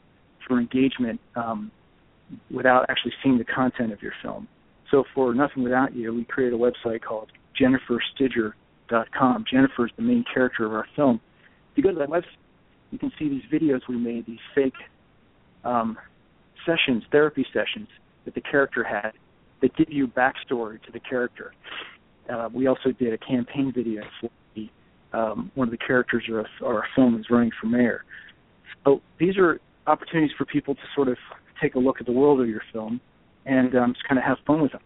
for 0.46 0.58
engagement 0.58 1.20
um, 1.36 1.70
without 2.54 2.86
actually 2.88 3.12
seeing 3.22 3.38
the 3.38 3.44
content 3.44 3.92
of 3.92 4.02
your 4.02 4.12
film. 4.22 4.48
So 4.90 5.04
for 5.14 5.34
Nothing 5.34 5.62
Without 5.62 5.94
You, 5.94 6.14
we 6.14 6.24
created 6.24 6.58
a 6.58 6.62
website 6.62 7.02
called 7.02 7.30
jenniferstidger.com. 7.60 9.44
Jennifer 9.50 9.86
is 9.86 9.92
the 9.96 10.02
main 10.02 10.24
character 10.32 10.66
of 10.66 10.72
our 10.72 10.86
film. 10.96 11.20
If 11.72 11.78
you 11.78 11.82
go 11.82 11.92
to 11.92 11.98
that 11.98 12.08
website, 12.08 12.24
you 12.90 12.98
can 12.98 13.12
see 13.18 13.28
these 13.28 13.44
videos 13.52 13.80
we 13.88 13.96
made, 13.96 14.26
these 14.26 14.38
fake 14.54 14.74
um, 15.64 15.96
sessions, 16.66 17.04
therapy 17.12 17.46
sessions 17.52 17.88
that 18.24 18.34
the 18.34 18.40
character 18.40 18.82
had 18.82 19.12
that 19.62 19.76
give 19.76 19.90
you 19.90 20.08
backstory 20.08 20.82
to 20.82 20.92
the 20.92 21.00
character. 21.00 21.52
Uh, 22.32 22.48
we 22.52 22.66
also 22.66 22.90
did 22.92 23.12
a 23.12 23.18
campaign 23.18 23.72
video 23.74 24.02
for 24.20 24.30
um, 25.12 25.50
one 25.54 25.68
of 25.68 25.72
the 25.72 25.78
characters 25.78 26.24
of 26.30 26.46
our 26.64 26.84
film 26.94 27.18
is 27.18 27.26
running 27.30 27.50
for 27.60 27.66
mayor. 27.66 28.04
So 28.84 29.00
these 29.18 29.36
are 29.36 29.60
opportunities 29.86 30.30
for 30.36 30.44
people 30.44 30.74
to 30.74 30.80
sort 30.94 31.08
of 31.08 31.16
take 31.60 31.74
a 31.74 31.78
look 31.78 31.96
at 32.00 32.06
the 32.06 32.12
world 32.12 32.40
of 32.40 32.48
your 32.48 32.62
film 32.72 33.00
and 33.46 33.74
um, 33.74 33.92
just 33.92 34.06
kind 34.08 34.18
of 34.18 34.24
have 34.24 34.38
fun 34.46 34.62
with 34.62 34.72
them. 34.72 34.82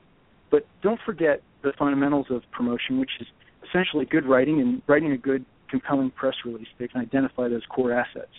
But 0.50 0.66
don't 0.82 1.00
forget 1.04 1.42
the 1.62 1.72
fundamentals 1.78 2.26
of 2.30 2.42
promotion, 2.52 2.98
which 2.98 3.10
is 3.20 3.26
essentially 3.68 4.04
good 4.04 4.26
writing 4.26 4.60
and 4.60 4.82
writing 4.86 5.12
a 5.12 5.18
good, 5.18 5.44
compelling 5.68 6.10
press 6.10 6.34
release 6.44 6.68
that 6.78 6.92
can 6.92 7.00
identify 7.00 7.48
those 7.48 7.62
core 7.68 7.92
assets. 7.92 8.30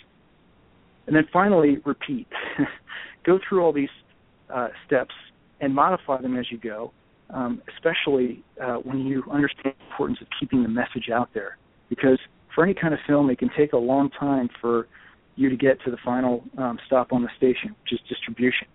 And 1.08 1.16
then 1.16 1.28
finally, 1.32 1.78
repeat. 1.86 2.28
go 3.26 3.40
through 3.48 3.64
all 3.64 3.74
these 3.74 3.90
uh, 4.54 4.70
steps 4.86 5.14
and 5.62 5.74
modify 5.74 6.22
them 6.22 6.38
as 6.38 6.46
you 6.52 6.58
go, 6.58 6.92
um, 7.30 7.62
especially 7.76 8.44
uh, 8.62 8.76
when 8.76 9.00
you 9.00 9.24
understand 9.32 9.76
the 9.78 9.86
importance 9.92 10.20
of 10.22 10.28
keeping 10.40 10.64
the 10.64 10.70
message 10.70 11.10
out 11.14 11.30
there. 11.34 11.58
Because 11.90 12.20
for 12.54 12.64
any 12.64 12.74
kind 12.74 12.94
of 12.94 13.00
film, 13.08 13.30
it 13.30 13.40
can 13.40 13.50
take 13.56 13.74
a 13.74 13.78
long 13.78 14.10
time 14.10 14.50
for 14.62 14.88
you 15.36 15.50
to 15.50 15.58
get 15.58 15.82
to 15.84 15.92
the 15.92 15.98
final 16.04 16.44
um, 16.58 16.80
stop 16.86 17.12
on 17.12 17.22
the 17.22 17.30
station, 17.38 17.76
which 17.82 17.94
is 17.94 18.00
distribution. 18.08 18.68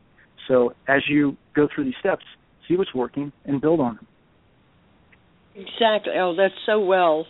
So 0.46 0.75
as 0.88 1.03
you 1.09 1.37
go 1.55 1.68
through 1.75 1.85
these 1.85 1.94
steps, 2.01 2.25
see 2.68 2.77
what's 2.77 2.94
working 2.94 3.33
and 3.44 3.61
build 3.61 3.81
on 3.81 3.96
them. 3.96 4.07
Exactly. 5.55 6.12
Oh, 6.16 6.35
that's 6.37 6.55
so 6.66 6.81
well 6.81 7.27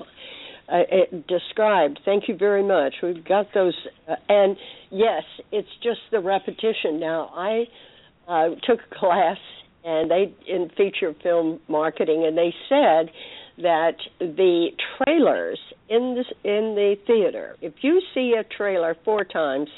uh, 0.71 0.83
described. 1.29 2.01
Thank 2.05 2.29
you 2.29 2.37
very 2.37 2.63
much. 2.63 2.95
We've 3.03 3.25
got 3.25 3.47
those, 3.55 3.75
uh, 4.09 4.17
and 4.29 4.57
yes, 4.91 5.23
it's 5.53 5.69
just 5.83 6.01
the 6.11 6.21
repetition. 6.21 7.01
Now, 7.01 7.31
I 7.35 7.65
uh, 8.29 8.49
took 8.67 8.81
a 8.81 8.95
class 8.99 9.39
and 9.83 10.11
they 10.11 10.35
in 10.47 10.71
feature 10.77 11.15
film 11.23 11.61
marketing, 11.67 12.25
and 12.27 12.37
they 12.37 12.53
said 12.69 13.11
that 13.63 13.97
the 14.19 14.69
trailers 14.97 15.59
in 15.89 16.17
the 16.17 16.49
in 16.49 16.75
the 16.75 16.97
theater, 17.07 17.57
if 17.61 17.75
you 17.83 18.01
see 18.15 18.35
a 18.39 18.45
trailer 18.45 18.97
four 19.05 19.25
times, 19.25 19.69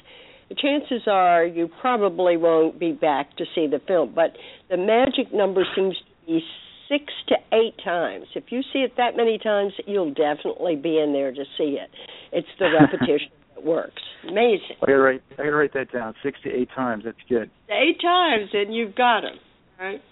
the 0.48 0.54
chances 0.54 1.02
are 1.06 1.44
you 1.44 1.68
probably 1.80 2.36
won't 2.36 2.78
be 2.78 2.92
back 2.92 3.36
to 3.36 3.44
see 3.54 3.66
the 3.66 3.80
film. 3.86 4.12
But 4.14 4.36
the 4.68 4.76
magic 4.76 5.32
number 5.32 5.64
seems 5.74 5.96
to 5.96 6.26
be 6.26 6.40
six 6.88 7.04
to 7.28 7.36
eight 7.52 7.74
times. 7.82 8.26
If 8.34 8.44
you 8.50 8.62
see 8.72 8.80
it 8.80 8.92
that 8.96 9.16
many 9.16 9.38
times, 9.38 9.72
you'll 9.86 10.12
definitely 10.12 10.76
be 10.76 10.98
in 10.98 11.12
there 11.12 11.32
to 11.32 11.44
see 11.56 11.78
it. 11.80 11.90
It's 12.32 12.48
the 12.58 12.68
repetition 12.80 13.30
that 13.54 13.64
works. 13.64 14.02
Amazing. 14.28 14.76
I 14.82 14.86
gotta 14.86 14.98
write. 14.98 15.22
I 15.32 15.36
gotta 15.36 15.52
write 15.52 15.72
that 15.74 15.92
down. 15.92 16.14
Six 16.22 16.38
to 16.44 16.50
eight 16.50 16.68
times. 16.74 17.04
That's 17.04 17.16
good. 17.28 17.50
Eight 17.70 18.00
times, 18.00 18.50
and 18.52 18.74
you've 18.74 18.94
got 18.94 19.22
them. 19.22 19.38
Right. 19.80 20.02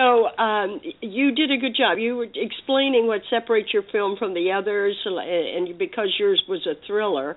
So 0.00 0.28
um, 0.42 0.80
you 1.02 1.32
did 1.32 1.50
a 1.50 1.58
good 1.58 1.76
job. 1.76 1.98
You 1.98 2.16
were 2.16 2.26
explaining 2.34 3.06
what 3.06 3.20
separates 3.28 3.68
your 3.72 3.82
film 3.92 4.16
from 4.18 4.32
the 4.32 4.52
others, 4.52 4.96
and 5.04 5.78
because 5.78 6.14
yours 6.18 6.42
was 6.48 6.66
a 6.66 6.74
thriller, 6.86 7.36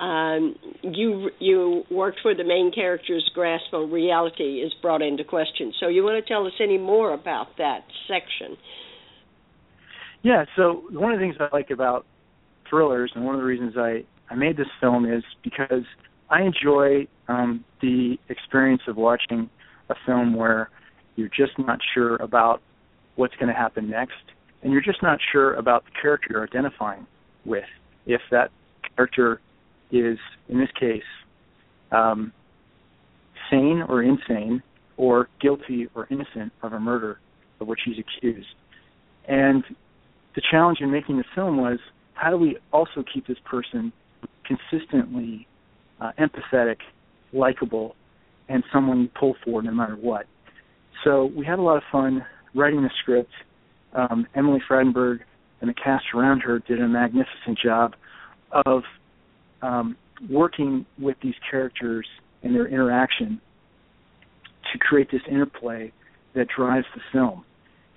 um, 0.00 0.54
you 0.82 1.30
you 1.38 1.84
worked 1.90 2.20
where 2.22 2.34
the 2.34 2.44
main 2.44 2.72
character's 2.74 3.30
grasp 3.34 3.74
of 3.74 3.90
reality 3.90 4.62
is 4.62 4.72
brought 4.80 5.02
into 5.02 5.22
question. 5.22 5.72
So 5.80 5.88
you 5.88 6.02
want 6.02 6.24
to 6.24 6.26
tell 6.26 6.46
us 6.46 6.52
any 6.62 6.78
more 6.78 7.12
about 7.12 7.58
that 7.58 7.80
section? 8.06 8.56
Yeah. 10.22 10.46
So 10.56 10.84
one 10.90 11.12
of 11.12 11.18
the 11.18 11.24
things 11.26 11.36
I 11.38 11.54
like 11.54 11.70
about 11.70 12.06
thrillers, 12.70 13.12
and 13.14 13.24
one 13.24 13.34
of 13.34 13.40
the 13.40 13.46
reasons 13.46 13.74
I 13.76 14.04
I 14.30 14.34
made 14.34 14.56
this 14.56 14.68
film 14.80 15.04
is 15.04 15.24
because 15.44 15.84
I 16.30 16.42
enjoy 16.42 17.06
um, 17.28 17.64
the 17.82 18.16
experience 18.30 18.82
of 18.88 18.96
watching 18.96 19.50
a 19.90 19.94
film 20.06 20.34
where 20.34 20.70
you're 21.18 21.28
just 21.28 21.58
not 21.58 21.80
sure 21.94 22.14
about 22.16 22.62
what's 23.16 23.34
going 23.34 23.48
to 23.48 23.54
happen 23.54 23.90
next, 23.90 24.22
and 24.62 24.72
you're 24.72 24.80
just 24.80 25.02
not 25.02 25.18
sure 25.32 25.54
about 25.54 25.84
the 25.84 25.90
character 26.00 26.28
you're 26.30 26.44
identifying 26.44 27.04
with. 27.44 27.64
If 28.06 28.20
that 28.30 28.50
character 28.94 29.40
is, 29.90 30.16
in 30.48 30.60
this 30.60 30.68
case, 30.78 31.02
um, 31.90 32.32
sane 33.50 33.82
or 33.88 34.04
insane, 34.04 34.62
or 34.96 35.28
guilty 35.40 35.88
or 35.96 36.06
innocent 36.10 36.52
of 36.62 36.72
a 36.72 36.78
murder 36.78 37.18
of 37.60 37.66
which 37.66 37.80
he's 37.84 37.96
accused. 37.98 38.48
And 39.26 39.64
the 40.36 40.42
challenge 40.50 40.78
in 40.80 40.90
making 40.90 41.16
the 41.16 41.24
film 41.34 41.56
was 41.56 41.78
how 42.14 42.30
do 42.30 42.36
we 42.36 42.58
also 42.72 43.04
keep 43.12 43.26
this 43.26 43.38
person 43.44 43.92
consistently 44.44 45.48
uh, 46.00 46.12
empathetic, 46.18 46.76
likable, 47.32 47.96
and 48.48 48.62
someone 48.72 49.02
you 49.02 49.08
pull 49.18 49.34
for 49.44 49.62
no 49.62 49.72
matter 49.72 49.96
what. 49.96 50.26
So 51.04 51.30
we 51.36 51.46
had 51.46 51.58
a 51.58 51.62
lot 51.62 51.76
of 51.76 51.82
fun 51.90 52.24
writing 52.54 52.82
the 52.82 52.90
script. 53.02 53.30
Um, 53.94 54.26
Emily 54.34 54.60
Friedenberg 54.68 55.20
and 55.60 55.70
the 55.70 55.74
cast 55.74 56.04
around 56.14 56.40
her 56.40 56.58
did 56.60 56.80
a 56.80 56.88
magnificent 56.88 57.58
job 57.62 57.94
of 58.66 58.82
um, 59.62 59.96
working 60.30 60.86
with 60.98 61.16
these 61.22 61.34
characters 61.50 62.06
and 62.42 62.54
their 62.54 62.66
interaction 62.66 63.40
to 64.72 64.78
create 64.78 65.10
this 65.10 65.22
interplay 65.30 65.92
that 66.34 66.46
drives 66.54 66.86
the 66.94 67.00
film. 67.12 67.44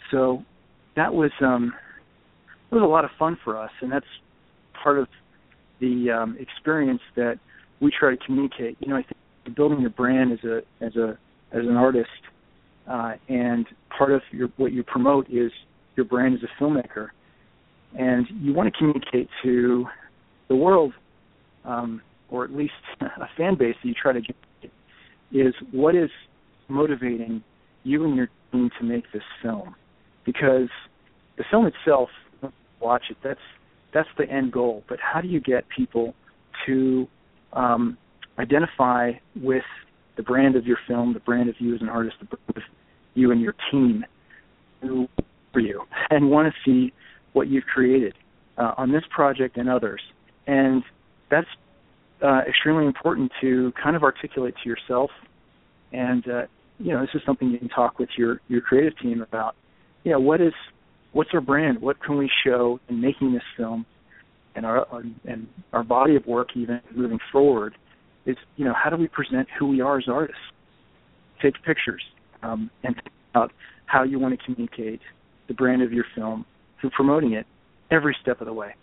So 0.09 0.43
that 0.95 1.13
was 1.13 1.31
um, 1.41 1.73
was 2.71 2.81
a 2.81 2.85
lot 2.85 3.05
of 3.05 3.11
fun 3.19 3.37
for 3.43 3.57
us, 3.57 3.71
and 3.81 3.91
that's 3.91 4.05
part 4.81 4.97
of 4.97 5.07
the 5.79 6.09
um, 6.11 6.37
experience 6.39 7.01
that 7.15 7.39
we 7.81 7.91
try 7.97 8.15
to 8.15 8.25
communicate. 8.25 8.77
You 8.79 8.89
know, 8.89 8.95
I 8.97 9.03
think 9.03 9.55
building 9.55 9.81
your 9.81 9.89
brand 9.89 10.31
as 10.31 10.39
a 10.43 10.61
as 10.83 10.95
a 10.95 11.17
as 11.51 11.65
an 11.65 11.75
artist, 11.75 12.09
uh, 12.91 13.13
and 13.29 13.65
part 13.97 14.11
of 14.11 14.21
your 14.31 14.49
what 14.57 14.73
you 14.73 14.83
promote 14.83 15.27
is 15.29 15.51
your 15.95 16.05
brand 16.05 16.35
as 16.35 16.41
a 16.43 16.61
filmmaker, 16.63 17.09
and 17.97 18.27
you 18.41 18.53
want 18.53 18.71
to 18.71 18.77
communicate 18.77 19.29
to 19.43 19.85
the 20.49 20.55
world, 20.55 20.93
um, 21.63 22.01
or 22.29 22.43
at 22.43 22.51
least 22.51 22.73
a 23.01 23.27
fan 23.37 23.55
base 23.57 23.75
that 23.81 23.87
you 23.87 23.95
try 23.99 24.11
to 24.11 24.21
get, 24.21 24.35
is 25.31 25.53
what 25.71 25.95
is 25.95 26.09
motivating 26.67 27.41
you 27.83 28.03
and 28.03 28.15
your 28.15 28.27
team 28.51 28.69
to 28.77 28.85
make 28.85 29.05
this 29.13 29.23
film, 29.41 29.73
because 30.25 30.67
the 31.37 31.45
film 31.49 31.65
itself, 31.67 32.09
watch 32.81 33.03
it. 33.09 33.17
That's 33.23 33.39
that's 33.93 34.09
the 34.17 34.29
end 34.29 34.51
goal. 34.51 34.83
But 34.89 34.99
how 34.99 35.21
do 35.21 35.29
you 35.29 35.39
get 35.39 35.63
people 35.69 36.13
to 36.65 37.07
um, 37.53 37.97
identify 38.37 39.13
with 39.41 39.63
the 40.17 40.23
brand 40.23 40.57
of 40.57 40.65
your 40.65 40.77
film, 40.89 41.13
the 41.13 41.21
brand 41.21 41.47
of 41.47 41.55
you 41.59 41.73
as 41.73 41.81
an 41.81 41.87
artist, 41.87 42.17
the 42.19 42.25
brand 42.25 42.49
of 42.49 42.63
you 43.13 43.31
and 43.31 43.41
your 43.41 43.55
team 43.71 44.05
who 44.81 45.07
for 45.53 45.59
you, 45.59 45.83
and 46.09 46.29
want 46.29 46.51
to 46.51 46.59
see 46.65 46.93
what 47.33 47.47
you've 47.47 47.65
created 47.65 48.13
uh, 48.57 48.73
on 48.77 48.91
this 48.91 49.03
project 49.09 49.57
and 49.57 49.69
others. 49.69 50.01
And 50.47 50.83
that's 51.29 51.47
uh, 52.23 52.41
extremely 52.47 52.85
important 52.85 53.31
to 53.41 53.73
kind 53.81 53.95
of 53.95 54.03
articulate 54.03 54.53
to 54.63 54.69
yourself. 54.69 55.11
And 55.91 56.27
uh, 56.27 56.41
you 56.79 56.93
know, 56.93 57.01
this 57.01 57.09
is 57.13 57.21
something 57.25 57.49
you 57.49 57.59
can 57.59 57.69
talk 57.69 57.99
with 57.99 58.09
your 58.17 58.39
your 58.47 58.61
creative 58.61 58.97
team 58.99 59.21
about. 59.21 59.55
you 60.03 60.11
know, 60.11 60.19
what 60.19 60.41
is 60.41 60.53
what's 61.11 61.29
our 61.33 61.41
brand? 61.41 61.81
What 61.81 62.01
can 62.01 62.17
we 62.17 62.29
show 62.45 62.79
in 62.89 63.01
making 63.01 63.33
this 63.33 63.43
film, 63.57 63.85
and 64.55 64.65
our 64.65 64.87
and 65.25 65.47
our 65.73 65.83
body 65.83 66.15
of 66.15 66.25
work 66.25 66.49
even 66.55 66.81
moving 66.95 67.19
forward 67.31 67.75
is 68.25 68.37
you 68.55 68.65
know 68.65 68.73
how 68.73 68.89
do 68.89 68.95
we 68.95 69.07
present 69.07 69.47
who 69.59 69.67
we 69.67 69.81
are 69.81 69.97
as 69.97 70.05
artists? 70.07 70.41
Take 71.41 71.61
pictures 71.63 72.03
um, 72.43 72.69
and 72.83 72.95
think 72.95 73.07
about 73.33 73.51
how 73.85 74.03
you 74.03 74.19
want 74.19 74.37
to 74.37 74.45
communicate 74.45 75.01
the 75.47 75.53
brand 75.53 75.81
of 75.81 75.91
your 75.91 76.05
film 76.15 76.45
through 76.79 76.89
promoting 76.91 77.33
it 77.33 77.45
every 77.89 78.15
step 78.21 78.41
of 78.41 78.47
the 78.47 78.53
way. 78.53 78.75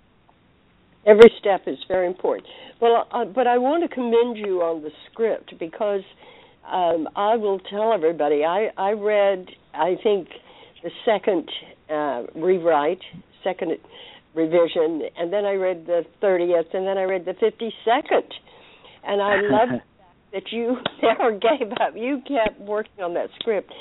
Every 1.06 1.32
step 1.38 1.62
is 1.66 1.78
very 1.88 2.06
important. 2.06 2.46
Well, 2.80 3.06
uh, 3.12 3.24
but 3.24 3.46
I 3.46 3.58
want 3.58 3.88
to 3.88 3.94
commend 3.94 4.36
you 4.36 4.60
on 4.62 4.82
the 4.82 4.90
script 5.10 5.54
because 5.58 6.02
um, 6.70 7.08
I 7.16 7.36
will 7.36 7.58
tell 7.60 7.92
everybody 7.92 8.44
I 8.44 8.68
I 8.76 8.90
read 8.90 9.48
I 9.72 9.96
think 10.02 10.28
the 10.82 10.90
second 11.04 11.48
uh, 11.88 12.24
rewrite, 12.34 13.00
second 13.42 13.78
revision, 14.34 15.02
and 15.16 15.32
then 15.32 15.44
I 15.44 15.54
read 15.54 15.86
the 15.86 16.04
30th, 16.22 16.74
and 16.74 16.86
then 16.86 16.98
I 16.98 17.02
read 17.02 17.24
the 17.24 17.32
52nd, 17.32 18.32
and 19.04 19.22
I 19.22 19.40
love 19.42 19.80
that 20.32 20.44
you 20.50 20.76
never 21.02 21.32
gave 21.32 21.70
up. 21.80 21.94
You 21.94 22.22
kept 22.26 22.60
working 22.60 23.02
on 23.02 23.14
that 23.14 23.28
script, 23.40 23.72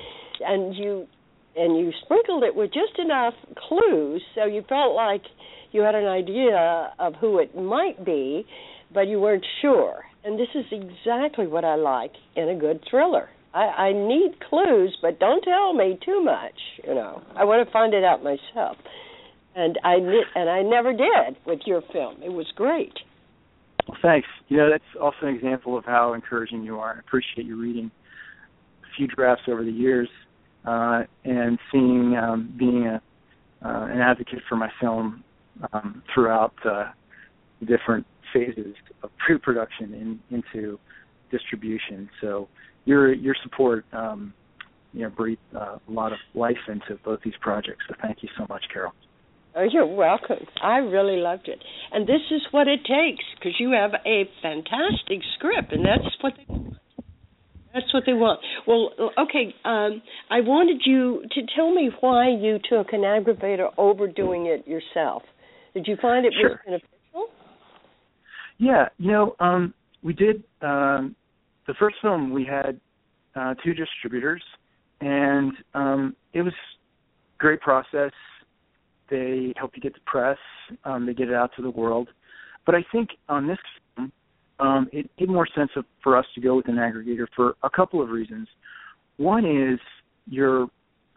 and 0.41 0.75
you 0.75 1.07
and 1.55 1.77
you 1.77 1.91
sprinkled 2.03 2.43
it 2.43 2.55
with 2.55 2.71
just 2.71 2.99
enough 2.99 3.33
clues 3.67 4.21
so 4.35 4.45
you 4.45 4.63
felt 4.69 4.95
like 4.95 5.23
you 5.71 5.81
had 5.81 5.95
an 5.95 6.05
idea 6.05 6.93
of 6.99 7.15
who 7.15 7.39
it 7.39 7.55
might 7.57 8.05
be, 8.05 8.45
but 8.93 9.07
you 9.07 9.19
weren't 9.19 9.45
sure. 9.61 10.03
And 10.23 10.39
this 10.39 10.47
is 10.53 10.65
exactly 10.71 11.47
what 11.47 11.65
I 11.65 11.75
like 11.75 12.11
in 12.35 12.49
a 12.49 12.55
good 12.55 12.83
thriller. 12.89 13.29
I, 13.53 13.89
I 13.89 13.93
need 13.93 14.39
clues, 14.49 14.95
but 15.01 15.19
don't 15.19 15.41
tell 15.41 15.73
me 15.73 15.97
too 16.05 16.23
much. 16.23 16.53
You 16.85 16.93
know, 16.93 17.23
I 17.35 17.43
want 17.45 17.65
to 17.65 17.71
find 17.71 17.93
it 17.93 18.03
out 18.03 18.23
myself, 18.23 18.77
and 19.55 19.79
I 19.83 19.95
and 20.35 20.49
I 20.49 20.61
never 20.61 20.91
did 20.91 21.37
with 21.45 21.61
your 21.65 21.81
film. 21.93 22.21
It 22.23 22.31
was 22.31 22.45
great. 22.55 22.93
Well, 23.87 23.97
thanks. 24.01 24.27
You 24.49 24.57
know, 24.57 24.69
that's 24.69 24.83
also 25.01 25.27
an 25.27 25.35
example 25.35 25.77
of 25.77 25.85
how 25.85 26.13
encouraging 26.13 26.63
you 26.63 26.79
are. 26.79 26.95
I 26.95 26.99
appreciate 26.99 27.45
you 27.45 27.59
reading 27.59 27.89
a 28.83 28.97
few 28.97 29.07
drafts 29.07 29.43
over 29.47 29.63
the 29.63 29.71
years 29.71 30.09
uh, 30.65 31.03
and 31.23 31.57
seeing 31.71 32.15
um, 32.21 32.53
being 32.57 32.87
a 32.87 33.01
uh, 33.65 33.85
an 33.85 33.99
advocate 33.99 34.39
for 34.47 34.55
my 34.55 34.69
film 34.79 35.23
um, 35.73 36.03
throughout 36.13 36.53
uh, 36.63 36.91
different 37.65 38.05
phases 38.31 38.75
of 39.01 39.09
pre-production 39.25 39.93
in, 39.95 40.19
into 40.29 40.79
distribution. 41.31 42.07
So 42.21 42.49
your 42.85 43.13
your 43.13 43.35
support, 43.41 43.85
um, 43.93 44.33
you 44.93 45.01
know, 45.03 45.09
breathed 45.09 45.41
a 45.55 45.79
lot 45.87 46.11
of 46.11 46.19
life 46.35 46.57
into 46.67 47.01
both 47.03 47.19
these 47.23 47.33
projects. 47.41 47.83
So 47.89 47.95
thank 48.01 48.21
you 48.21 48.29
so 48.37 48.45
much, 48.47 48.63
Carole. 48.71 48.93
Oh, 49.57 49.63
you're 49.71 49.87
welcome. 49.87 50.45
I 50.61 50.77
really 50.77 51.17
loved 51.17 51.47
it, 51.47 51.57
and 51.91 52.05
this 52.05 52.21
is 52.29 52.41
what 52.51 52.67
it 52.67 52.81
takes 52.81 53.23
because 53.35 53.53
you 53.59 53.71
have 53.71 53.91
a 54.05 54.29
fantastic 54.41 55.21
script, 55.35 55.73
and 55.73 55.83
that's 55.83 56.15
what 56.21 56.33
they 56.37 56.45
want. 56.47 56.75
That's 57.73 57.91
what 57.91 58.03
they 58.05 58.13
want. 58.13 58.39
Well, 58.67 58.91
okay. 59.17 59.55
Um, 59.65 60.03
I 60.29 60.41
wanted 60.41 60.81
you 60.85 61.23
to 61.31 61.41
tell 61.55 61.73
me 61.73 61.89
why 62.01 62.29
you 62.29 62.59
took 62.69 62.93
an 62.93 63.01
aggregator 63.01 63.69
over 63.77 64.07
doing 64.07 64.45
it 64.45 64.67
yourself. 64.67 65.23
Did 65.73 65.87
you 65.87 65.97
find 65.99 66.25
it 66.25 66.33
sure. 66.39 66.49
was 66.49 66.59
beneficial? 66.65 67.27
Yeah, 68.59 68.89
you 68.97 69.11
know, 69.11 69.35
um, 69.39 69.73
we 70.03 70.13
did 70.13 70.43
um, 70.61 71.15
the 71.65 71.73
first 71.79 71.95
film. 72.01 72.31
We 72.31 72.45
had 72.45 72.79
uh, 73.35 73.55
two 73.63 73.73
distributors, 73.73 74.43
and 75.01 75.53
um, 75.73 76.15
it 76.33 76.43
was 76.43 76.53
a 76.53 77.37
great 77.39 77.61
process. 77.61 78.11
They 79.09 79.53
help 79.57 79.71
you 79.75 79.81
get 79.81 79.93
the 79.93 79.99
press. 80.05 80.37
Um, 80.83 81.05
they 81.05 81.13
get 81.13 81.29
it 81.29 81.35
out 81.35 81.51
to 81.55 81.61
the 81.61 81.69
world. 81.69 82.09
But 82.65 82.75
I 82.75 82.85
think 82.91 83.09
on 83.29 83.47
this 83.47 83.57
film, 83.95 84.11
um, 84.59 84.89
it 84.91 85.09
made 85.19 85.29
more 85.29 85.47
sense 85.55 85.71
of, 85.75 85.85
for 86.03 86.17
us 86.17 86.25
to 86.35 86.41
go 86.41 86.55
with 86.55 86.67
an 86.67 86.75
aggregator 86.75 87.27
for 87.35 87.55
a 87.63 87.69
couple 87.69 88.01
of 88.01 88.09
reasons. 88.09 88.47
One 89.17 89.45
is 89.45 89.79
your 90.27 90.67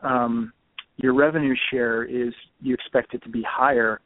um, 0.02 0.52
your 0.96 1.14
revenue 1.14 1.54
share 1.70 2.04
is 2.04 2.32
you 2.60 2.74
expect 2.74 3.14
it 3.14 3.22
to 3.22 3.28
be 3.28 3.42
higher, 3.48 4.00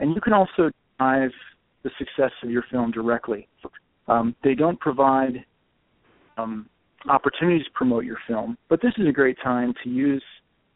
and 0.00 0.14
you 0.14 0.20
can 0.20 0.32
also 0.32 0.70
drive 0.98 1.30
the 1.82 1.90
success 1.98 2.32
of 2.42 2.50
your 2.50 2.64
film 2.70 2.90
directly. 2.90 3.48
Um, 4.08 4.34
they 4.42 4.54
don't 4.54 4.78
provide 4.80 5.44
um, 6.36 6.68
opportunities 7.08 7.64
to 7.66 7.72
promote 7.72 8.04
your 8.04 8.18
film, 8.26 8.58
but 8.68 8.80
this 8.82 8.92
is 8.98 9.06
a 9.06 9.12
great 9.12 9.36
time 9.42 9.74
to 9.82 9.90
use 9.90 10.22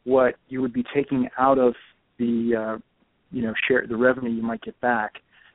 what 0.04 0.36
you 0.48 0.60
would 0.62 0.72
be 0.72 0.84
taking 0.94 1.28
out 1.38 1.58
of 1.58 1.74
the 2.18 2.54
uh, 2.56 2.78
you 3.30 3.42
know 3.42 3.52
share 3.66 3.86
the 3.86 3.96
revenue 3.96 4.30
you 4.30 4.42
might 4.42 4.62
get 4.62 4.78
back. 4.80 5.14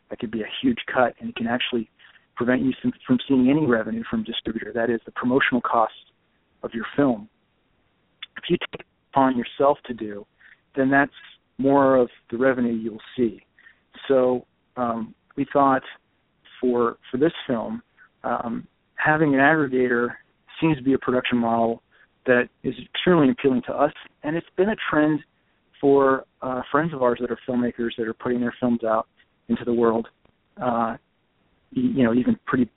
That 0.09 0.19
could 0.19 0.31
be 0.31 0.41
a 0.41 0.49
huge 0.61 0.79
cut, 0.93 1.15
and 1.19 1.29
it 1.29 1.35
can 1.35 1.47
actually 1.47 1.89
prevent 2.35 2.61
you 2.61 2.73
from 3.05 3.17
seeing 3.27 3.49
any 3.49 3.65
revenue 3.65 4.03
from 4.09 4.23
distributor. 4.23 4.71
That 4.73 4.89
is 4.89 4.99
the 5.05 5.11
promotional 5.11 5.61
cost 5.61 5.93
of 6.63 6.71
your 6.73 6.85
film. 6.95 7.29
If 8.37 8.43
you 8.49 8.57
take 8.57 8.81
it 8.81 8.85
upon 9.11 9.37
yourself 9.37 9.77
to 9.85 9.93
do, 9.93 10.25
then 10.75 10.89
that's 10.89 11.11
more 11.57 11.95
of 11.95 12.09
the 12.31 12.37
revenue 12.37 12.73
you'll 12.73 12.97
see. 13.15 13.45
So 14.07 14.45
um, 14.75 15.13
we 15.35 15.45
thought 15.53 15.83
for 16.59 16.97
for 17.11 17.17
this 17.17 17.33
film, 17.47 17.81
um, 18.23 18.67
having 18.95 19.33
an 19.33 19.39
aggregator 19.39 20.09
seems 20.59 20.77
to 20.77 20.83
be 20.83 20.93
a 20.93 20.97
production 20.97 21.37
model 21.37 21.83
that 22.25 22.47
is 22.63 22.73
extremely 22.81 23.29
appealing 23.29 23.61
to 23.67 23.73
us, 23.73 23.91
and 24.23 24.35
it's 24.35 24.47
been 24.55 24.69
a 24.69 24.75
trend 24.89 25.19
for 25.83 26.23
uh, 26.41 26.61
friends 26.71 26.93
of 26.93 27.03
ours 27.03 27.19
that 27.19 27.29
are 27.29 27.37
filmmakers 27.45 27.89
that 27.97 28.07
are 28.07 28.13
putting 28.13 28.39
their 28.39 28.55
films 28.57 28.85
out 28.85 29.05
into 29.49 29.65
the 29.65 29.73
world. 29.73 30.07
Uh, 30.61 30.95
you 31.71 32.03
know, 32.05 32.13
even 32.13 32.39
pretty 32.45 32.69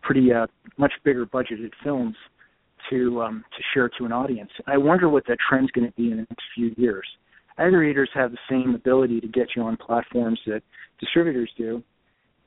pretty 0.00 0.32
uh, 0.32 0.46
much 0.78 0.92
bigger 1.04 1.26
budgeted 1.26 1.70
films 1.84 2.16
to 2.88 3.20
um, 3.20 3.44
to 3.54 3.62
share 3.74 3.90
to 3.98 4.06
an 4.06 4.12
audience. 4.12 4.48
I 4.66 4.78
wonder 4.78 5.10
what 5.10 5.26
that 5.26 5.36
trend's 5.46 5.70
going 5.72 5.86
to 5.86 5.92
be 5.96 6.04
in 6.04 6.16
the 6.16 6.26
next 6.30 6.44
few 6.54 6.74
years. 6.78 7.06
Aggregators 7.58 8.06
have 8.14 8.30
the 8.30 8.38
same 8.48 8.74
ability 8.74 9.20
to 9.20 9.28
get 9.28 9.48
you 9.54 9.62
on 9.62 9.76
platforms 9.76 10.40
that 10.46 10.62
distributors 10.98 11.50
do, 11.58 11.82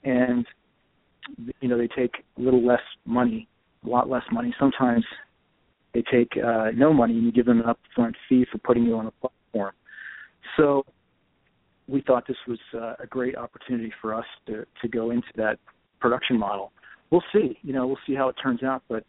and 0.05 0.43
you 1.61 1.69
know 1.69 1.77
they 1.77 1.87
take 1.87 2.13
a 2.39 2.41
little 2.41 2.65
less 2.65 2.81
money, 3.05 3.47
a 3.85 3.87
lot 3.87 4.09
less 4.09 4.23
money. 4.31 4.55
Sometimes 4.59 5.05
they 5.93 6.03
take 6.11 6.31
uh, 6.43 6.71
no 6.75 6.93
money 6.93 7.13
and 7.13 7.25
you 7.25 7.31
give 7.31 7.45
them 7.45 7.61
an 7.61 7.75
upfront 7.75 8.13
fee 8.27 8.47
for 8.51 8.57
putting 8.57 8.85
you 8.85 8.97
on 8.97 9.05
a 9.05 9.11
platform. 9.11 9.73
So 10.59 10.85
we 11.87 12.01
thought 12.01 12.27
this 12.27 12.37
was 12.47 12.59
uh, 12.75 12.93
a 13.01 13.07
great 13.07 13.35
opportunity 13.35 13.91
for 14.01 14.13
us 14.13 14.25
to 14.47 14.65
to 14.81 14.87
go 14.87 15.11
into 15.11 15.27
that 15.37 15.57
production 15.99 16.37
model. 16.37 16.71
We'll 17.11 17.23
see. 17.33 17.57
You 17.63 17.73
know, 17.73 17.87
we'll 17.87 17.97
see 18.05 18.13
how 18.13 18.29
it 18.29 18.35
turns 18.41 18.61
out. 18.61 18.83
But 18.89 19.03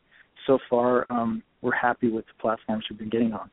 so 0.46 0.58
far, 0.70 1.06
um, 1.10 1.42
we're 1.60 1.74
happy 1.74 2.08
with 2.08 2.24
the 2.26 2.40
platforms 2.40 2.84
we've 2.88 2.98
been 2.98 3.10
getting 3.10 3.32
on. 3.32 3.50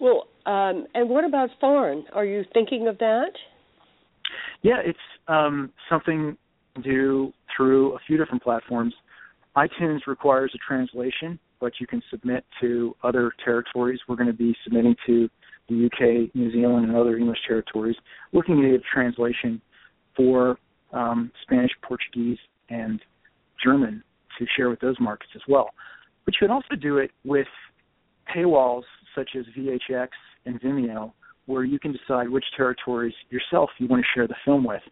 Well, 0.00 0.26
um, 0.46 0.86
and 0.94 1.08
what 1.08 1.24
about 1.24 1.50
foreign? 1.60 2.04
Are 2.12 2.24
you 2.24 2.44
thinking 2.52 2.88
of 2.88 2.98
that? 2.98 3.30
Yeah, 4.62 4.80
it's 4.84 4.98
um, 5.28 5.72
something 5.88 6.36
to 6.74 6.82
do 6.82 7.32
through 7.56 7.94
a 7.94 7.98
few 8.06 8.16
different 8.16 8.42
platforms. 8.42 8.94
iTunes 9.56 10.00
requires 10.06 10.52
a 10.54 10.58
translation, 10.58 11.38
but 11.60 11.72
you 11.78 11.86
can 11.86 12.02
submit 12.10 12.44
to 12.60 12.96
other 13.04 13.32
territories. 13.44 14.00
We're 14.08 14.16
going 14.16 14.26
to 14.26 14.32
be 14.32 14.56
submitting 14.64 14.96
to 15.06 15.28
the 15.68 15.86
UK, 15.86 16.34
New 16.34 16.52
Zealand, 16.52 16.86
and 16.86 16.96
other 16.96 17.16
English 17.16 17.38
territories, 17.46 17.96
looking 18.32 18.64
at 18.64 18.72
a 18.72 18.82
translation 18.92 19.60
for 20.16 20.58
um, 20.92 21.30
Spanish, 21.42 21.72
Portuguese, 21.82 22.38
and 22.70 23.00
German 23.62 24.02
to 24.38 24.46
share 24.56 24.70
with 24.70 24.80
those 24.80 24.96
markets 25.00 25.32
as 25.34 25.42
well. 25.48 25.70
But 26.24 26.34
you 26.34 26.46
can 26.46 26.50
also 26.50 26.74
do 26.80 26.98
it 26.98 27.10
with 27.24 27.46
paywalls 28.34 28.82
such 29.14 29.30
as 29.38 29.44
VHX 29.56 30.08
and 30.44 30.60
Vimeo, 30.60 31.12
where 31.46 31.64
you 31.64 31.78
can 31.78 31.92
decide 31.92 32.28
which 32.28 32.44
territories 32.56 33.14
yourself 33.30 33.70
you 33.78 33.86
want 33.86 34.02
to 34.02 34.08
share 34.14 34.26
the 34.26 34.34
film 34.44 34.64
with. 34.64 34.82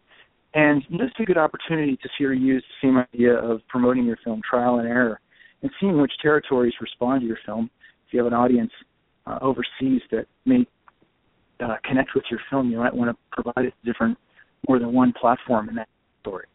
And 0.53 0.81
this 0.89 1.07
is 1.07 1.11
a 1.19 1.25
good 1.25 1.37
opportunity 1.37 1.97
to 1.97 2.09
see 2.17 2.23
or 2.23 2.33
use 2.33 2.63
the 2.81 2.87
same 2.87 2.97
idea 2.97 3.33
of 3.33 3.59
promoting 3.67 4.05
your 4.05 4.17
film, 4.23 4.41
trial 4.49 4.79
and 4.79 4.87
error, 4.87 5.19
and 5.61 5.71
seeing 5.79 5.99
which 5.99 6.13
territories 6.21 6.73
respond 6.79 7.21
to 7.21 7.27
your 7.27 7.37
film. 7.45 7.69
If 8.07 8.13
you 8.13 8.19
have 8.19 8.27
an 8.27 8.33
audience 8.33 8.71
uh, 9.27 9.39
overseas 9.41 10.01
that 10.11 10.25
may 10.45 10.65
uh, 11.59 11.75
connect 11.83 12.11
with 12.15 12.23
your 12.29 12.39
film, 12.49 12.69
you 12.69 12.77
might 12.77 12.93
want 12.93 13.09
to 13.09 13.17
provide 13.31 13.65
it 13.65 13.73
different, 13.83 14.17
more 14.67 14.79
than 14.79 14.93
one 14.93 15.13
platform 15.19 15.69
in 15.69 15.75
that 15.75 15.87
story. 16.21 16.45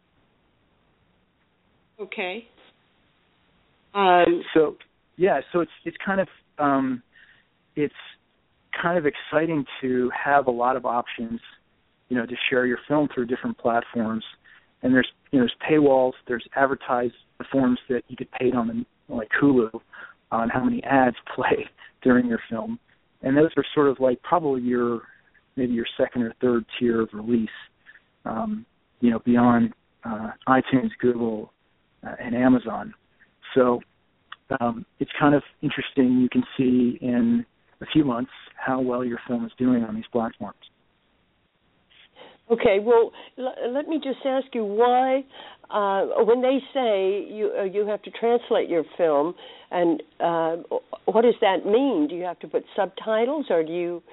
Okay. 1.99 2.47
Um, 3.93 4.43
so 4.53 4.77
yeah, 5.17 5.41
so 5.51 5.59
it's 5.59 5.71
it's 5.85 5.97
kind 6.03 6.21
of 6.21 6.27
um, 6.57 7.03
it's 7.75 7.93
kind 8.81 8.97
of 8.97 9.05
exciting 9.05 9.65
to 9.81 10.09
have 10.11 10.47
a 10.47 10.51
lot 10.51 10.75
of 10.75 10.85
options, 10.85 11.39
you 12.09 12.17
know, 12.17 12.25
to 12.25 12.35
share 12.49 12.65
your 12.65 12.79
film 12.87 13.09
through 13.13 13.25
different 13.25 13.57
platforms. 13.57 14.23
And 14.81 14.93
there's 14.93 15.07
you 15.31 15.39
know 15.39 15.45
there's 15.45 15.55
paywalls, 15.69 16.13
there's 16.27 16.47
advertised 16.55 17.13
forms 17.51 17.79
that 17.89 18.03
you 18.07 18.15
get 18.15 18.31
paid 18.31 18.55
on 18.55 18.67
the 18.67 19.13
like 19.13 19.29
Hulu 19.41 19.71
on 20.31 20.49
how 20.49 20.63
many 20.63 20.83
ads 20.83 21.15
play 21.35 21.67
during 22.03 22.27
your 22.27 22.39
film. 22.49 22.79
and 23.21 23.37
those 23.37 23.51
are 23.57 23.65
sort 23.75 23.87
of 23.87 23.99
like 23.99 24.21
probably 24.23 24.61
your 24.61 25.01
maybe 25.55 25.73
your 25.73 25.85
second 25.97 26.23
or 26.23 26.33
third 26.41 26.65
tier 26.79 27.01
of 27.01 27.09
release. 27.13 27.49
Um, 28.25 28.65
you 28.99 29.09
know, 29.09 29.19
beyond 29.25 29.73
uh, 30.03 30.29
iTunes, 30.47 30.89
Google, 30.99 31.51
uh, 32.05 32.15
and 32.23 32.35
Amazon. 32.35 32.93
So 33.55 33.81
um, 34.59 34.85
it's 34.99 35.11
kind 35.19 35.33
of 35.35 35.43
interesting. 35.61 36.19
You 36.19 36.29
can 36.29 36.43
see 36.57 36.97
in 37.01 37.45
a 37.81 37.85
few 37.87 38.05
months 38.05 38.31
how 38.55 38.79
well 38.79 39.03
your 39.03 39.19
film 39.27 39.45
is 39.45 39.51
doing 39.57 39.83
on 39.83 39.95
these 39.95 40.05
platforms. 40.11 40.57
Okay, 42.51 42.79
well, 42.81 43.11
l- 43.37 43.73
let 43.73 43.87
me 43.87 43.97
just 43.97 44.19
ask 44.25 44.47
you 44.53 44.65
why, 44.65 45.23
uh, 45.71 46.23
when 46.23 46.41
they 46.41 46.59
say 46.73 47.25
you 47.29 47.51
uh, 47.59 47.63
you 47.63 47.85
have 47.87 48.01
to 48.03 48.11
translate 48.11 48.69
your 48.69 48.83
film, 48.97 49.33
and 49.71 50.03
uh, 50.19 50.57
what 51.05 51.21
does 51.21 51.35
that 51.41 51.65
mean? 51.65 52.07
Do 52.09 52.15
you 52.15 52.23
have 52.23 52.39
to 52.39 52.47
put 52.47 52.63
subtitles, 52.75 53.45
or 53.49 53.63
do 53.63 53.71
you 53.71 54.03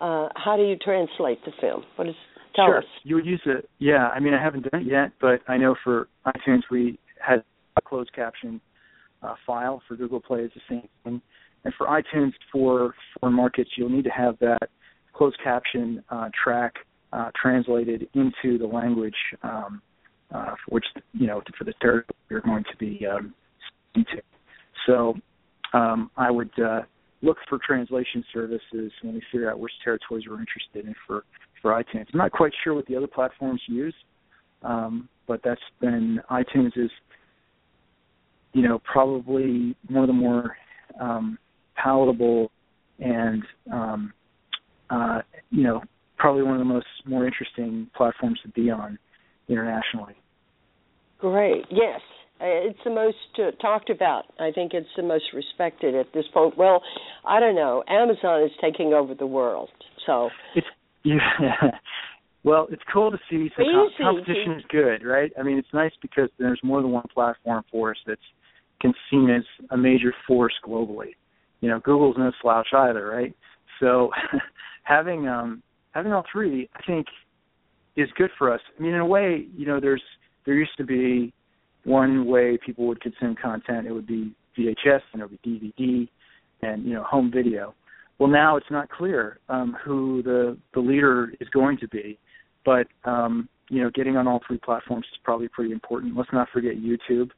uh, 0.00 0.28
how 0.34 0.56
do 0.56 0.64
you 0.64 0.76
translate 0.76 1.44
the 1.44 1.52
film? 1.60 1.84
What 1.96 2.08
is 2.08 2.14
tell 2.54 2.66
sure. 2.66 2.78
us? 2.78 2.84
You 3.04 3.16
would 3.16 3.26
use 3.26 3.42
it. 3.46 3.68
Yeah, 3.78 4.08
I 4.08 4.20
mean, 4.20 4.34
I 4.34 4.42
haven't 4.42 4.70
done 4.70 4.82
it 4.82 4.86
yet, 4.86 5.12
but 5.20 5.40
I 5.48 5.56
know 5.56 5.74
for 5.84 6.08
iTunes 6.26 6.62
we 6.70 6.98
had 7.20 7.44
a 7.76 7.82
closed 7.82 8.12
caption 8.14 8.60
uh, 9.22 9.34
file. 9.46 9.82
For 9.86 9.96
Google 9.96 10.20
Play, 10.20 10.40
it's 10.40 10.54
the 10.54 10.60
same 10.68 10.88
thing. 11.04 11.20
And 11.64 11.72
for 11.78 11.86
iTunes, 11.86 12.32
for 12.52 12.94
foreign 13.18 13.34
markets, 13.34 13.70
you'll 13.76 13.88
need 13.88 14.04
to 14.04 14.10
have 14.10 14.38
that 14.40 14.68
closed 15.14 15.38
caption 15.42 16.02
uh, 16.10 16.28
track 16.42 16.74
uh, 17.12 17.30
translated 17.40 18.08
into 18.14 18.58
the 18.58 18.66
language 18.66 19.14
um, 19.42 19.80
uh, 20.34 20.54
for 20.64 20.74
which 20.74 20.84
you 21.12 21.26
know 21.26 21.40
for 21.56 21.64
the 21.64 21.72
territory 21.80 22.16
you're 22.28 22.40
going 22.40 22.64
to 22.70 22.76
be 22.76 23.06
um. 23.06 23.34
So 24.86 25.14
um, 25.72 26.10
I 26.16 26.30
would 26.30 26.50
uh, 26.58 26.80
look 27.22 27.38
for 27.48 27.58
translation 27.64 28.24
services 28.34 28.92
when 29.02 29.14
we 29.14 29.22
figure 29.32 29.50
out 29.50 29.58
which 29.58 29.72
territories 29.82 30.24
we're 30.28 30.40
interested 30.40 30.86
in 30.86 30.94
for 31.06 31.24
for 31.62 31.70
iTunes. 31.72 32.06
I'm 32.12 32.18
not 32.18 32.32
quite 32.32 32.52
sure 32.62 32.74
what 32.74 32.86
the 32.86 32.96
other 32.96 33.06
platforms 33.06 33.62
use, 33.66 33.94
um, 34.62 35.08
but 35.26 35.40
that's 35.44 35.60
been 35.80 36.20
iTunes 36.30 36.76
is 36.76 36.90
you 38.52 38.62
know 38.62 38.80
probably 38.84 39.76
one 39.88 40.02
of 40.02 40.08
the 40.08 40.12
more 40.12 40.56
um, 41.00 41.38
palatable 41.76 42.50
and 42.98 43.42
um, 43.72 44.12
uh, 44.90 45.20
you 45.50 45.62
know 45.62 45.82
probably 46.18 46.42
one 46.42 46.54
of 46.54 46.58
the 46.58 46.64
most 46.64 46.86
more 47.06 47.26
interesting 47.26 47.88
platforms 47.96 48.38
to 48.42 48.48
be 48.50 48.70
on 48.70 48.98
internationally. 49.48 50.14
Great. 51.24 51.64
Yes. 51.70 52.00
It's 52.38 52.78
the 52.84 52.90
most 52.90 53.16
uh, 53.38 53.52
talked 53.62 53.88
about. 53.88 54.24
I 54.38 54.50
think 54.54 54.74
it's 54.74 54.88
the 54.94 55.02
most 55.02 55.24
respected 55.32 55.94
at 55.94 56.12
this 56.12 56.26
point. 56.34 56.58
Well, 56.58 56.82
I 57.24 57.40
don't 57.40 57.54
know. 57.54 57.82
Amazon 57.88 58.42
is 58.42 58.50
taking 58.60 58.92
over 58.92 59.14
the 59.14 59.26
world, 59.26 59.70
so 60.04 60.28
it's 60.54 60.66
yeah. 61.02 61.70
well, 62.44 62.66
it's 62.70 62.82
cool 62.92 63.10
to 63.10 63.16
see 63.30 63.48
some 63.56 63.64
competition 63.98 64.52
is 64.58 64.64
good, 64.68 65.02
right? 65.02 65.32
I 65.38 65.42
mean, 65.42 65.56
it's 65.56 65.72
nice 65.72 65.92
because 66.02 66.28
there's 66.38 66.60
more 66.62 66.82
than 66.82 66.90
one 66.90 67.06
platform 67.14 67.64
for 67.70 67.92
us 67.92 67.96
that's 68.06 68.20
can 68.82 68.92
seen 69.10 69.30
as 69.30 69.44
a 69.70 69.78
major 69.78 70.12
force 70.26 70.52
globally. 70.66 71.14
You 71.62 71.70
know, 71.70 71.80
Google's 71.80 72.16
no 72.18 72.32
slouch 72.42 72.68
either, 72.74 73.06
right? 73.06 73.34
So 73.80 74.10
having 74.82 75.26
um 75.26 75.62
having 75.92 76.12
all 76.12 76.24
three, 76.30 76.68
I 76.74 76.82
think, 76.86 77.06
is 77.96 78.10
good 78.18 78.30
for 78.36 78.52
us. 78.52 78.60
I 78.78 78.82
mean, 78.82 78.92
in 78.92 79.00
a 79.00 79.06
way, 79.06 79.46
you 79.56 79.66
know, 79.66 79.80
there's 79.80 80.02
there 80.46 80.54
used 80.54 80.76
to 80.78 80.84
be 80.84 81.32
one 81.84 82.26
way 82.26 82.58
people 82.64 82.86
would 82.86 83.00
consume 83.00 83.36
content. 83.40 83.86
It 83.86 83.92
would 83.92 84.06
be 84.06 84.34
VHS 84.58 85.00
and 85.12 85.22
it 85.22 85.30
would 85.30 85.42
be 85.42 85.60
DVD 85.60 86.08
and 86.62 86.84
you 86.84 86.94
know 86.94 87.02
home 87.04 87.30
video. 87.32 87.74
Well, 88.18 88.30
now 88.30 88.56
it's 88.56 88.70
not 88.70 88.88
clear 88.90 89.38
um, 89.48 89.76
who 89.84 90.22
the 90.22 90.56
the 90.72 90.80
leader 90.80 91.32
is 91.40 91.48
going 91.48 91.78
to 91.78 91.88
be, 91.88 92.18
but 92.64 92.86
um, 93.04 93.48
you 93.68 93.82
know, 93.82 93.90
getting 93.94 94.16
on 94.16 94.28
all 94.28 94.40
three 94.46 94.58
platforms 94.58 95.06
is 95.12 95.18
probably 95.24 95.48
pretty 95.48 95.72
important. 95.72 96.16
Let's 96.16 96.32
not 96.32 96.48
forget 96.52 96.74
YouTube, 96.76 97.30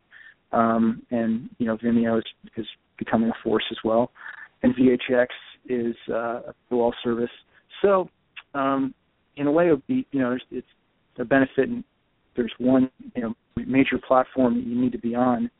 um, 0.52 1.02
and 1.10 1.48
you 1.58 1.66
know, 1.66 1.76
Vimeo 1.76 2.18
is, 2.18 2.24
is 2.56 2.66
becoming 2.98 3.30
a 3.30 3.34
force 3.42 3.64
as 3.70 3.78
well, 3.84 4.10
and 4.62 4.74
VHX 4.74 5.26
is 5.68 5.94
uh, 6.10 6.14
a 6.14 6.54
wall 6.70 6.94
service. 7.02 7.30
So 7.82 8.08
um, 8.54 8.94
in 9.36 9.46
a 9.46 9.52
way, 9.52 9.68
it 9.68 9.70
would 9.70 9.86
be 9.86 10.06
you 10.12 10.20
know 10.20 10.32
it's, 10.32 10.44
it's 10.50 10.66
a 11.18 11.24
benefit. 11.24 11.68
And 11.68 11.84
there's 12.36 12.52
one 12.58 12.90
you 13.14 13.22
know 13.22 13.34
major 13.56 13.98
platform 13.98 14.54
that 14.54 14.66
you 14.66 14.80
need 14.80 14.92
to 14.92 14.98
be 14.98 15.14
on, 15.14 15.50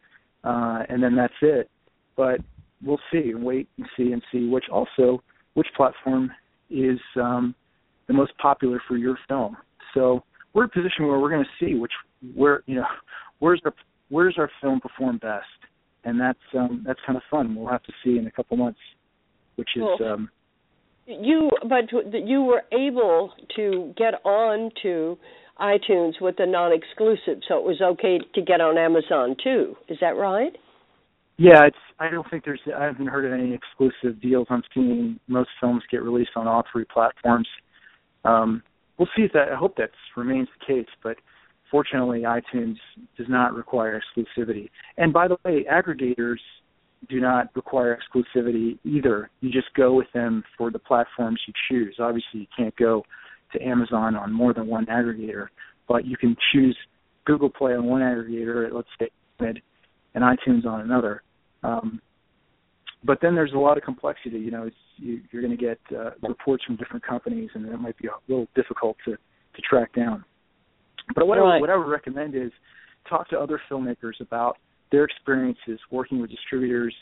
uh, 0.45 0.83
and 0.89 1.03
then 1.03 1.15
that's 1.17 1.35
it. 1.43 1.71
But 2.17 2.41
we'll 2.85 3.01
see 3.13 3.31
and 3.31 3.43
wait 3.43 3.69
and 3.79 3.87
see 3.97 4.13
and 4.13 4.23
see 4.33 4.49
which 4.49 4.65
also 4.71 5.23
which 5.55 5.69
platform 5.77 6.31
is 6.71 6.99
um, 7.17 7.55
the 8.07 8.13
most 8.13 8.33
popular 8.39 8.81
for 8.87 8.97
your 8.97 9.19
film. 9.29 9.57
So 9.95 10.23
we're 10.53 10.65
in 10.65 10.71
a 10.71 10.73
position 10.73 11.07
where 11.07 11.19
we're 11.19 11.31
going 11.31 11.45
to 11.45 11.65
see 11.65 11.75
which 11.75 11.93
where 12.35 12.63
you 12.67 12.77
know 12.77 12.87
where's 13.39 13.61
the 13.65 13.73
where's 14.09 14.37
our 14.39 14.51
film 14.61 14.81
perform 14.81 15.19
best, 15.19 15.45
and 16.05 16.21
that's 16.21 16.39
um, 16.55 16.85
that's 16.87 17.01
kind 17.07 17.17
of 17.17 17.23
fun. 17.31 17.55
We'll 17.55 17.69
have 17.71 17.83
to 17.85 17.93
see 18.05 18.19
in 18.19 18.27
a 18.27 18.31
couple 18.31 18.57
months, 18.57 18.81
which 19.57 19.71
is 19.77 19.83
cool. 19.99 20.13
um, 20.13 20.31
you 21.07 21.51
but 21.69 21.85
you 22.13 22.43
were 22.43 22.63
able 22.73 23.33
to 23.57 23.95
get 23.97 24.15
on 24.25 24.71
to 24.83 25.19
iTunes 25.61 26.21
with 26.21 26.37
a 26.39 26.47
non-exclusive, 26.47 27.43
so 27.49 27.57
it 27.59 27.65
was 27.65 27.81
okay 27.81 28.19
to 28.35 28.43
get 28.43 28.61
on 28.61 28.77
Amazon 28.77 29.37
too. 29.43 29.77
Is 29.89 29.99
that 30.01 30.17
right? 30.17 30.53
Yeah, 31.39 31.67
it's. 31.67 31.77
I 31.99 32.11
don't 32.11 32.29
think 32.31 32.45
there's. 32.45 32.61
I 32.77 32.85
haven't 32.85 33.07
heard 33.07 33.25
of 33.25 33.33
any 33.33 33.55
exclusive 33.55 34.21
deals. 34.21 34.47
I'm 34.51 34.63
seeing 34.75 35.19
most 35.29 35.51
films 35.61 35.83
get 35.91 36.03
released 36.03 36.31
on 36.37 36.47
all 36.47 36.63
three 36.71 36.85
platforms. 36.85 37.49
Um, 38.25 38.63
we'll 38.99 39.09
see 39.17 39.23
if 39.23 39.33
that. 39.33 39.49
I 39.53 39.57
hope 39.57 39.77
that 39.77 39.91
remains 40.17 40.49
the 40.59 40.67
case, 40.67 40.89
but 41.03 41.17
fortunately, 41.71 42.23
iTunes 42.23 42.77
does 43.17 43.27
not 43.29 43.55
require 43.55 44.01
exclusivity. 44.01 44.71
And 44.97 45.13
by 45.13 45.29
the 45.29 45.37
way, 45.45 45.67
aggregators 45.71 46.39
do 47.09 47.21
not 47.21 47.49
require 47.55 47.99
exclusivity 47.99 48.79
either. 48.85 49.31
You 49.41 49.51
just 49.51 49.73
go 49.77 49.93
with 49.93 50.07
them 50.15 50.43
for 50.57 50.71
the 50.71 50.79
platforms 50.79 51.41
you 51.47 51.53
choose. 51.69 51.97
Obviously, 51.99 52.41
you 52.41 52.47
can't 52.57 52.77
go 52.77 53.05
to 53.53 53.63
Amazon 53.63 54.17
on 54.17 54.33
more 54.33 54.53
than 54.53 54.67
one 54.67 54.87
aggregator, 54.87 55.47
but 55.89 56.05
you 56.05 56.17
can 56.17 56.37
choose 56.53 56.77
Google 57.25 57.51
Play 57.51 57.75
on 57.75 57.85
one 57.85 58.01
aggregator, 58.01 58.73
let's 58.73 58.89
say, 58.99 59.09
and 59.41 59.61
iTunes 60.25 60.65
on 60.65 60.81
another. 60.81 61.23
Um, 61.63 62.01
but 63.05 63.19
then 63.23 63.35
there's 63.35 63.53
a 63.53 63.59
lot 63.59 63.77
of 63.77 63.85
complexity. 63.85 64.39
You 64.39 64.51
know, 64.51 64.65
it's, 64.65 64.77
you, 64.97 65.21
you're 65.31 65.43
going 65.43 65.57
to 65.57 65.63
get 65.63 65.79
uh, 65.97 66.11
reports 66.23 66.65
from 66.65 66.77
different 66.77 67.07
companies, 67.07 67.51
and 67.55 67.67
it 67.67 67.81
might 67.81 67.97
be 67.99 68.09
a 68.09 68.13
little 68.29 68.49
difficult 68.55 68.97
to 69.05 69.13
to 69.13 69.63
track 69.63 69.95
down. 69.95 70.23
But 71.15 71.27
what, 71.27 71.39
right. 71.39 71.57
I, 71.57 71.61
what 71.61 71.71
I 71.71 71.77
would 71.77 71.89
recommend 71.89 72.35
is 72.35 72.51
talk 73.09 73.29
to 73.31 73.39
other 73.39 73.61
filmmakers 73.71 74.21
about 74.21 74.59
their 74.93 75.05
experiences 75.05 75.81
working 75.91 76.21
with 76.21 76.31
distributors 76.31 76.95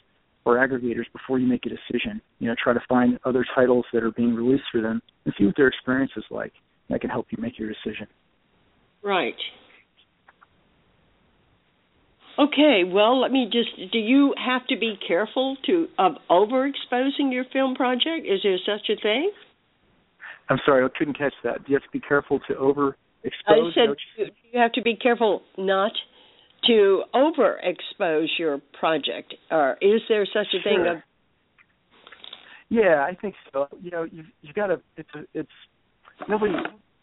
or 0.45 0.57
aggregators 0.57 1.05
before 1.12 1.38
you 1.38 1.47
make 1.47 1.66
a 1.66 1.70
decision. 1.70 2.20
You 2.38 2.49
know, 2.49 2.55
try 2.62 2.72
to 2.72 2.82
find 2.88 3.18
other 3.24 3.45
titles 3.55 3.84
that 3.92 4.03
are 4.03 4.12
being 4.12 4.34
released 4.34 4.64
for 4.70 4.80
them 4.80 5.01
and 5.24 5.34
see 5.38 5.47
what 5.47 5.57
their 5.57 5.68
experience 5.68 6.12
is 6.16 6.24
like. 6.30 6.53
That 6.90 7.01
can 7.01 7.11
help 7.11 7.26
you 7.30 7.38
make 7.40 7.59
your 7.59 7.68
decision. 7.68 8.07
Right. 9.03 9.36
Okay, 12.38 12.82
well, 12.84 13.20
let 13.20 13.30
me 13.30 13.49
just 13.51 13.92
do 13.92 13.99
you 13.99 14.34
have 14.45 14.66
to 14.66 14.76
be 14.76 14.99
careful 15.07 15.57
to 15.66 15.86
of 15.99 16.12
overexposing 16.28 17.32
your 17.32 17.45
film 17.53 17.74
project? 17.74 18.26
Is 18.26 18.40
there 18.42 18.59
such 18.66 18.88
a 18.90 19.01
thing? 19.01 19.30
I'm 20.49 20.59
sorry, 20.66 20.84
I 20.84 20.88
couldn't 20.99 21.16
catch 21.16 21.32
that. 21.45 21.64
Do 21.64 21.72
you 21.72 21.74
have 21.76 21.84
to 21.84 21.90
be 21.92 22.01
careful 22.01 22.40
to 22.49 22.55
overexpose? 22.55 22.92
I 23.47 23.70
said 23.74 23.95
you, 24.18 24.26
you 24.53 24.59
have 24.59 24.72
to 24.72 24.82
be 24.82 24.97
careful 24.97 25.42
not 25.57 25.92
to 26.67 27.03
overexpose 27.15 28.29
your 28.39 28.61
project, 28.79 29.35
or 29.51 29.77
is 29.81 30.01
there 30.09 30.27
such 30.27 30.47
a 30.49 30.62
sure. 30.62 30.62
thing? 30.62 30.87
Of, 30.89 30.97
yeah, 32.69 33.07
I 33.09 33.15
think 33.21 33.35
so. 33.53 33.69
You 33.83 33.91
know, 33.91 34.05
you've 34.05 34.27
you've 34.43 34.55
got 34.55 34.69
to. 34.69 34.81
It's 34.97 35.09
a, 35.15 35.21
it's 35.35 35.49
nobody. 36.29 36.55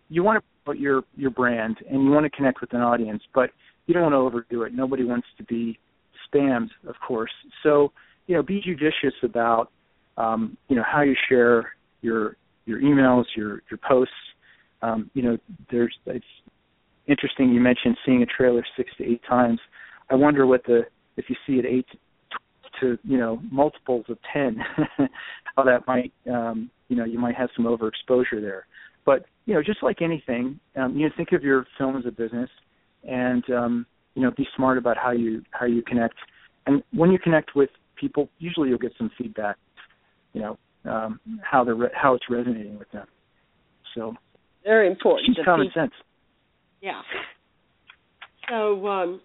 You 0.10 0.24
want 0.24 0.44
to 0.44 0.44
put 0.66 0.78
your 0.78 1.04
your 1.16 1.32
brand 1.32 1.78
and 1.90 2.04
you 2.04 2.12
want 2.12 2.26
to 2.26 2.30
connect 2.30 2.62
with 2.62 2.74
an 2.74 2.82
audience, 2.82 3.24
but 3.34 3.52
you 3.86 3.94
don't 3.94 4.04
want 4.04 4.14
to 4.14 4.18
overdo 4.18 4.64
it. 4.64 4.74
Nobody 4.74 5.04
wants 5.04 5.28
to 5.38 5.44
be 5.44 5.80
spammed, 6.34 6.70
of 6.88 6.96
course. 7.06 7.32
So 7.64 7.92
you 8.28 8.36
know, 8.36 8.44
be 8.44 8.62
judicious 8.62 9.16
about 9.24 9.72
um, 10.18 10.58
you 10.68 10.76
know 10.76 10.84
how 10.90 11.02
you 11.02 11.16
share 11.30 11.74
your 12.02 12.38
your 12.66 12.80
emails, 12.80 13.26
your 13.36 13.62
your 13.70 13.80
posts. 13.88 14.14
Um, 14.82 15.12
you 15.14 15.24
know, 15.24 15.38
there's 15.72 15.96
it's 16.06 16.26
interesting 17.08 17.50
you 17.50 17.60
mentioned 17.60 17.98
seeing 18.06 18.22
a 18.24 18.26
trailer 18.26 18.66
six 18.78 18.90
to 18.98 19.06
eight 19.06 19.22
times. 19.28 19.60
I 20.10 20.16
wonder 20.16 20.46
what 20.46 20.64
the 20.66 20.82
if 21.18 21.26
you 21.30 21.36
see 21.46 21.54
it 21.54 21.66
eight 21.66 21.88
to 22.80 22.98
you 23.04 23.18
know 23.18 23.40
multiples 23.52 24.06
of 24.10 24.18
ten, 24.34 24.58
how 25.56 25.64
that 25.64 25.88
might 25.88 26.14
um, 26.32 26.70
you 26.90 26.96
know 26.96 27.06
you 27.06 27.20
might 27.20 27.36
have 27.36 27.50
some 27.56 27.66
overexposure 27.66 28.42
there. 28.42 28.66
But 29.06 29.26
you 29.46 29.54
know, 29.54 29.64
just 29.64 29.82
like 29.82 30.02
anything, 30.02 30.60
um, 30.76 30.96
you 30.96 31.08
know, 31.08 31.14
think 31.18 31.32
of 31.32 31.44
your 31.44 31.66
film 31.78 31.98
as 31.98 32.06
a 32.06 32.12
business, 32.12 32.50
and 33.04 33.44
um, 33.50 33.86
you 34.16 34.22
know, 34.22 34.32
be 34.32 34.48
smart 34.56 34.78
about 34.78 34.98
how 34.98 35.12
you 35.12 35.44
how 35.52 35.66
you 35.66 35.82
connect. 35.82 36.16
And 36.68 36.84
when 36.94 37.12
you 37.12 37.18
connect 37.18 37.56
with 37.56 37.70
people, 38.00 38.30
usually 38.38 38.70
you'll 38.70 38.78
get 38.78 38.94
some 38.98 39.10
feedback. 39.18 39.58
You 40.34 40.42
know, 40.42 40.58
um, 40.86 41.20
how 41.44 41.64
they're 41.64 41.76
re- 41.76 41.90
how 41.94 42.14
it's 42.14 42.26
resonating 42.30 42.78
with 42.78 42.92
them. 42.92 43.08
So 43.96 44.14
very 44.64 44.88
important. 44.88 45.36
It's 45.38 45.46
common 45.46 45.72
sense. 45.74 45.92
Yeah. 46.82 47.02
So, 48.50 48.88
um, 48.88 49.22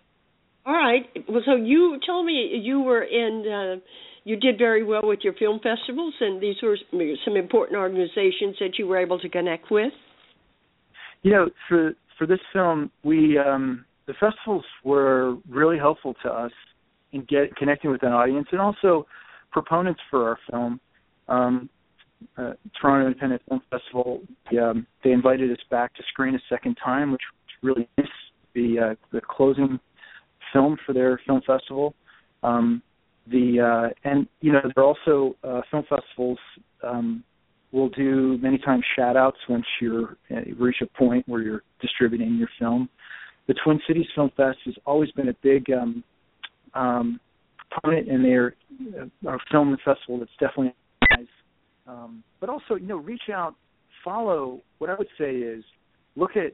all 0.65 0.75
right. 0.75 1.07
Well, 1.29 1.43
so 1.45 1.57
you 1.57 1.99
told 2.07 2.27
me 2.27 2.61
you 2.63 2.81
were 2.81 3.03
in. 3.03 3.81
Uh, 3.81 3.85
you 4.25 4.35
did 4.37 4.59
very 4.59 4.83
well 4.83 5.03
with 5.05 5.21
your 5.23 5.35
film 5.35 5.61
festivals, 5.63 6.15
and 6.21 6.43
these 6.43 6.57
were 6.61 6.77
some 7.25 7.37
important 7.37 7.79
organizations 7.79 8.57
that 8.59 8.71
you 8.77 8.89
were 8.89 8.99
able 8.99 9.21
to 9.21 9.29
connect 9.29 9.71
with. 9.71 9.93
You 11.23 11.31
know, 11.31 11.49
for 11.69 11.93
for 12.19 12.27
this 12.27 12.41
film, 12.53 12.91
we 13.05 13.39
um, 13.39 13.85
the 14.07 14.15
festivals 14.15 14.65
were 14.85 15.37
really 15.49 15.79
helpful 15.79 16.15
to 16.25 16.29
us 16.29 16.51
in 17.13 17.21
get 17.29 17.55
connecting 17.57 17.91
with 17.91 18.03
an 18.03 18.13
audience, 18.13 18.49
and 18.51 18.61
also 18.61 19.07
proponents 19.53 20.01
for 20.11 20.29
our 20.29 20.39
film. 20.51 20.81
Um, 21.29 21.71
uh, 22.37 22.55
Toronto 22.81 23.07
Independent 23.07 23.43
Film 23.49 23.61
Festival, 23.71 24.23
um, 24.61 24.87
they 25.05 25.13
invited 25.13 25.53
us 25.53 25.63
back 25.71 25.95
to 25.95 26.03
screen 26.09 26.35
a 26.35 26.39
second 26.49 26.77
time, 26.83 27.13
which 27.13 27.21
really 27.63 27.89
nice. 27.99 28.07
The 28.55 28.79
uh, 28.79 28.95
the 29.13 29.21
closing 29.21 29.79
film 30.53 30.77
for 30.87 30.93
their 30.93 31.21
film 31.27 31.43
festival. 31.47 31.95
Um, 32.43 32.83
the 33.29 33.61
uh, 33.61 34.09
and 34.09 34.27
you 34.41 34.53
know 34.53 34.61
there 34.63 34.85
are 34.85 34.87
also 34.87 35.37
uh, 35.45 35.61
film 35.71 35.85
festivals 35.89 36.39
um, 36.83 37.25
will 37.73 37.89
do 37.91 38.39
many 38.39 38.59
times 38.59 38.85
shout 38.97 39.17
outs 39.17 39.39
once 39.49 39.65
you're 39.81 40.17
uh, 40.31 40.41
reach 40.59 40.77
a 40.83 40.99
point 40.99 41.29
where 41.29 41.43
you're 41.43 41.63
distributing 41.81 42.37
your 42.37 42.49
film. 42.59 42.89
The 43.49 43.55
Twin 43.65 43.81
Cities 43.87 44.07
Film 44.15 44.31
Fest 44.37 44.59
has 44.65 44.75
always 44.87 45.11
been 45.13 45.29
a 45.29 45.35
big 45.43 45.67
um, 45.71 46.03
um, 46.75 47.21
proponent 47.71 48.09
in 48.09 48.23
their 48.23 48.55
uh, 49.29 49.37
film 49.51 49.77
festival 49.85 50.19
that's 50.19 50.31
definitely 50.41 50.75
nice. 51.17 51.27
Um, 51.87 52.25
but 52.41 52.49
also, 52.49 52.75
you 52.75 52.87
know, 52.87 52.97
reach 52.97 53.29
out, 53.33 53.55
follow. 54.05 54.61
What 54.79 54.91
I 54.91 54.95
would 54.95 55.09
say 55.19 55.37
is 55.37 55.65
look 56.17 56.33
at 56.37 56.53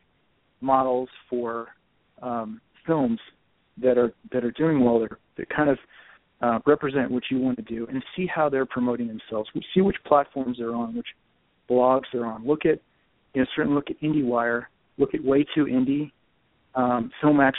models 0.63 1.09
for 1.29 1.69
um, 2.23 2.61
films 2.87 3.19
that 3.83 3.99
are 3.99 4.13
that 4.33 4.45
are 4.45 4.51
doing 4.53 4.85
well, 4.85 5.01
that, 5.01 5.11
that 5.37 5.49
kind 5.51 5.71
of 5.71 5.79
uh, 6.41 6.59
represent 6.67 7.11
what 7.11 7.23
you 7.31 7.39
want 7.39 7.57
to 7.57 7.63
do, 7.63 7.87
and 7.89 8.03
see 8.17 8.27
how 8.27 8.49
they're 8.49 8.67
promoting 8.67 9.07
themselves. 9.07 9.49
See 9.75 9.81
which 9.81 9.97
platforms 10.07 10.59
they're 10.59 10.75
on, 10.75 10.97
which 10.97 11.07
blogs 11.71 12.05
they're 12.13 12.27
on. 12.27 12.47
Look 12.47 12.65
at, 12.65 12.81
you 13.35 13.41
know, 13.41 13.47
certainly 13.55 13.77
look 13.77 13.91
at 13.91 14.01
IndieWire. 14.01 14.65
Look 14.99 15.15
at 15.15 15.25
Way 15.25 15.47
Too 15.55 15.65
Indie, 15.65 16.13
um, 16.75 17.11
Filmwax 17.23 17.53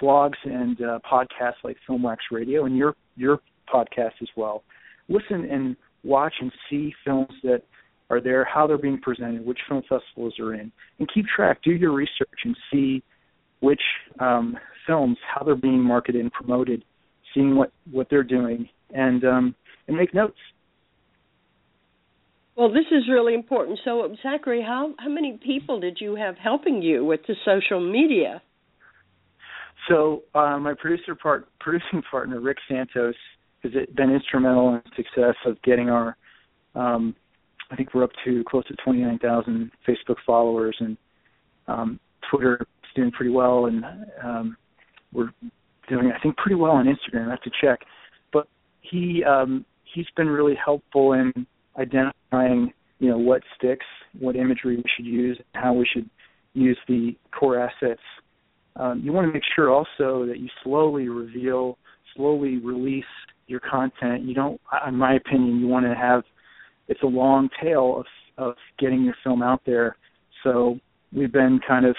blogs 0.00 0.36
and 0.44 0.80
uh, 0.80 0.98
podcasts 1.10 1.64
like 1.64 1.76
Filmwax 1.88 2.18
Radio, 2.30 2.64
and 2.64 2.76
your 2.76 2.94
your 3.16 3.40
podcast 3.72 4.14
as 4.22 4.28
well. 4.36 4.62
Listen 5.08 5.46
and 5.50 5.76
watch 6.04 6.34
and 6.40 6.52
see 6.68 6.94
films 7.04 7.32
that 7.42 7.62
are 8.10 8.20
there, 8.20 8.44
how 8.44 8.66
they're 8.66 8.76
being 8.76 9.00
presented, 9.00 9.46
which 9.46 9.58
film 9.68 9.82
festivals 9.88 10.34
are 10.38 10.54
in, 10.54 10.70
and 10.98 11.08
keep 11.14 11.26
track. 11.26 11.62
Do 11.62 11.70
your 11.70 11.92
research 11.92 12.40
and 12.44 12.56
see 12.70 13.02
which 13.60 13.80
um, 14.18 14.58
films, 14.86 15.16
how 15.32 15.44
they're 15.44 15.54
being 15.54 15.80
marketed 15.80 16.20
and 16.20 16.32
promoted, 16.32 16.84
seeing 17.32 17.56
what 17.56 17.72
what 17.90 18.08
they're 18.10 18.24
doing, 18.24 18.68
and 18.90 19.24
um, 19.24 19.54
and 19.86 19.96
make 19.96 20.12
notes. 20.12 20.38
Well, 22.56 22.68
this 22.68 22.86
is 22.90 23.08
really 23.08 23.34
important. 23.34 23.78
So, 23.84 24.14
Xackery, 24.24 24.64
how 24.64 24.92
how 24.98 25.08
many 25.08 25.38
people 25.42 25.80
did 25.80 25.98
you 26.00 26.16
have 26.16 26.36
helping 26.36 26.82
you 26.82 27.04
with 27.04 27.20
the 27.28 27.34
social 27.44 27.80
media? 27.80 28.42
So, 29.88 30.24
uh, 30.34 30.58
my 30.58 30.74
producer 30.74 31.14
part 31.14 31.48
producing 31.60 32.02
partner 32.10 32.40
Rick 32.40 32.58
Santos 32.68 33.14
has 33.62 33.72
been 33.94 34.10
instrumental 34.10 34.74
in 34.74 34.82
the 34.84 34.90
success 34.96 35.36
of 35.46 35.60
getting 35.62 35.88
our. 35.88 36.16
Um, 36.74 37.14
I 37.70 37.76
think 37.76 37.94
we're 37.94 38.04
up 38.04 38.10
to 38.24 38.44
close 38.48 38.66
to 38.66 38.74
29,000 38.84 39.70
Facebook 39.86 40.16
followers, 40.26 40.76
and 40.80 40.96
um, 41.68 42.00
Twitter 42.30 42.58
is 42.60 42.90
doing 42.96 43.10
pretty 43.12 43.30
well, 43.30 43.66
and 43.66 43.84
um, 44.22 44.56
we're 45.12 45.30
doing 45.88 46.12
I 46.14 46.20
think 46.20 46.36
pretty 46.36 46.56
well 46.56 46.72
on 46.72 46.86
Instagram. 46.86 47.28
I 47.28 47.30
have 47.30 47.42
to 47.42 47.50
check, 47.60 47.80
but 48.32 48.48
he 48.80 49.22
um, 49.24 49.64
he's 49.94 50.06
been 50.16 50.28
really 50.28 50.54
helpful 50.62 51.12
in 51.12 51.32
identifying 51.78 52.72
you 52.98 53.08
know 53.08 53.18
what 53.18 53.42
sticks, 53.56 53.86
what 54.18 54.36
imagery 54.36 54.76
we 54.76 54.84
should 54.96 55.06
use, 55.06 55.38
how 55.54 55.72
we 55.72 55.86
should 55.92 56.08
use 56.54 56.78
the 56.88 57.16
core 57.38 57.58
assets. 57.58 58.02
Um, 58.76 59.00
you 59.04 59.12
want 59.12 59.26
to 59.26 59.32
make 59.32 59.42
sure 59.54 59.70
also 59.70 60.26
that 60.26 60.38
you 60.38 60.48
slowly 60.62 61.08
reveal, 61.08 61.78
slowly 62.16 62.58
release 62.58 63.04
your 63.46 63.60
content. 63.60 64.22
You 64.22 64.34
don't, 64.34 64.60
in 64.86 64.94
my 64.94 65.14
opinion, 65.14 65.58
you 65.58 65.66
want 65.66 65.86
to 65.86 65.94
have 65.94 66.22
it's 66.90 67.02
a 67.02 67.06
long 67.06 67.48
tail 67.62 68.00
of 68.00 68.06
of 68.36 68.54
getting 68.78 69.04
your 69.04 69.14
film 69.22 69.42
out 69.42 69.60
there. 69.64 69.96
So 70.42 70.78
we've 71.12 71.32
been 71.32 71.60
kind 71.66 71.86
of 71.86 71.94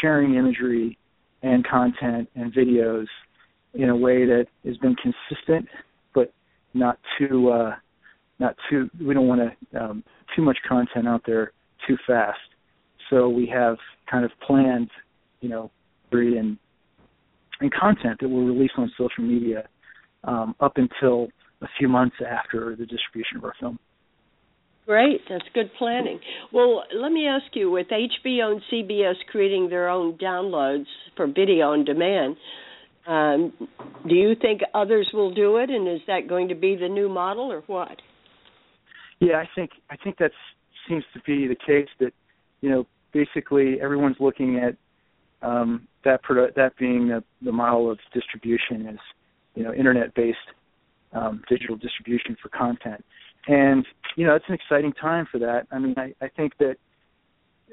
sharing 0.00 0.34
imagery 0.34 0.98
and 1.42 1.66
content 1.66 2.28
and 2.34 2.52
videos 2.52 3.06
in 3.74 3.88
a 3.88 3.96
way 3.96 4.26
that 4.26 4.46
has 4.66 4.76
been 4.78 4.96
consistent, 4.96 5.66
but 6.14 6.32
not 6.74 6.98
too 7.18 7.50
uh, 7.50 7.74
not 8.38 8.54
too. 8.70 8.88
We 9.00 9.12
don't 9.12 9.26
want 9.26 9.40
to 9.72 9.80
um, 9.80 10.04
too 10.36 10.42
much 10.42 10.58
content 10.68 11.08
out 11.08 11.22
there 11.26 11.52
too 11.86 11.96
fast. 12.06 12.38
So 13.10 13.28
we 13.28 13.46
have 13.52 13.76
kind 14.10 14.24
of 14.24 14.30
planned, 14.46 14.90
you 15.40 15.48
know, 15.48 15.70
and 16.12 16.56
and 17.60 17.72
content 17.72 18.18
that 18.20 18.28
we'll 18.28 18.44
release 18.44 18.70
on 18.76 18.90
social 18.96 19.24
media 19.24 19.68
um, 20.24 20.54
up 20.60 20.76
until 20.76 21.28
a 21.62 21.66
few 21.78 21.88
months 21.88 22.16
after 22.26 22.76
the 22.76 22.86
distribution 22.86 23.38
of 23.38 23.44
our 23.44 23.54
film. 23.58 23.78
Great, 24.88 25.20
that's 25.28 25.44
good 25.52 25.70
planning. 25.76 26.18
Well, 26.50 26.82
let 26.94 27.12
me 27.12 27.26
ask 27.26 27.44
you 27.52 27.70
with 27.70 27.88
HBO 27.88 28.52
and 28.52 28.62
CBS 28.72 29.16
creating 29.30 29.68
their 29.68 29.90
own 29.90 30.16
downloads 30.16 30.86
for 31.14 31.26
video 31.26 31.72
on 31.72 31.84
demand, 31.84 32.36
um, 33.06 33.52
do 34.08 34.14
you 34.14 34.34
think 34.40 34.62
others 34.72 35.10
will 35.12 35.34
do 35.34 35.58
it 35.58 35.68
and 35.68 35.86
is 35.86 36.00
that 36.06 36.26
going 36.26 36.48
to 36.48 36.54
be 36.54 36.74
the 36.74 36.88
new 36.88 37.10
model 37.10 37.52
or 37.52 37.60
what? 37.66 38.00
Yeah, 39.20 39.36
I 39.36 39.44
think 39.54 39.72
I 39.90 39.96
think 39.96 40.16
that 40.18 40.30
seems 40.88 41.04
to 41.12 41.20
be 41.20 41.46
the 41.46 41.56
case 41.56 41.88
that 42.00 42.12
you 42.62 42.70
know 42.70 42.86
basically 43.12 43.78
everyone's 43.82 44.16
looking 44.20 44.58
at 44.58 44.74
um, 45.46 45.86
that 46.06 46.24
produ- 46.24 46.54
that 46.54 46.78
being 46.78 47.08
the, 47.08 47.22
the 47.42 47.52
model 47.52 47.90
of 47.90 47.98
distribution 48.14 48.86
is 48.88 49.00
you 49.54 49.64
know 49.64 49.74
internet 49.74 50.14
based 50.14 50.38
um, 51.12 51.42
digital 51.46 51.76
distribution 51.76 52.38
for 52.42 52.48
content 52.48 53.04
and 53.48 53.84
you 54.16 54.26
know 54.26 54.34
it's 54.34 54.44
an 54.48 54.54
exciting 54.54 54.92
time 54.92 55.26
for 55.30 55.38
that. 55.38 55.66
I 55.72 55.78
mean, 55.78 55.94
I, 55.96 56.14
I 56.22 56.28
think 56.28 56.52
that 56.58 56.76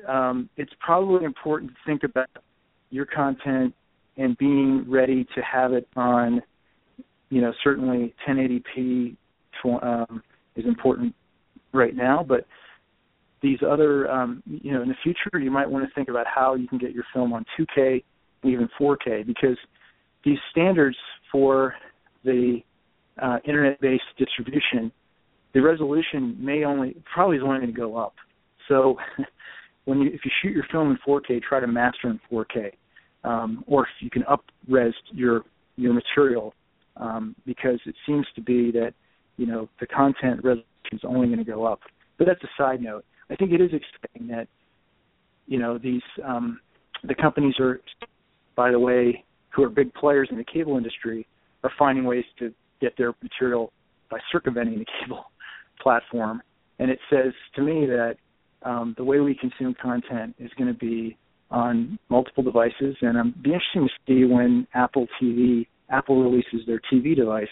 um, 0.07 0.49
it's 0.57 0.71
probably 0.79 1.25
important 1.25 1.71
to 1.71 1.77
think 1.85 2.03
about 2.03 2.29
your 2.89 3.05
content 3.05 3.73
and 4.17 4.37
being 4.37 4.85
ready 4.87 5.25
to 5.35 5.41
have 5.41 5.73
it 5.73 5.87
on, 5.95 6.41
you 7.29 7.41
know, 7.41 7.51
certainly 7.63 8.13
1080p 8.27 9.15
um, 9.81 10.23
is 10.55 10.65
important 10.65 11.13
right 11.73 11.95
now, 11.95 12.23
but 12.27 12.45
these 13.41 13.59
other, 13.67 14.09
um, 14.09 14.41
you 14.45 14.71
know, 14.71 14.81
in 14.81 14.87
the 14.87 14.95
future, 15.03 15.39
you 15.39 15.51
might 15.51 15.69
want 15.69 15.87
to 15.87 15.93
think 15.93 16.07
about 16.07 16.25
how 16.27 16.55
you 16.55 16.67
can 16.67 16.77
get 16.77 16.93
your 16.93 17.03
film 17.13 17.33
on 17.33 17.45
2K 17.59 18.03
and 18.43 18.51
even 18.51 18.69
4K 18.79 19.25
because 19.25 19.57
these 20.23 20.37
standards 20.51 20.97
for 21.31 21.75
the 22.23 22.59
uh, 23.21 23.37
internet-based 23.45 24.03
distribution 24.17 24.91
the 25.55 25.61
resolution 25.61 26.35
may 26.37 26.65
only 26.65 26.95
probably 27.11 27.37
is 27.37 27.43
only 27.43 27.59
going 27.59 27.73
to 27.73 27.79
go 27.79 27.95
up. 27.95 28.13
So 28.67 28.97
when 29.85 30.01
you 30.01 30.11
if 30.13 30.19
you 30.25 30.31
shoot 30.41 30.51
your 30.51 30.65
film 30.69 30.91
in 30.91 30.97
4K, 31.07 31.41
try 31.41 31.59
to 31.61 31.67
master 31.67 32.09
in 32.09 32.19
4K, 32.31 32.71
um, 33.23 33.63
or 33.65 33.83
if 33.83 33.89
you 34.01 34.11
can 34.11 34.23
up 34.25 34.43
res 34.69 34.93
your 35.11 35.41
your 35.77 35.93
material, 35.93 36.53
um, 36.97 37.35
because 37.45 37.79
it 37.85 37.95
seems 38.05 38.27
to 38.35 38.41
be 38.41 38.69
that 38.71 38.93
you 39.37 39.47
know 39.47 39.69
the 39.79 39.87
content 39.87 40.43
resolution 40.43 40.65
is 40.91 41.01
only 41.07 41.27
going 41.27 41.39
to 41.39 41.45
go 41.45 41.63
up. 41.63 41.79
But 42.17 42.27
that's 42.27 42.43
a 42.43 42.49
side 42.61 42.81
note. 42.81 43.05
I 43.29 43.35
think 43.35 43.53
it 43.53 43.61
is 43.61 43.71
exciting 43.71 44.27
that 44.27 44.49
you 45.47 45.57
know 45.57 45.77
these 45.77 46.03
um, 46.25 46.59
the 47.05 47.15
companies 47.15 47.55
are, 47.61 47.79
by 48.57 48.71
the 48.71 48.79
way, 48.79 49.23
who 49.55 49.63
are 49.63 49.69
big 49.69 49.93
players 49.93 50.27
in 50.31 50.37
the 50.37 50.43
cable 50.43 50.75
industry, 50.75 51.25
are 51.63 51.71
finding 51.79 52.03
ways 52.03 52.25
to 52.39 52.53
get 52.81 52.97
their 52.97 53.13
material 53.23 53.71
by 54.11 54.19
circumventing 54.33 54.79
the 54.79 54.85
cable 54.99 55.27
platform, 55.81 56.41
and 56.79 56.89
it 56.91 56.99
says 57.09 57.33
to 57.55 57.61
me 57.61 57.85
that 57.85 58.15
um, 58.63 58.95
the 58.97 59.03
way 59.03 59.19
we 59.19 59.35
consume 59.35 59.75
content 59.81 60.35
is 60.39 60.49
going 60.57 60.67
to 60.67 60.79
be 60.79 61.17
on 61.51 61.99
multiple 62.09 62.43
devices, 62.43 62.95
and 63.01 63.17
I'm 63.17 63.31
be 63.43 63.53
interesting 63.53 63.87
to 63.87 63.89
see 64.07 64.25
when 64.25 64.67
Apple 64.73 65.07
TV 65.21 65.67
Apple 65.89 66.23
releases 66.23 66.65
their 66.65 66.81
TV 66.91 67.15
device 67.15 67.47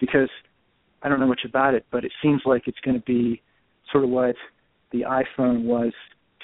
because 0.00 0.28
I 1.02 1.08
don't 1.08 1.20
know 1.20 1.26
much 1.26 1.42
about 1.44 1.74
it, 1.74 1.86
but 1.92 2.04
it 2.04 2.12
seems 2.22 2.42
like 2.44 2.62
it's 2.66 2.80
going 2.84 2.98
to 2.98 3.04
be 3.04 3.40
sort 3.92 4.04
of 4.04 4.10
what 4.10 4.34
the 4.90 5.02
iPhone 5.02 5.64
was 5.64 5.92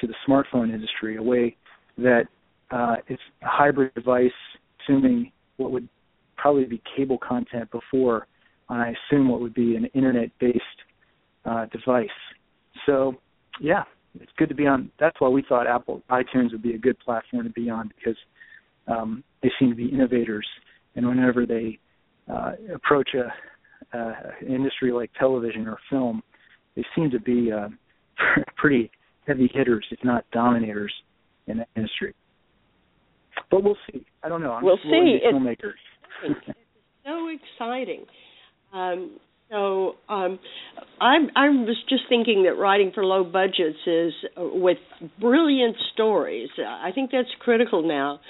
to 0.01 0.07
the 0.07 0.15
smartphone 0.27 0.73
industry, 0.73 1.17
a 1.17 1.23
way 1.23 1.57
that 1.99 2.25
uh, 2.71 2.97
it's 3.09 3.23
a 3.43 3.49
hybrid 3.49 3.93
device, 3.95 4.31
assuming 4.83 5.33
what 5.57 5.73
would 5.73 5.89
probably 6.37 6.65
be 6.65 6.81
cable 6.97 7.19
content 7.19 7.71
before, 7.71 8.27
and 8.69 8.81
I 8.81 8.95
assume 9.09 9.29
what 9.29 9.41
would 9.41 9.55
be 9.55 9.77
an 9.77 9.87
internet-based 9.87 10.61
uh, 11.51 11.67
device. 11.67 12.09
So, 12.87 13.15
yeah, 13.61 13.83
it's 14.21 14.31
good 14.37 14.49
to 14.49 14.55
be 14.55 14.67
on. 14.67 14.91
That's 15.01 15.17
why 15.21 15.29
we 15.29 15.45
thought 15.49 15.67
Apple 15.67 16.03
iTunes 16.11 16.53
would 16.53 16.63
be 16.63 16.75
a 16.75 16.79
good 16.79 16.99
platform 17.01 17.45
to 17.45 17.51
be 17.51 17.69
on 17.69 17.91
because 17.97 18.17
um, 18.87 19.25
they 19.43 19.51
seem 19.59 19.71
to 19.71 19.77
be 19.77 19.87
innovators, 19.87 20.47
and 20.95 21.07
whenever 21.07 21.47
they 21.47 21.79
uh, 22.33 22.53
approach 22.75 23.11
a, 23.15 23.33
uh, 23.97 24.13
industry 24.47 24.93
like 24.93 25.11
television 25.19 25.67
or 25.67 25.79
film, 25.91 26.23
they 26.77 26.85
seem 26.95 27.11
to 27.11 27.21
be 27.21 27.51
uh, 27.51 27.69
pretty 28.57 28.91
heavy 29.27 29.51
hitters, 29.53 29.85
if 29.91 29.99
not 30.05 30.25
dominators, 30.33 30.93
in 31.47 31.59
that 31.59 31.69
industry. 31.77 32.15
But 33.51 33.65
we'll 33.65 33.77
see. 33.91 34.05
I 34.23 34.29
don't 34.29 34.43
know. 34.43 34.53
I'm 34.53 34.65
we'll 34.65 34.79
see. 34.85 35.19
Filmmakers. 35.33 35.73
It's 36.25 36.41
so 37.05 37.29
exciting. 37.29 38.05
Um, 38.73 39.19
so 39.51 39.97
um, 40.09 40.39
I 41.01 41.17
I 41.35 41.49
was 41.49 41.77
just 41.89 42.05
thinking 42.09 42.45
that 42.45 42.55
writing 42.57 42.93
for 42.95 43.05
low 43.05 43.25
budgets 43.25 43.79
is 43.87 44.13
uh, 44.37 44.45
with 44.45 44.79
brilliant 45.21 45.77
stories. 45.93 46.49
I 46.65 46.91
think 46.95 47.11
that's 47.11 47.29
critical 47.41 47.87
now. 47.87 48.21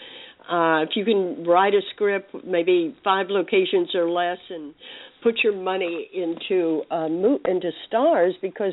Uh, 0.51 0.83
if 0.83 0.91
you 0.97 1.05
can 1.05 1.45
write 1.47 1.75
a 1.75 1.81
script, 1.95 2.35
maybe 2.45 2.97
five 3.05 3.27
locations 3.29 3.95
or 3.95 4.11
less, 4.11 4.39
and 4.49 4.75
put 5.23 5.41
your 5.45 5.55
money 5.55 6.09
into 6.15 6.83
uh, 6.91 7.09
mo- 7.09 7.41
into 7.45 7.71
stars, 7.87 8.35
because 8.43 8.73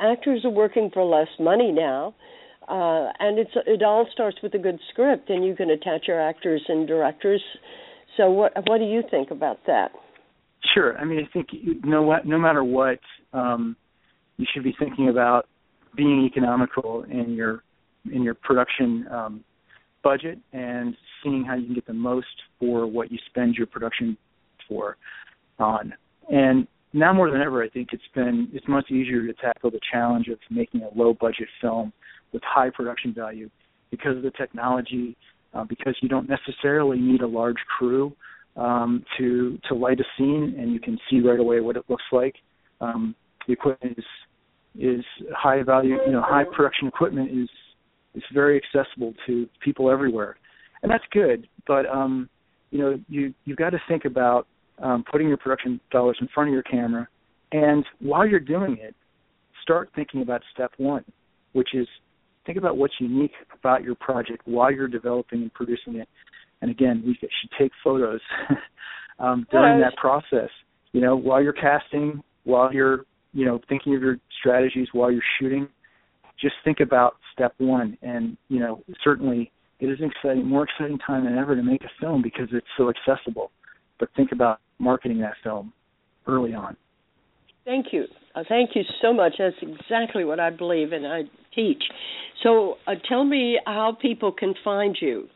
actors 0.00 0.44
are 0.44 0.50
working 0.50 0.90
for 0.92 1.02
less 1.04 1.28
money 1.40 1.72
now, 1.72 2.14
uh, 2.68 3.10
and 3.18 3.38
it's 3.38 3.50
it 3.66 3.82
all 3.82 4.06
starts 4.12 4.36
with 4.42 4.54
a 4.54 4.58
good 4.58 4.78
script, 4.92 5.30
and 5.30 5.44
you 5.44 5.56
can 5.56 5.70
attach 5.70 6.06
your 6.06 6.20
actors 6.20 6.62
and 6.68 6.86
directors. 6.86 7.42
So 8.16 8.30
what 8.30 8.52
what 8.68 8.78
do 8.78 8.84
you 8.84 9.02
think 9.10 9.30
about 9.30 9.58
that? 9.66 9.90
Sure. 10.76 10.98
I 10.98 11.06
mean, 11.06 11.20
I 11.20 11.32
think 11.32 11.48
no 11.84 12.02
what 12.02 12.26
no 12.26 12.38
matter 12.38 12.62
what, 12.62 12.98
um, 13.32 13.76
you 14.36 14.44
should 14.52 14.62
be 14.62 14.74
thinking 14.78 15.08
about 15.08 15.48
being 15.96 16.26
economical 16.26 17.04
in 17.04 17.32
your 17.32 17.62
in 18.12 18.22
your 18.22 18.34
production 18.34 19.06
um, 19.10 19.44
budget 20.04 20.38
and 20.52 20.94
seeing 21.22 21.44
how 21.44 21.54
you 21.54 21.64
can 21.64 21.74
get 21.74 21.86
the 21.86 21.94
most 21.94 22.26
for 22.60 22.86
what 22.86 23.10
you 23.10 23.16
spend 23.30 23.54
your 23.54 23.66
production 23.66 24.18
for 24.68 24.98
on. 25.58 25.94
And 26.30 26.66
now 26.92 27.14
more 27.14 27.30
than 27.30 27.40
ever, 27.40 27.62
I 27.62 27.70
think 27.70 27.88
it's 27.92 28.02
been 28.14 28.50
it's 28.52 28.68
much 28.68 28.90
easier 28.90 29.26
to 29.26 29.32
tackle 29.32 29.70
the 29.70 29.80
challenge 29.90 30.28
of 30.28 30.38
making 30.50 30.82
a 30.82 30.90
low 30.94 31.14
budget 31.14 31.48
film 31.58 31.90
with 32.34 32.42
high 32.44 32.68
production 32.68 33.14
value 33.14 33.48
because 33.90 34.14
of 34.14 34.22
the 34.22 34.32
technology, 34.32 35.16
uh, 35.54 35.64
because 35.64 35.96
you 36.02 36.08
don't 36.10 36.28
necessarily 36.28 36.98
need 36.98 37.22
a 37.22 37.26
large 37.26 37.56
crew 37.78 38.14
um, 38.56 39.04
to 39.18 39.58
to 39.68 39.74
light 39.74 40.00
a 40.00 40.04
scene, 40.16 40.54
and 40.58 40.72
you 40.72 40.80
can 40.80 40.98
see 41.10 41.20
right 41.20 41.38
away 41.40 41.60
what 41.60 41.76
it 41.76 41.84
looks 41.88 42.04
like. 42.12 42.34
Um, 42.80 43.14
the 43.46 43.52
equipment 43.52 43.98
is 43.98 44.04
is 44.78 45.04
high 45.34 45.62
value, 45.62 45.96
you 46.04 46.12
know, 46.12 46.22
high 46.22 46.44
production 46.44 46.88
equipment 46.88 47.30
is 47.30 47.48
is 48.14 48.22
very 48.32 48.60
accessible 48.60 49.14
to 49.26 49.48
people 49.62 49.90
everywhere, 49.90 50.36
and 50.82 50.90
that's 50.90 51.04
good. 51.12 51.48
But 51.66 51.86
um, 51.86 52.28
you 52.70 52.78
know, 52.78 52.98
you 53.08 53.34
you've 53.44 53.58
got 53.58 53.70
to 53.70 53.80
think 53.88 54.04
about 54.04 54.46
um, 54.82 55.04
putting 55.10 55.28
your 55.28 55.36
production 55.36 55.80
dollars 55.90 56.16
in 56.20 56.28
front 56.34 56.48
of 56.48 56.54
your 56.54 56.62
camera, 56.62 57.08
and 57.52 57.84
while 58.00 58.26
you're 58.26 58.40
doing 58.40 58.78
it, 58.80 58.94
start 59.62 59.90
thinking 59.94 60.22
about 60.22 60.42
step 60.54 60.72
one, 60.78 61.04
which 61.52 61.74
is 61.74 61.86
think 62.44 62.58
about 62.58 62.76
what's 62.76 62.94
unique 63.00 63.32
about 63.58 63.82
your 63.82 63.96
project 63.96 64.42
while 64.44 64.70
you're 64.70 64.88
developing 64.88 65.42
and 65.42 65.52
producing 65.52 65.96
it, 65.96 66.08
and 66.62 66.70
again, 66.70 67.02
we 67.06 67.14
should 67.20 67.50
take 67.58 67.72
photos 67.82 68.20
um, 69.18 69.46
during 69.50 69.80
that 69.80 69.96
process. 69.96 70.50
You 70.92 71.00
know, 71.00 71.16
while 71.16 71.42
you're 71.42 71.52
casting, 71.52 72.22
while 72.44 72.72
you're 72.72 73.04
you 73.32 73.44
know 73.44 73.60
thinking 73.68 73.94
of 73.94 74.02
your 74.02 74.18
strategies, 74.40 74.88
while 74.92 75.10
you're 75.10 75.22
shooting, 75.40 75.68
just 76.40 76.54
think 76.64 76.80
about 76.80 77.16
step 77.32 77.54
one. 77.58 77.98
And 78.02 78.36
you 78.48 78.60
know, 78.60 78.82
certainly 79.04 79.52
it 79.80 79.86
is 79.86 79.98
an 80.00 80.10
exciting, 80.10 80.46
more 80.46 80.64
exciting 80.64 80.98
time 80.98 81.24
than 81.24 81.36
ever 81.36 81.54
to 81.54 81.62
make 81.62 81.82
a 81.82 81.90
film 82.00 82.22
because 82.22 82.48
it's 82.52 82.66
so 82.76 82.90
accessible. 82.90 83.50
But 83.98 84.08
think 84.16 84.32
about 84.32 84.60
marketing 84.78 85.20
that 85.20 85.34
film 85.42 85.72
early 86.26 86.54
on. 86.54 86.76
Thank 87.64 87.86
you. 87.92 88.04
Uh, 88.34 88.44
thank 88.48 88.70
you 88.74 88.82
so 89.02 89.12
much. 89.12 89.34
That's 89.38 89.56
exactly 89.60 90.24
what 90.24 90.38
I 90.38 90.50
believe 90.50 90.92
and 90.92 91.06
I 91.06 91.22
teach. 91.54 91.82
So, 92.42 92.76
uh, 92.86 92.92
tell 93.08 93.24
me 93.24 93.58
how 93.66 93.96
people 94.00 94.30
can 94.30 94.54
find 94.62 94.96
you. 95.00 95.28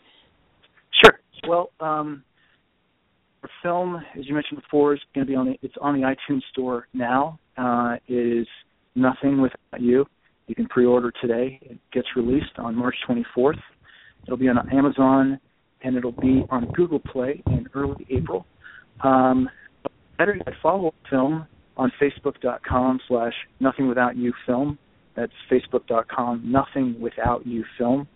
Well, 1.49 1.70
um, 1.80 2.22
our 3.43 3.51
film, 3.62 4.03
as 4.18 4.26
you 4.26 4.34
mentioned 4.34 4.61
before, 4.61 4.95
is 4.95 5.01
going 5.14 5.26
to 5.26 5.30
be 5.30 5.36
on 5.36 5.47
the 5.47 5.59
it's 5.62 5.74
on 5.80 6.01
the 6.01 6.07
iTunes 6.07 6.43
store 6.53 6.88
now. 6.93 7.38
Uh, 7.57 7.97
it 8.07 8.41
is 8.41 8.47
Nothing 8.95 9.41
Without 9.41 9.80
You. 9.80 10.07
You 10.47 10.55
can 10.55 10.66
pre-order 10.66 11.12
today. 11.20 11.59
It 11.62 11.78
gets 11.93 12.09
released 12.16 12.59
on 12.59 12.74
March 12.74 12.97
24th. 13.09 13.61
It'll 14.24 14.36
be 14.36 14.49
on 14.49 14.59
Amazon 14.70 15.38
and 15.82 15.97
it'll 15.97 16.12
be 16.12 16.45
on 16.51 16.70
Google 16.72 16.99
Play 16.99 17.43
in 17.47 17.68
early 17.74 18.07
April. 18.11 18.47
Um, 19.03 19.49
better 20.18 20.36
yet, 20.36 20.55
follow 20.62 20.93
film 21.09 21.47
on 21.76 21.93
Facebook.com 22.01 23.01
slash 23.09 23.32
Nothing 23.61 23.88
Without 23.88 24.16
You 24.16 24.32
Film. 24.47 24.78
That's 25.16 25.32
Facebook.com 25.51 26.43
Nothing 26.45 27.01
Without 27.01 27.47
You 27.47 27.64
Film. 27.78 28.07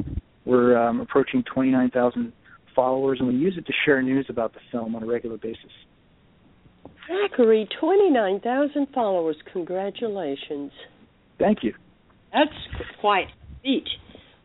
We're 0.45 0.77
um, 0.77 1.01
approaching 1.01 1.43
29,000 1.53 2.33
followers, 2.75 3.18
and 3.20 3.29
we 3.29 3.35
use 3.35 3.55
it 3.57 3.66
to 3.66 3.72
share 3.85 4.03
news 4.03 4.27
about 4.29 4.53
the 4.53 4.61
film 4.70 4.95
on 4.95 5.03
a 5.03 5.07
regular 5.07 5.37
basis. 5.37 5.70
Xackery, 7.09 7.66
29,000 7.81 8.89
followers. 8.95 9.37
Congratulations. 9.53 10.72
Thank 11.39 11.59
you. 11.62 11.75
That's 12.33 12.51
quite 13.01 13.27
a 13.27 13.62
feat. 13.62 13.89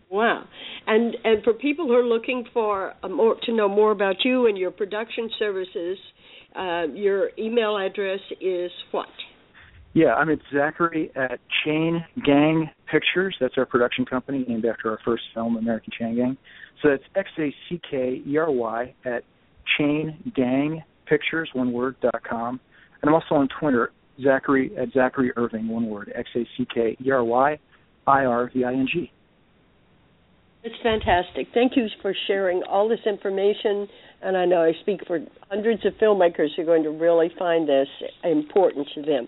Wow. 0.10 0.44
And 0.88 1.16
and 1.24 1.44
for 1.44 1.54
people 1.54 1.86
who 1.86 1.94
are 1.94 2.06
looking 2.06 2.46
for 2.54 2.94
more 3.10 3.36
to 3.44 3.54
know 3.54 3.70
more 3.70 3.92
about 3.92 4.16
you 4.26 4.48
and 4.48 4.58
your 4.58 4.72
production 4.72 5.30
services, 5.38 5.98
uh, 6.56 6.88
your 6.94 7.30
email 7.38 7.78
address 7.78 8.20
is 8.42 8.72
what? 8.92 9.08
Yeah, 9.94 10.14
I'm 10.14 10.30
at 10.30 10.40
Xackery 10.54 11.10
at 11.16 11.40
Chain 11.66 12.06
Gang 12.24 12.70
Pictures. 12.92 13.36
That's 13.40 13.56
our 13.58 13.66
production 13.66 14.06
company 14.06 14.46
named 14.48 14.66
after 14.66 14.92
our 14.92 15.00
first 15.04 15.24
film, 15.34 15.58
American 15.58 15.92
Chain 15.98 16.16
Gang. 16.16 16.38
So 16.82 16.90
that's 16.90 17.04
X 17.16 17.30
A 17.40 17.54
C 17.68 17.82
K 17.90 18.22
E 18.26 18.38
R 18.38 18.52
Y 18.52 18.94
at 19.06 19.24
Chain 19.78 20.32
Gang 20.36 20.84
Pictures, 21.08 21.50
one 21.54 21.74
word, 21.74 21.96
dot 22.02 22.22
com. 22.28 22.60
And 23.02 23.10
I'm 23.10 23.16
also 23.16 23.36
on 23.36 23.48
Twitter, 23.60 23.92
Xackery 24.20 24.78
at 24.78 24.90
Xackery 24.94 25.30
Irving, 25.36 25.68
one 25.68 25.90
word, 25.90 26.12
X 26.16 26.30
A 26.36 26.44
C 26.56 26.68
K 26.74 26.96
E 27.04 27.12
R 27.12 27.24
Y 27.24 27.60
I 28.06 28.26
R 28.26 28.52
V 28.54 28.64
I 28.64 28.74
N 28.74 28.88
G. 28.92 29.12
It's 30.64 30.76
fantastic. 30.84 31.48
Thank 31.54 31.78
you 31.78 31.88
for 32.02 32.14
sharing 32.28 32.62
all 32.64 32.90
this 32.90 33.00
information. 33.06 33.88
And 34.22 34.36
I 34.36 34.46
know 34.46 34.62
I 34.62 34.74
speak 34.82 35.00
for 35.08 35.20
hundreds 35.50 35.86
of 35.86 35.94
filmmakers 35.94 36.50
who 36.56 36.64
are 36.64 36.66
going 36.66 36.84
to 36.84 36.90
really 36.90 37.32
find 37.40 37.68
this 37.68 37.88
important 38.24 38.88
to 38.96 39.02
them. 39.02 39.28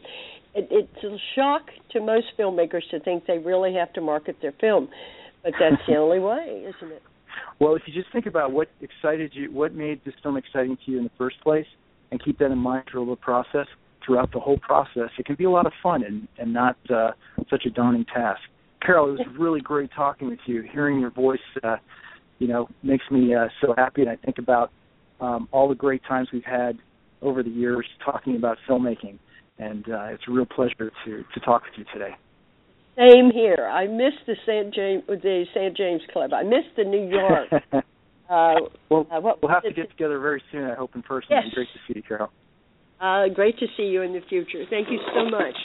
It, 0.54 0.68
it's 0.72 1.04
a 1.04 1.18
shock 1.36 1.64
to 1.92 2.02
most 2.02 2.28
filmmakers 2.38 2.88
to 2.92 3.00
think 3.00 3.26
they 3.26 3.38
really 3.38 3.74
have 3.76 3.94
to 3.94 4.02
market 4.02 4.38
their 4.42 4.54
film, 4.60 4.90
but 5.44 5.54
that's 5.60 5.82
the 5.88 5.96
only 5.98 6.20
way, 6.20 6.66
isn't 6.68 6.92
it? 6.92 7.02
Well, 7.60 7.76
if 7.76 7.84
you 7.86 7.94
just 7.94 8.12
think 8.12 8.26
about 8.26 8.52
what 8.52 8.70
excited 8.82 9.32
you, 9.34 9.52
what 9.52 9.74
made 9.74 10.02
this 10.04 10.14
film 10.22 10.36
exciting 10.36 10.78
to 10.86 10.92
you 10.92 10.98
in 10.98 11.04
the 11.06 11.12
first 11.18 11.40
place, 11.42 11.66
and 12.12 12.24
keep 12.24 12.40
that 12.40 12.52
in 12.52 12.58
mind 12.58 12.84
through 12.92 13.06
the 13.06 13.16
process, 13.16 13.68
throughout 14.06 14.32
the 14.34 14.40
whole 14.40 14.58
process, 14.58 15.10
it 15.18 15.26
can 15.26 15.36
be 15.36 15.46
a 15.46 15.50
lot 15.50 15.66
of 15.66 15.72
fun 15.82 16.04
and, 16.04 16.28
and 16.38 16.54
not 16.54 16.76
uh, 16.90 17.12
such 17.50 17.66
a 17.66 17.70
daunting 17.70 18.06
task. 18.06 18.42
Carole, 18.86 19.10
it 19.10 19.20
was 19.20 19.28
really 19.40 19.62
great 19.62 19.90
talking 19.96 20.30
with 20.30 20.40
you. 20.46 20.64
Hearing 20.74 21.00
your 21.00 21.12
voice, 21.12 21.40
uh, 21.64 21.78
you 22.40 22.48
know, 22.48 22.68
makes 22.84 23.06
me 23.12 23.34
uh, 23.34 23.48
so 23.62 23.74
happy, 23.78 24.02
and 24.02 24.10
I 24.10 24.18
think 24.18 24.38
about 24.38 24.72
um, 25.20 25.48
all 25.52 25.70
the 25.70 25.76
great 25.76 26.02
times 26.08 26.30
we've 26.34 26.44
had 26.44 26.80
over 27.22 27.44
the 27.44 27.50
years 27.50 27.86
talking 28.04 28.36
about 28.36 28.58
filmmaking, 28.68 29.20
and 29.62 29.88
uh, 29.88 30.06
it's 30.06 30.24
a 30.28 30.32
real 30.32 30.46
pleasure 30.46 30.92
to 31.06 31.24
to 31.34 31.40
talk 31.46 31.64
with 31.64 31.74
you 31.78 31.86
today. 31.94 32.16
Same 32.98 33.32
here. 33.32 33.70
I 33.72 33.88
missed 33.88 34.26
the 34.28 34.36
St. 34.46 34.74
James 34.74 35.04
the 35.08 35.46
St. 35.54 35.78
James 35.78 36.02
Club. 36.12 36.34
I 36.34 36.44
missed 36.44 36.76
the 36.76 36.84
New 36.84 37.08
York. 37.08 37.48
uh, 38.30 38.68
well, 38.90 39.08
uh, 39.12 39.22
we'll 39.22 39.52
have 39.52 39.64
to 39.64 39.72
get 39.72 39.90
together 39.96 40.20
very 40.20 40.44
soon. 40.52 40.66
I 40.66 40.76
hope 40.76 40.92
in 40.96 41.02
person. 41.04 41.28
Yes. 41.30 41.44
It'd 41.44 41.52
be 41.52 41.56
great 41.56 41.68
to 41.74 41.80
see 41.88 42.00
you, 42.00 42.04
Carole. 42.04 42.30
Uh, 43.00 43.34
great 43.34 43.58
to 43.60 43.68
see 43.78 43.84
you 43.84 44.02
in 44.02 44.14
the 44.14 44.22
future. 44.28 44.64
Thank 44.70 44.90
you 44.90 45.00
so 45.16 45.26
much. 45.26 45.56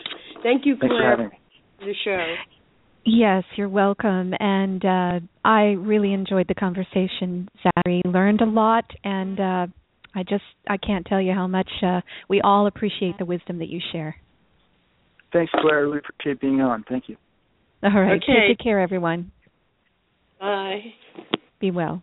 Thank 0.42 0.64
you, 0.64 0.76
Claire, 0.76 0.88
Thanks 0.88 1.02
for 1.02 1.10
having 1.10 1.28
me. 1.28 1.38
the 1.80 1.94
show. 2.04 2.34
Yes, 3.04 3.44
you're 3.56 3.68
welcome. 3.68 4.32
And 4.40 4.84
uh, 4.84 5.20
I 5.44 5.74
really 5.78 6.12
enjoyed 6.12 6.48
the 6.48 6.54
conversation, 6.54 7.48
Xackery. 7.64 8.00
Learned 8.04 8.40
a 8.40 8.46
lot, 8.46 8.84
and 9.04 9.38
uh, 9.38 9.66
I 10.16 10.22
just 10.22 10.44
I 10.66 10.78
can't 10.78 11.04
tell 11.06 11.20
you 11.20 11.34
how 11.34 11.46
much 11.46 11.68
uh, 11.82 12.00
we 12.28 12.40
all 12.40 12.66
appreciate 12.66 13.18
the 13.18 13.26
wisdom 13.26 13.58
that 13.58 13.68
you 13.68 13.80
share. 13.92 14.16
Thanks, 15.30 15.52
Claire. 15.60 15.78
I 15.78 15.82
really 15.82 15.98
appreciate 15.98 16.40
being 16.40 16.62
on. 16.62 16.84
Thank 16.88 17.08
you. 17.08 17.16
All 17.82 17.90
right. 17.90 18.22
Okay. 18.22 18.48
Take 18.48 18.58
care, 18.58 18.80
everyone. 18.80 19.30
Bye. 20.40 20.80
Be 21.60 21.70
well. 21.70 22.02